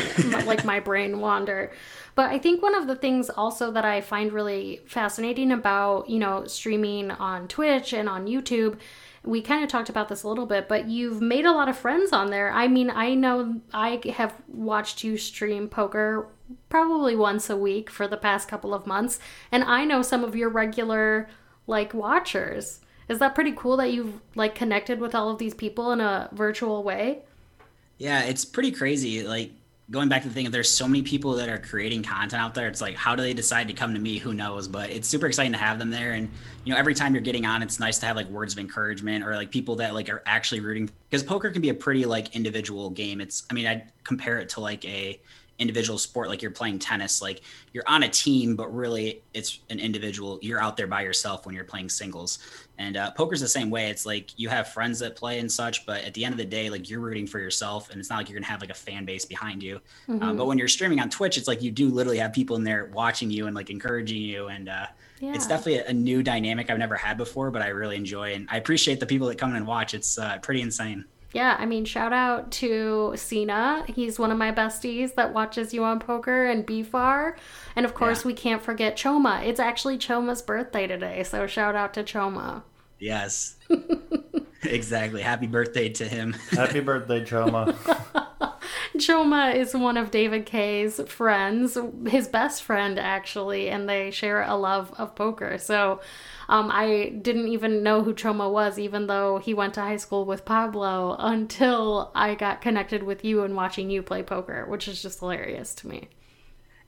like 0.44 0.62
my 0.64 0.78
brain 0.78 1.20
wander. 1.20 1.72
But 2.14 2.30
I 2.30 2.38
think 2.38 2.62
one 2.62 2.74
of 2.74 2.86
the 2.86 2.94
things 2.94 3.30
also 3.30 3.72
that 3.72 3.84
I 3.84 4.02
find 4.02 4.30
really 4.30 4.82
fascinating 4.86 5.50
about 5.50 6.08
you 6.08 6.18
know 6.18 6.46
streaming 6.46 7.10
on 7.10 7.48
Twitch 7.48 7.94
and 7.94 8.08
on 8.08 8.26
YouTube. 8.26 8.78
We 9.24 9.40
kind 9.40 9.62
of 9.64 9.70
talked 9.70 9.88
about 9.88 10.08
this 10.08 10.24
a 10.24 10.28
little 10.28 10.46
bit, 10.46 10.68
but 10.68 10.88
you've 10.88 11.22
made 11.22 11.46
a 11.46 11.52
lot 11.52 11.68
of 11.68 11.78
friends 11.78 12.12
on 12.12 12.30
there. 12.30 12.52
I 12.52 12.68
mean, 12.68 12.90
I 12.90 13.14
know 13.14 13.60
I 13.72 14.00
have 14.16 14.34
watched 14.48 15.04
you 15.04 15.16
stream 15.16 15.68
poker 15.68 16.28
probably 16.68 17.14
once 17.16 17.48
a 17.48 17.56
week 17.56 17.88
for 17.88 18.06
the 18.06 18.16
past 18.16 18.48
couple 18.48 18.74
of 18.74 18.86
months, 18.86 19.18
and 19.50 19.64
I 19.64 19.84
know 19.84 20.02
some 20.02 20.24
of 20.24 20.36
your 20.36 20.50
regular 20.50 21.28
like 21.66 21.94
watchers. 21.94 22.80
Is 23.08 23.18
that 23.20 23.34
pretty 23.34 23.52
cool 23.56 23.78
that 23.78 23.92
you've 23.92 24.20
like 24.34 24.54
connected 24.54 25.00
with 25.00 25.14
all 25.14 25.30
of 25.30 25.38
these 25.38 25.54
people 25.54 25.90
in 25.92 26.00
a 26.00 26.28
virtual 26.32 26.82
way? 26.82 27.22
Yeah, 27.98 28.22
it's 28.22 28.44
pretty 28.44 28.72
crazy. 28.72 29.22
Like 29.22 29.52
going 29.90 30.08
back 30.08 30.22
to 30.22 30.28
the 30.28 30.34
thing, 30.34 30.46
if 30.46 30.52
there's 30.52 30.70
so 30.70 30.88
many 30.88 31.02
people 31.02 31.34
that 31.34 31.48
are 31.48 31.58
creating 31.58 32.02
content 32.02 32.42
out 32.42 32.54
there, 32.54 32.66
it's 32.66 32.80
like, 32.80 32.96
how 32.96 33.14
do 33.14 33.22
they 33.22 33.34
decide 33.34 33.68
to 33.68 33.74
come 33.74 33.94
to 33.94 34.00
me? 34.00 34.18
Who 34.18 34.32
knows? 34.34 34.66
But 34.66 34.90
it's 34.90 35.06
super 35.06 35.26
exciting 35.26 35.52
to 35.52 35.58
have 35.58 35.78
them 35.78 35.90
there. 35.90 36.12
And 36.12 36.30
you 36.64 36.72
know, 36.72 36.78
every 36.78 36.94
time 36.94 37.14
you're 37.14 37.22
getting 37.22 37.46
on, 37.46 37.62
it's 37.62 37.78
nice 37.78 37.98
to 37.98 38.06
have 38.06 38.16
like 38.16 38.28
words 38.28 38.54
of 38.54 38.58
encouragement 38.58 39.24
or 39.24 39.36
like 39.36 39.50
people 39.50 39.76
that 39.76 39.94
like 39.94 40.08
are 40.08 40.22
actually 40.26 40.60
rooting 40.60 40.90
because 41.10 41.22
poker 41.22 41.50
can 41.50 41.62
be 41.62 41.68
a 41.68 41.74
pretty 41.74 42.04
like 42.04 42.34
individual 42.34 42.90
game. 42.90 43.20
It's, 43.20 43.44
I 43.50 43.54
mean, 43.54 43.66
I'd 43.66 43.92
compare 44.04 44.38
it 44.38 44.48
to 44.50 44.60
like 44.60 44.84
a 44.84 45.20
individual 45.58 45.98
sport 45.98 46.28
like 46.28 46.42
you're 46.42 46.50
playing 46.50 46.78
tennis 46.78 47.22
like 47.22 47.42
you're 47.72 47.84
on 47.86 48.02
a 48.02 48.08
team 48.08 48.56
but 48.56 48.74
really 48.74 49.22
it's 49.32 49.60
an 49.70 49.78
individual 49.78 50.38
you're 50.42 50.60
out 50.60 50.76
there 50.76 50.86
by 50.86 51.02
yourself 51.02 51.46
when 51.46 51.54
you're 51.54 51.64
playing 51.64 51.88
singles. 51.88 52.38
And 52.78 52.96
uh, 52.96 53.12
poker's 53.12 53.40
the 53.40 53.46
same 53.48 53.70
way. 53.70 53.90
It's 53.90 54.04
like 54.04 54.36
you 54.38 54.48
have 54.48 54.68
friends 54.68 54.98
that 55.00 55.14
play 55.14 55.38
and 55.38 55.50
such 55.50 55.86
but 55.86 56.02
at 56.04 56.14
the 56.14 56.24
end 56.24 56.32
of 56.32 56.38
the 56.38 56.44
day 56.44 56.68
like 56.70 56.90
you're 56.90 57.00
rooting 57.00 57.26
for 57.26 57.38
yourself 57.38 57.90
and 57.90 58.00
it's 58.00 58.10
not 58.10 58.16
like 58.16 58.28
you're 58.28 58.38
gonna 58.38 58.50
have 58.50 58.60
like 58.60 58.70
a 58.70 58.74
fan 58.74 59.04
base 59.04 59.24
behind 59.24 59.62
you. 59.62 59.80
Um, 60.08 60.36
but 60.36 60.46
when 60.46 60.58
you're 60.58 60.68
streaming 60.68 61.00
on 61.00 61.10
twitch 61.10 61.36
it's 61.36 61.48
like 61.48 61.62
you 61.62 61.70
do 61.70 61.88
literally 61.88 62.18
have 62.18 62.32
people 62.32 62.56
in 62.56 62.64
there 62.64 62.86
watching 62.86 63.30
you 63.30 63.46
and 63.46 63.54
like 63.54 63.70
encouraging 63.70 64.22
you 64.22 64.48
and 64.48 64.68
uh, 64.68 64.86
it's 65.20 65.46
definitely 65.46 65.76
a, 65.76 65.86
a 65.88 65.92
new 65.92 66.22
dynamic 66.22 66.68
i've 66.70 66.78
never 66.78 66.96
had 66.96 67.16
before 67.16 67.50
but 67.50 67.62
i 67.62 67.68
really 67.68 67.96
enjoy 67.96 68.32
and 68.32 68.48
i 68.50 68.56
appreciate 68.56 68.98
the 68.98 69.06
people 69.06 69.28
that 69.28 69.38
come 69.38 69.50
in 69.50 69.56
and 69.56 69.66
watch. 69.66 69.94
It's 69.94 70.18
uh, 70.18 70.38
pretty 70.38 70.62
insane 70.62 71.04
Yeah, 71.34 71.56
I 71.58 71.64
mean, 71.66 71.84
shout 71.86 72.12
out 72.12 72.50
to 72.52 73.12
Cena. 73.16 73.84
He's 73.88 74.18
one 74.18 74.30
of 74.30 74.36
my 74.38 74.52
besties 74.52 75.14
that 75.14 75.32
watches 75.32 75.72
you 75.72 75.82
on 75.84 75.98
poker 75.98 76.44
and 76.46 76.66
BFAR. 76.66 77.36
And 77.74 77.86
of 77.86 77.94
course, 77.94 78.20
Yeah. 78.22 78.26
we 78.28 78.34
can't 78.34 78.62
forget 78.62 78.96
Choma. 78.96 79.40
It's 79.44 79.58
actually 79.60 79.96
Choma's 79.98 80.42
birthday 80.42 80.86
today, 80.86 81.22
so 81.22 81.46
shout 81.46 81.74
out 81.74 81.94
to 81.94 82.02
Choma. 82.02 82.64
yes 82.98 83.56
exactly 84.64 85.22
happy 85.22 85.48
birthday 85.48 85.88
to 85.88 86.06
him 86.06 86.32
Happy 86.50 86.78
birthday, 86.80 87.24
Choma. 87.24 87.74
Choma 89.02 89.50
is 89.50 89.74
one 89.74 89.96
of 89.96 90.10
David 90.10 90.46
K's 90.46 91.00
friends, 91.06 91.76
his 92.08 92.28
best 92.28 92.62
friend 92.62 92.98
actually, 92.98 93.68
and 93.68 93.88
they 93.88 94.10
share 94.10 94.42
a 94.42 94.54
love 94.54 94.94
of 94.98 95.14
poker. 95.14 95.58
So 95.58 96.00
um, 96.48 96.70
I 96.72 97.12
didn't 97.20 97.48
even 97.48 97.82
know 97.82 98.02
who 98.02 98.14
Choma 98.14 98.48
was, 98.48 98.78
even 98.78 99.06
though 99.06 99.38
he 99.38 99.54
went 99.54 99.74
to 99.74 99.80
high 99.80 99.96
school 99.96 100.24
with 100.24 100.44
Pablo, 100.44 101.16
until 101.18 102.10
I 102.14 102.34
got 102.34 102.60
connected 102.60 103.02
with 103.02 103.24
you 103.24 103.42
and 103.42 103.56
watching 103.56 103.90
you 103.90 104.02
play 104.02 104.22
poker, 104.22 104.66
which 104.66 104.88
is 104.88 105.02
just 105.02 105.20
hilarious 105.20 105.74
to 105.76 105.88
me. 105.88 106.08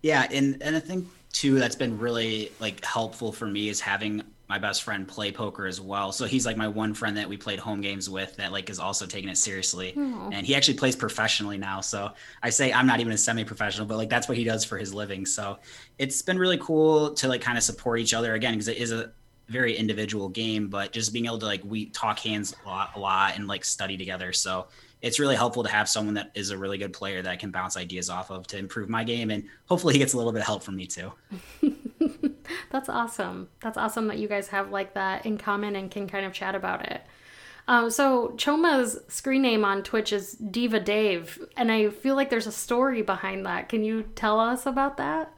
Yeah, 0.03 0.27
and 0.31 0.63
and 0.63 0.77
I 0.77 0.81
think 0.81 1.09
too 1.33 1.59
that's 1.59 1.77
been 1.77 1.99
really 1.99 2.53
like 2.61 2.85
helpful 2.85 3.33
for 3.33 3.47
me 3.47 3.69
is 3.69 3.81
having 3.81 4.23
my 4.49 4.59
best 4.59 4.83
friend 4.83 5.09
play 5.09 5.33
poker 5.33 5.67
as 5.67 5.81
well. 5.81 6.13
So 6.13 6.27
he's 6.27 6.45
like 6.45 6.57
my 6.57 6.69
one 6.69 6.93
friend 6.93 7.17
that 7.17 7.29
we 7.29 7.37
played 7.37 7.59
home 7.59 7.81
games 7.81 8.11
with 8.11 8.37
that 8.37 8.53
like 8.53 8.69
is 8.69 8.79
also 8.79 9.07
taking 9.07 9.31
it 9.31 9.39
seriously. 9.39 9.93
And 10.33 10.47
he 10.47 10.55
actually 10.55 10.77
plays 10.77 10.95
professionally 10.95 11.57
now. 11.57 11.81
So 11.81 12.11
I 12.43 12.51
say 12.51 12.73
I'm 12.73 12.87
not 12.87 13.01
even 13.01 13.13
a 13.13 13.19
semi-professional, 13.19 13.87
but 13.87 13.97
like 13.97 14.11
that's 14.11 14.29
what 14.29 14.37
he 14.37 14.45
does 14.45 14.65
for 14.65 14.77
his 14.77 14.93
living. 14.93 15.25
So 15.25 15.59
it's 15.99 16.21
been 16.21 16.39
really 16.39 16.59
cool 16.59 17.15
to 17.15 17.29
like 17.29 17.41
kind 17.41 17.57
of 17.57 17.65
support 17.65 18.01
each 18.01 18.13
other 18.13 18.35
again 18.35 18.53
because 18.53 18.69
it 18.69 18.77
is 18.77 18.93
a 18.93 19.13
very 19.49 19.77
individual 19.77 20.29
game, 20.29 20.69
but 20.69 20.93
just 20.93 21.13
being 21.13 21.27
able 21.27 21.39
to 21.39 21.47
like 21.47 21.63
we 21.65 21.87
talk 21.87 22.19
hands 22.19 22.55
a 22.65 22.69
lot, 22.69 22.91
a 22.97 22.99
lot 22.99 23.37
and 23.37 23.47
like 23.47 23.65
study 23.65 23.97
together. 23.97 24.33
So 24.33 24.67
it's 25.01 25.19
really 25.19 25.37
helpful 25.37 25.63
to 25.63 25.71
have 25.71 25.89
someone 25.89 26.15
that 26.15 26.31
is 26.35 26.51
a 26.51 26.59
really 26.59 26.79
good 26.79 26.93
player 26.93 27.21
that 27.23 27.31
I 27.31 27.37
can 27.37 27.51
bounce 27.51 27.77
ideas 27.77 28.09
off 28.11 28.31
of 28.31 28.47
to 28.49 28.59
improve 28.59 28.89
my 28.89 29.05
game. 29.05 29.31
And 29.31 29.45
hopefully 29.67 29.95
he 29.95 29.99
gets 29.99 30.15
a 30.15 30.17
little 30.17 30.33
bit 30.33 30.41
of 30.41 30.47
help 30.47 30.63
from 30.63 30.77
me 30.77 30.87
too. 30.87 31.13
That's 32.71 32.89
awesome. 32.89 33.49
That's 33.61 33.79
awesome 33.79 34.09
that 34.09 34.19
you 34.19 34.29
guys 34.29 34.49
have 34.49 34.71
like 34.71 34.95
that 34.95 35.27
in 35.27 35.39
common 35.39 35.77
and 35.77 35.91
can 35.91 36.09
kind 36.09 36.27
of 36.27 36.33
chat 36.33 36.55
about 36.55 36.87
it. 36.91 37.03
Um, 37.67 37.91
so 37.91 38.35
Choma's 38.37 38.99
screen 39.09 39.43
name 39.43 39.65
on 39.65 39.83
Twitch 39.83 40.13
is 40.13 40.33
Diva 40.33 40.81
Dave, 40.81 41.39
and 41.57 41.73
I 41.73 41.89
feel 41.89 42.15
like 42.15 42.29
there's 42.29 42.47
a 42.47 42.53
story 42.53 43.01
behind 43.01 43.47
that. 43.47 43.71
Can 43.71 43.83
you 43.83 44.03
tell 44.15 44.39
us 44.39 44.67
about 44.67 44.99
that? 44.99 45.33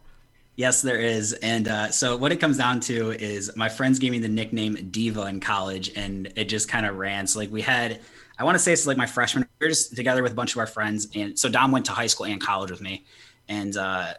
Yes, 0.57 0.81
there 0.83 0.99
is. 0.99 1.35
And 1.35 1.69
uh, 1.69 1.91
so 1.91 2.17
what 2.17 2.33
it 2.33 2.41
comes 2.41 2.57
down 2.57 2.81
to 2.81 3.11
is 3.13 3.55
my 3.57 3.69
friends 3.69 3.99
gave 3.99 4.11
me 4.11 4.19
the 4.19 4.29
nickname 4.29 4.89
Diva 4.91 5.27
in 5.27 5.39
college, 5.39 5.93
and 5.95 6.33
it 6.35 6.47
just 6.47 6.69
kind 6.69 6.87
of 6.87 6.97
ran. 6.97 7.27
So 7.27 7.39
like 7.39 7.53
we 7.53 7.63
had, 7.63 8.01
I 8.39 8.45
want 8.45 8.57
to 8.57 8.59
say 8.59 8.73
it's 8.73 8.87
like 8.87 8.97
my 8.97 9.07
freshman. 9.07 9.47
Just 9.63 9.95
together 9.95 10.23
with 10.23 10.33
a 10.33 10.35
bunch 10.35 10.53
of 10.53 10.59
our 10.59 10.67
friends, 10.67 11.09
and 11.15 11.39
so 11.39 11.49
Dom 11.49 11.73
went 11.73 11.87
to 11.87 11.93
high 11.93 12.09
school 12.09 12.27
and 12.27 12.41
college 12.41 12.71
with 12.71 12.81
me, 12.81 13.05
and 13.49 13.77
uh, 13.77 14.15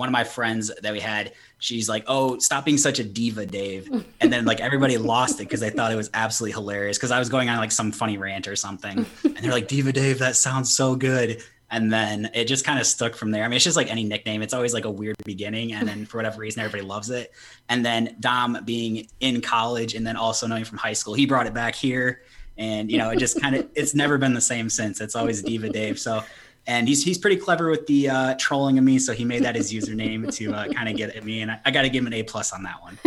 one 0.00 0.08
of 0.08 0.12
my 0.12 0.24
friends 0.24 0.72
that 0.82 0.92
we 0.92 0.98
had, 0.98 1.32
she's 1.58 1.88
like, 1.88 2.04
"Oh, 2.06 2.38
stop 2.38 2.64
being 2.64 2.78
such 2.78 2.98
a 2.98 3.04
diva, 3.04 3.44
Dave," 3.44 3.88
and 4.20 4.32
then 4.32 4.46
like 4.46 4.60
everybody 4.60 4.96
lost 4.96 5.34
it 5.40 5.44
because 5.44 5.60
they 5.60 5.68
thought 5.68 5.92
it 5.92 5.96
was 5.96 6.10
absolutely 6.14 6.54
hilarious 6.54 6.96
because 6.96 7.10
I 7.10 7.18
was 7.18 7.28
going 7.28 7.50
on 7.50 7.58
like 7.58 7.70
some 7.70 7.92
funny 7.92 8.16
rant 8.16 8.48
or 8.48 8.56
something, 8.56 9.06
and 9.22 9.36
they're 9.36 9.52
like, 9.52 9.68
"Diva, 9.68 9.92
Dave, 9.92 10.18
that 10.18 10.34
sounds 10.36 10.74
so 10.74 10.96
good." 10.96 11.42
And 11.72 11.92
then 11.92 12.30
it 12.34 12.46
just 12.46 12.64
kind 12.64 12.80
of 12.80 12.86
stuck 12.86 13.14
from 13.14 13.30
there. 13.30 13.44
I 13.44 13.48
mean, 13.48 13.54
it's 13.54 13.64
just 13.64 13.76
like 13.76 13.90
any 13.90 14.02
nickname. 14.02 14.42
It's 14.42 14.54
always 14.54 14.74
like 14.74 14.86
a 14.86 14.90
weird 14.90 15.14
beginning. 15.24 15.72
And 15.72 15.86
then 15.86 16.04
for 16.04 16.16
whatever 16.16 16.40
reason, 16.40 16.62
everybody 16.62 16.82
loves 16.82 17.10
it. 17.10 17.32
And 17.68 17.86
then 17.86 18.16
Dom 18.18 18.58
being 18.64 19.06
in 19.20 19.40
college 19.40 19.94
and 19.94 20.04
then 20.04 20.16
also 20.16 20.48
knowing 20.48 20.64
from 20.64 20.78
high 20.78 20.94
school, 20.94 21.14
he 21.14 21.26
brought 21.26 21.46
it 21.46 21.54
back 21.54 21.76
here. 21.76 22.22
And, 22.58 22.90
you 22.90 22.98
know, 22.98 23.10
it 23.10 23.20
just 23.20 23.40
kind 23.40 23.54
of, 23.54 23.68
it's 23.76 23.94
never 23.94 24.18
been 24.18 24.34
the 24.34 24.40
same 24.40 24.68
since. 24.68 25.00
It's 25.00 25.14
always 25.14 25.42
Diva 25.42 25.68
Dave. 25.68 25.96
So, 26.00 26.24
and 26.66 26.88
he's, 26.88 27.04
he's 27.04 27.18
pretty 27.18 27.36
clever 27.36 27.70
with 27.70 27.86
the 27.86 28.08
uh, 28.08 28.34
trolling 28.38 28.78
of 28.78 28.84
me. 28.84 28.98
So 28.98 29.12
he 29.12 29.24
made 29.24 29.44
that 29.44 29.54
his 29.54 29.72
username 29.72 30.32
to 30.36 30.52
uh, 30.52 30.68
kind 30.72 30.88
of 30.88 30.96
get 30.96 31.14
at 31.16 31.24
me. 31.24 31.42
And 31.42 31.50
I, 31.50 31.60
I 31.64 31.70
got 31.70 31.82
to 31.82 31.88
give 31.88 32.02
him 32.02 32.08
an 32.08 32.14
A 32.14 32.22
plus 32.22 32.52
on 32.52 32.62
that 32.62 32.82
one. 32.82 32.98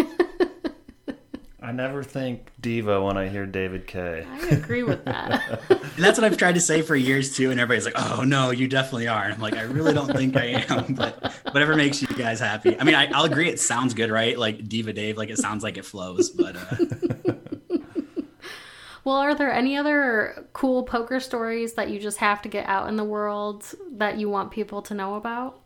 I 1.63 1.71
never 1.71 2.03
think 2.03 2.51
diva 2.59 3.01
when 3.01 3.17
I 3.17 3.29
hear 3.29 3.45
David 3.45 3.87
K. 3.87 4.27
I 4.29 4.47
agree 4.49 4.83
with 4.83 5.05
that. 5.05 5.61
And 5.95 6.03
that's 6.03 6.17
what 6.17 6.25
I've 6.25 6.37
tried 6.37 6.55
to 6.55 6.59
say 6.59 6.81
for 6.81 6.95
years 6.95 7.35
too. 7.35 7.51
And 7.51 7.59
everybody's 7.59 7.85
like, 7.85 7.93
oh 7.95 8.23
no, 8.23 8.49
you 8.49 8.67
definitely 8.67 9.07
are. 9.07 9.25
And 9.25 9.33
I'm 9.33 9.39
like, 9.39 9.53
I 9.53 9.61
really 9.61 9.93
don't 9.93 10.11
think 10.11 10.36
I 10.36 10.65
am, 10.67 10.93
but 10.95 11.32
whatever 11.51 11.75
makes 11.75 12.01
you 12.01 12.07
guys 12.07 12.39
happy. 12.39 12.80
I 12.80 12.84
mean, 12.84 12.95
I, 12.95 13.11
I'll 13.11 13.25
agree. 13.25 13.47
It 13.47 13.59
sounds 13.59 13.93
good, 13.93 14.09
right? 14.09 14.36
Like 14.36 14.67
Diva 14.67 14.91
Dave, 14.91 15.17
like 15.17 15.30
it 15.30 15.38
sounds 15.38 15.61
like 15.61 15.78
it 15.78 15.86
flows, 15.86 16.32
but 16.32 16.55
uh, 16.55 17.32
well, 19.04 19.18
are 19.18 19.36
there 19.36 19.51
any 19.51 19.78
other 19.78 20.47
cool 20.54 20.84
poker 20.84 21.20
stories 21.20 21.74
that 21.74 21.89
you 21.89 21.99
just 21.99 22.18
have 22.20 22.41
to 22.43 22.49
get 22.49 22.68
out 22.68 22.88
in 22.88 22.95
the 22.95 23.04
world 23.04 23.66
that 23.91 24.18
you 24.18 24.30
want 24.30 24.51
people 24.51 24.82
to 24.84 24.93
know 24.93 25.16
about? 25.16 25.60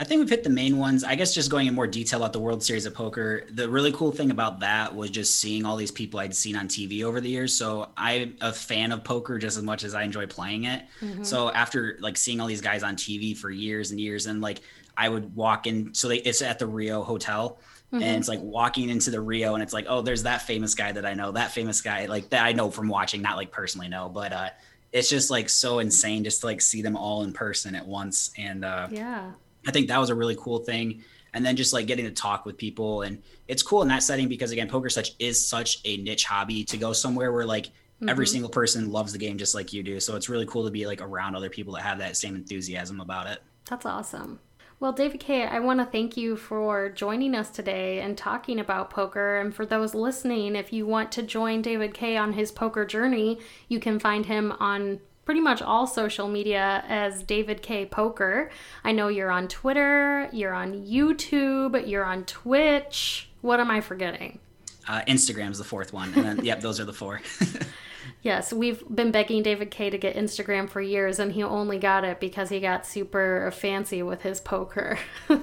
I 0.00 0.04
think 0.04 0.20
we've 0.20 0.30
hit 0.30 0.44
the 0.44 0.50
main 0.50 0.78
ones. 0.78 1.02
I 1.02 1.16
guess 1.16 1.34
just 1.34 1.50
going 1.50 1.66
in 1.66 1.74
more 1.74 1.88
detail 1.88 2.20
about 2.20 2.32
the 2.32 2.38
World 2.38 2.62
Series 2.62 2.86
of 2.86 2.94
Poker. 2.94 3.44
The 3.50 3.68
really 3.68 3.90
cool 3.90 4.12
thing 4.12 4.30
about 4.30 4.60
that 4.60 4.94
was 4.94 5.10
just 5.10 5.40
seeing 5.40 5.64
all 5.64 5.76
these 5.76 5.90
people 5.90 6.20
I'd 6.20 6.36
seen 6.36 6.54
on 6.54 6.68
TV 6.68 7.02
over 7.02 7.20
the 7.20 7.28
years. 7.28 7.52
So 7.52 7.88
I'm 7.96 8.36
a 8.40 8.52
fan 8.52 8.92
of 8.92 9.02
poker 9.02 9.38
just 9.38 9.56
as 9.56 9.64
much 9.64 9.82
as 9.82 9.94
I 9.94 10.04
enjoy 10.04 10.26
playing 10.26 10.64
it. 10.64 10.84
Mm-hmm. 11.00 11.24
So 11.24 11.50
after 11.50 11.96
like 12.00 12.16
seeing 12.16 12.40
all 12.40 12.46
these 12.46 12.60
guys 12.60 12.84
on 12.84 12.94
TV 12.94 13.36
for 13.36 13.50
years 13.50 13.90
and 13.90 13.98
years, 13.98 14.26
and 14.26 14.40
like 14.40 14.60
I 14.96 15.08
would 15.08 15.34
walk 15.34 15.66
in. 15.66 15.92
So 15.94 16.06
they, 16.06 16.18
it's 16.18 16.42
at 16.42 16.60
the 16.60 16.66
Rio 16.66 17.02
Hotel. 17.02 17.58
Mm-hmm. 17.92 18.02
And 18.02 18.16
it's 18.18 18.28
like 18.28 18.40
walking 18.42 18.90
into 18.90 19.10
the 19.10 19.20
Rio, 19.20 19.54
and 19.54 19.62
it's 19.62 19.72
like, 19.72 19.86
oh, 19.88 20.02
there's 20.02 20.24
that 20.24 20.42
famous 20.42 20.74
guy 20.74 20.92
that 20.92 21.06
I 21.06 21.14
know, 21.14 21.32
that 21.32 21.52
famous 21.52 21.80
guy, 21.80 22.04
like 22.04 22.28
that 22.30 22.44
I 22.44 22.52
know 22.52 22.70
from 22.70 22.88
watching, 22.88 23.22
not 23.22 23.36
like 23.36 23.50
personally 23.50 23.88
know, 23.88 24.10
but 24.10 24.32
uh, 24.32 24.50
it's 24.92 25.08
just 25.08 25.30
like 25.30 25.48
so 25.48 25.78
insane 25.78 26.22
just 26.22 26.40
to 26.40 26.46
like 26.46 26.60
see 26.60 26.82
them 26.82 26.96
all 26.96 27.22
in 27.22 27.32
person 27.32 27.74
at 27.74 27.86
once. 27.86 28.30
And 28.36 28.62
uh, 28.62 28.88
yeah, 28.90 29.32
I 29.66 29.70
think 29.70 29.88
that 29.88 29.98
was 29.98 30.10
a 30.10 30.14
really 30.14 30.36
cool 30.38 30.58
thing. 30.58 31.02
And 31.32 31.44
then 31.44 31.56
just 31.56 31.72
like 31.72 31.86
getting 31.86 32.04
to 32.04 32.10
talk 32.10 32.44
with 32.44 32.58
people, 32.58 33.02
and 33.02 33.22
it's 33.48 33.62
cool 33.62 33.80
in 33.82 33.88
that 33.88 34.02
setting 34.02 34.28
because 34.28 34.50
again, 34.50 34.68
poker 34.68 34.90
such 34.90 35.12
is 35.18 35.46
such 35.46 35.80
a 35.84 35.96
niche 35.98 36.24
hobby 36.24 36.64
to 36.64 36.76
go 36.76 36.92
somewhere 36.92 37.32
where 37.32 37.46
like 37.46 37.66
mm-hmm. 37.66 38.08
every 38.08 38.26
single 38.26 38.50
person 38.50 38.90
loves 38.90 39.12
the 39.12 39.18
game 39.18 39.38
just 39.38 39.54
like 39.54 39.72
you 39.72 39.82
do. 39.82 39.98
So 40.00 40.16
it's 40.16 40.28
really 40.28 40.46
cool 40.46 40.64
to 40.64 40.70
be 40.70 40.86
like 40.86 41.00
around 41.00 41.36
other 41.36 41.50
people 41.50 41.74
that 41.74 41.82
have 41.82 41.98
that 41.98 42.16
same 42.16 42.34
enthusiasm 42.34 43.00
about 43.00 43.28
it. 43.28 43.42
That's 43.68 43.86
awesome. 43.86 44.40
Well, 44.80 44.92
David 44.92 45.18
K, 45.18 45.44
I 45.44 45.58
want 45.58 45.80
to 45.80 45.86
thank 45.86 46.16
you 46.16 46.36
for 46.36 46.88
joining 46.88 47.34
us 47.34 47.50
today 47.50 47.98
and 47.98 48.16
talking 48.16 48.60
about 48.60 48.90
poker. 48.90 49.38
And 49.38 49.52
for 49.52 49.66
those 49.66 49.92
listening, 49.92 50.54
if 50.54 50.72
you 50.72 50.86
want 50.86 51.10
to 51.12 51.22
join 51.22 51.62
David 51.62 51.94
K 51.94 52.16
on 52.16 52.34
his 52.34 52.52
poker 52.52 52.84
journey, 52.84 53.40
you 53.66 53.80
can 53.80 53.98
find 53.98 54.26
him 54.26 54.52
on 54.60 55.00
pretty 55.24 55.40
much 55.40 55.60
all 55.60 55.88
social 55.88 56.28
media 56.28 56.84
as 56.86 57.24
David 57.24 57.60
K 57.60 57.86
Poker. 57.86 58.50
I 58.84 58.92
know 58.92 59.08
you're 59.08 59.32
on 59.32 59.48
Twitter, 59.48 60.28
you're 60.32 60.54
on 60.54 60.86
YouTube, 60.86 61.88
you're 61.88 62.04
on 62.04 62.24
Twitch. 62.24 63.28
What 63.40 63.58
am 63.58 63.72
I 63.72 63.80
forgetting? 63.80 64.38
Uh, 64.86 65.02
Instagram's 65.08 65.58
the 65.58 65.64
fourth 65.64 65.92
one, 65.92 66.14
and 66.14 66.24
then 66.24 66.44
yep, 66.44 66.60
those 66.60 66.78
are 66.78 66.84
the 66.84 66.92
four. 66.92 67.20
yes, 68.22 68.52
we've 68.52 68.82
been 68.88 69.10
begging 69.10 69.42
David 69.42 69.70
K 69.70 69.90
to 69.90 69.98
get 69.98 70.16
Instagram 70.16 70.68
for 70.68 70.80
years, 70.80 71.18
and 71.18 71.32
he 71.32 71.42
only 71.42 71.78
got 71.78 72.04
it 72.04 72.20
because 72.20 72.48
he 72.48 72.60
got 72.60 72.86
super 72.86 73.50
fancy 73.50 74.02
with 74.02 74.22
his 74.22 74.40
poker. 74.40 74.98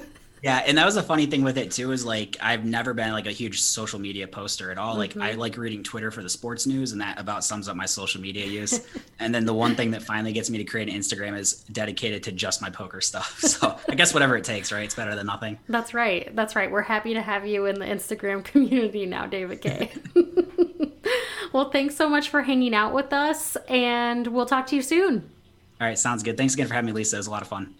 Yeah, 0.45 0.61
and 0.63 0.78
that 0.78 0.86
was 0.86 0.95
a 0.95 1.01
funny 1.01 1.26
thing 1.26 1.43
with 1.43 1.57
it 1.57 1.72
too. 1.72 1.91
Is 1.91 2.05
like 2.05 2.38
I've 2.39 2.66
never 2.66 2.93
been 2.93 3.11
like 3.13 3.26
a 3.26 3.32
huge 3.32 3.61
social 3.61 3.97
media 3.97 4.28
poster 4.28 4.70
at 4.70 4.78
all. 4.78 4.91
Mm-hmm. 4.91 4.99
Like 4.99 5.18
I 5.18 5.32
mm-hmm. 5.32 5.39
like 5.39 5.57
reading 5.57 5.82
Twitter 5.82 6.11
for 6.11 6.22
the 6.22 6.30
sports 6.30 6.68
news, 6.68 6.91
and 6.91 7.01
that 7.01 7.20
about 7.20 7.43
sums 7.43 7.68
up 7.68 7.76
my 7.76 7.88
social 7.88 8.22
media 8.22 8.45
use. 8.45 8.80
and 9.20 9.34
then 9.34 9.47
the 9.47 9.55
one 9.55 9.76
thing 9.76 9.89
that 9.89 10.03
finally 10.03 10.34
gets 10.34 10.51
me 10.51 10.59
to 10.59 10.63
create 10.63 10.88
an 10.88 10.93
Instagram 10.93 11.36
is 11.36 11.63
dedicated 11.72 12.22
to 12.24 12.32
just 12.32 12.61
my 12.61 12.70
poker 12.70 13.01
stuff. 13.01 13.41
So 13.55 13.80
I 13.88 13.95
guess 13.95 14.13
whatever 14.13 14.36
it 14.36 14.43
takes, 14.43 14.72
right? 14.72 14.84
It's 14.84 14.95
better 14.95 15.16
than 15.16 15.28
nothing. 15.28 15.57
That's 15.70 15.93
right. 15.93 16.36
That's 16.36 16.57
right. 16.57 16.70
We're 16.70 16.82
happy 16.82 17.13
to 17.13 17.22
have 17.22 17.47
you 17.47 17.66
in 17.66 17.80
the 17.80 17.86
Instagram 17.86 18.43
community 18.43 19.05
now, 19.05 19.28
David 19.28 19.61
K. 19.61 19.91
well, 21.56 21.70
thanks 21.70 21.95
so 21.95 22.10
much 22.10 22.28
for 22.28 22.41
hanging 22.41 22.76
out 22.76 22.93
with 22.93 23.14
us, 23.14 23.56
and 23.70 24.28
we'll 24.28 24.45
talk 24.45 24.68
to 24.68 24.76
you 24.76 24.82
soon. 24.82 25.32
All 25.80 25.88
right, 25.88 25.97
sounds 25.97 26.22
good. 26.22 26.36
Thanks 26.36 26.53
again 26.53 26.68
for 26.68 26.74
having 26.74 26.88
me, 26.88 26.91
Lisa. 26.91 27.16
It 27.16 27.20
was 27.20 27.28
a 27.28 27.32
lot 27.32 27.41
of 27.41 27.47
fun. 27.47 27.76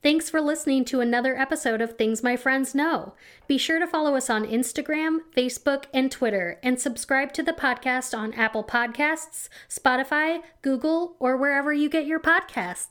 Thanks 0.00 0.30
for 0.30 0.40
listening 0.40 0.84
to 0.84 1.00
another 1.00 1.36
episode 1.36 1.80
of 1.80 1.96
Things 1.96 2.22
My 2.22 2.36
Friends 2.36 2.72
Know. 2.72 3.14
Be 3.48 3.58
sure 3.58 3.80
to 3.80 3.88
follow 3.88 4.14
us 4.14 4.30
on 4.30 4.46
Instagram, 4.46 5.20
Facebook, 5.36 5.86
and 5.92 6.12
Twitter, 6.12 6.60
and 6.62 6.78
subscribe 6.78 7.32
to 7.32 7.42
the 7.42 7.52
podcast 7.52 8.16
on 8.16 8.32
Apple 8.34 8.62
Podcasts, 8.62 9.48
Spotify, 9.68 10.42
Google, 10.62 11.16
or 11.18 11.36
wherever 11.36 11.72
you 11.72 11.88
get 11.88 12.06
your 12.06 12.20
podcasts. 12.20 12.82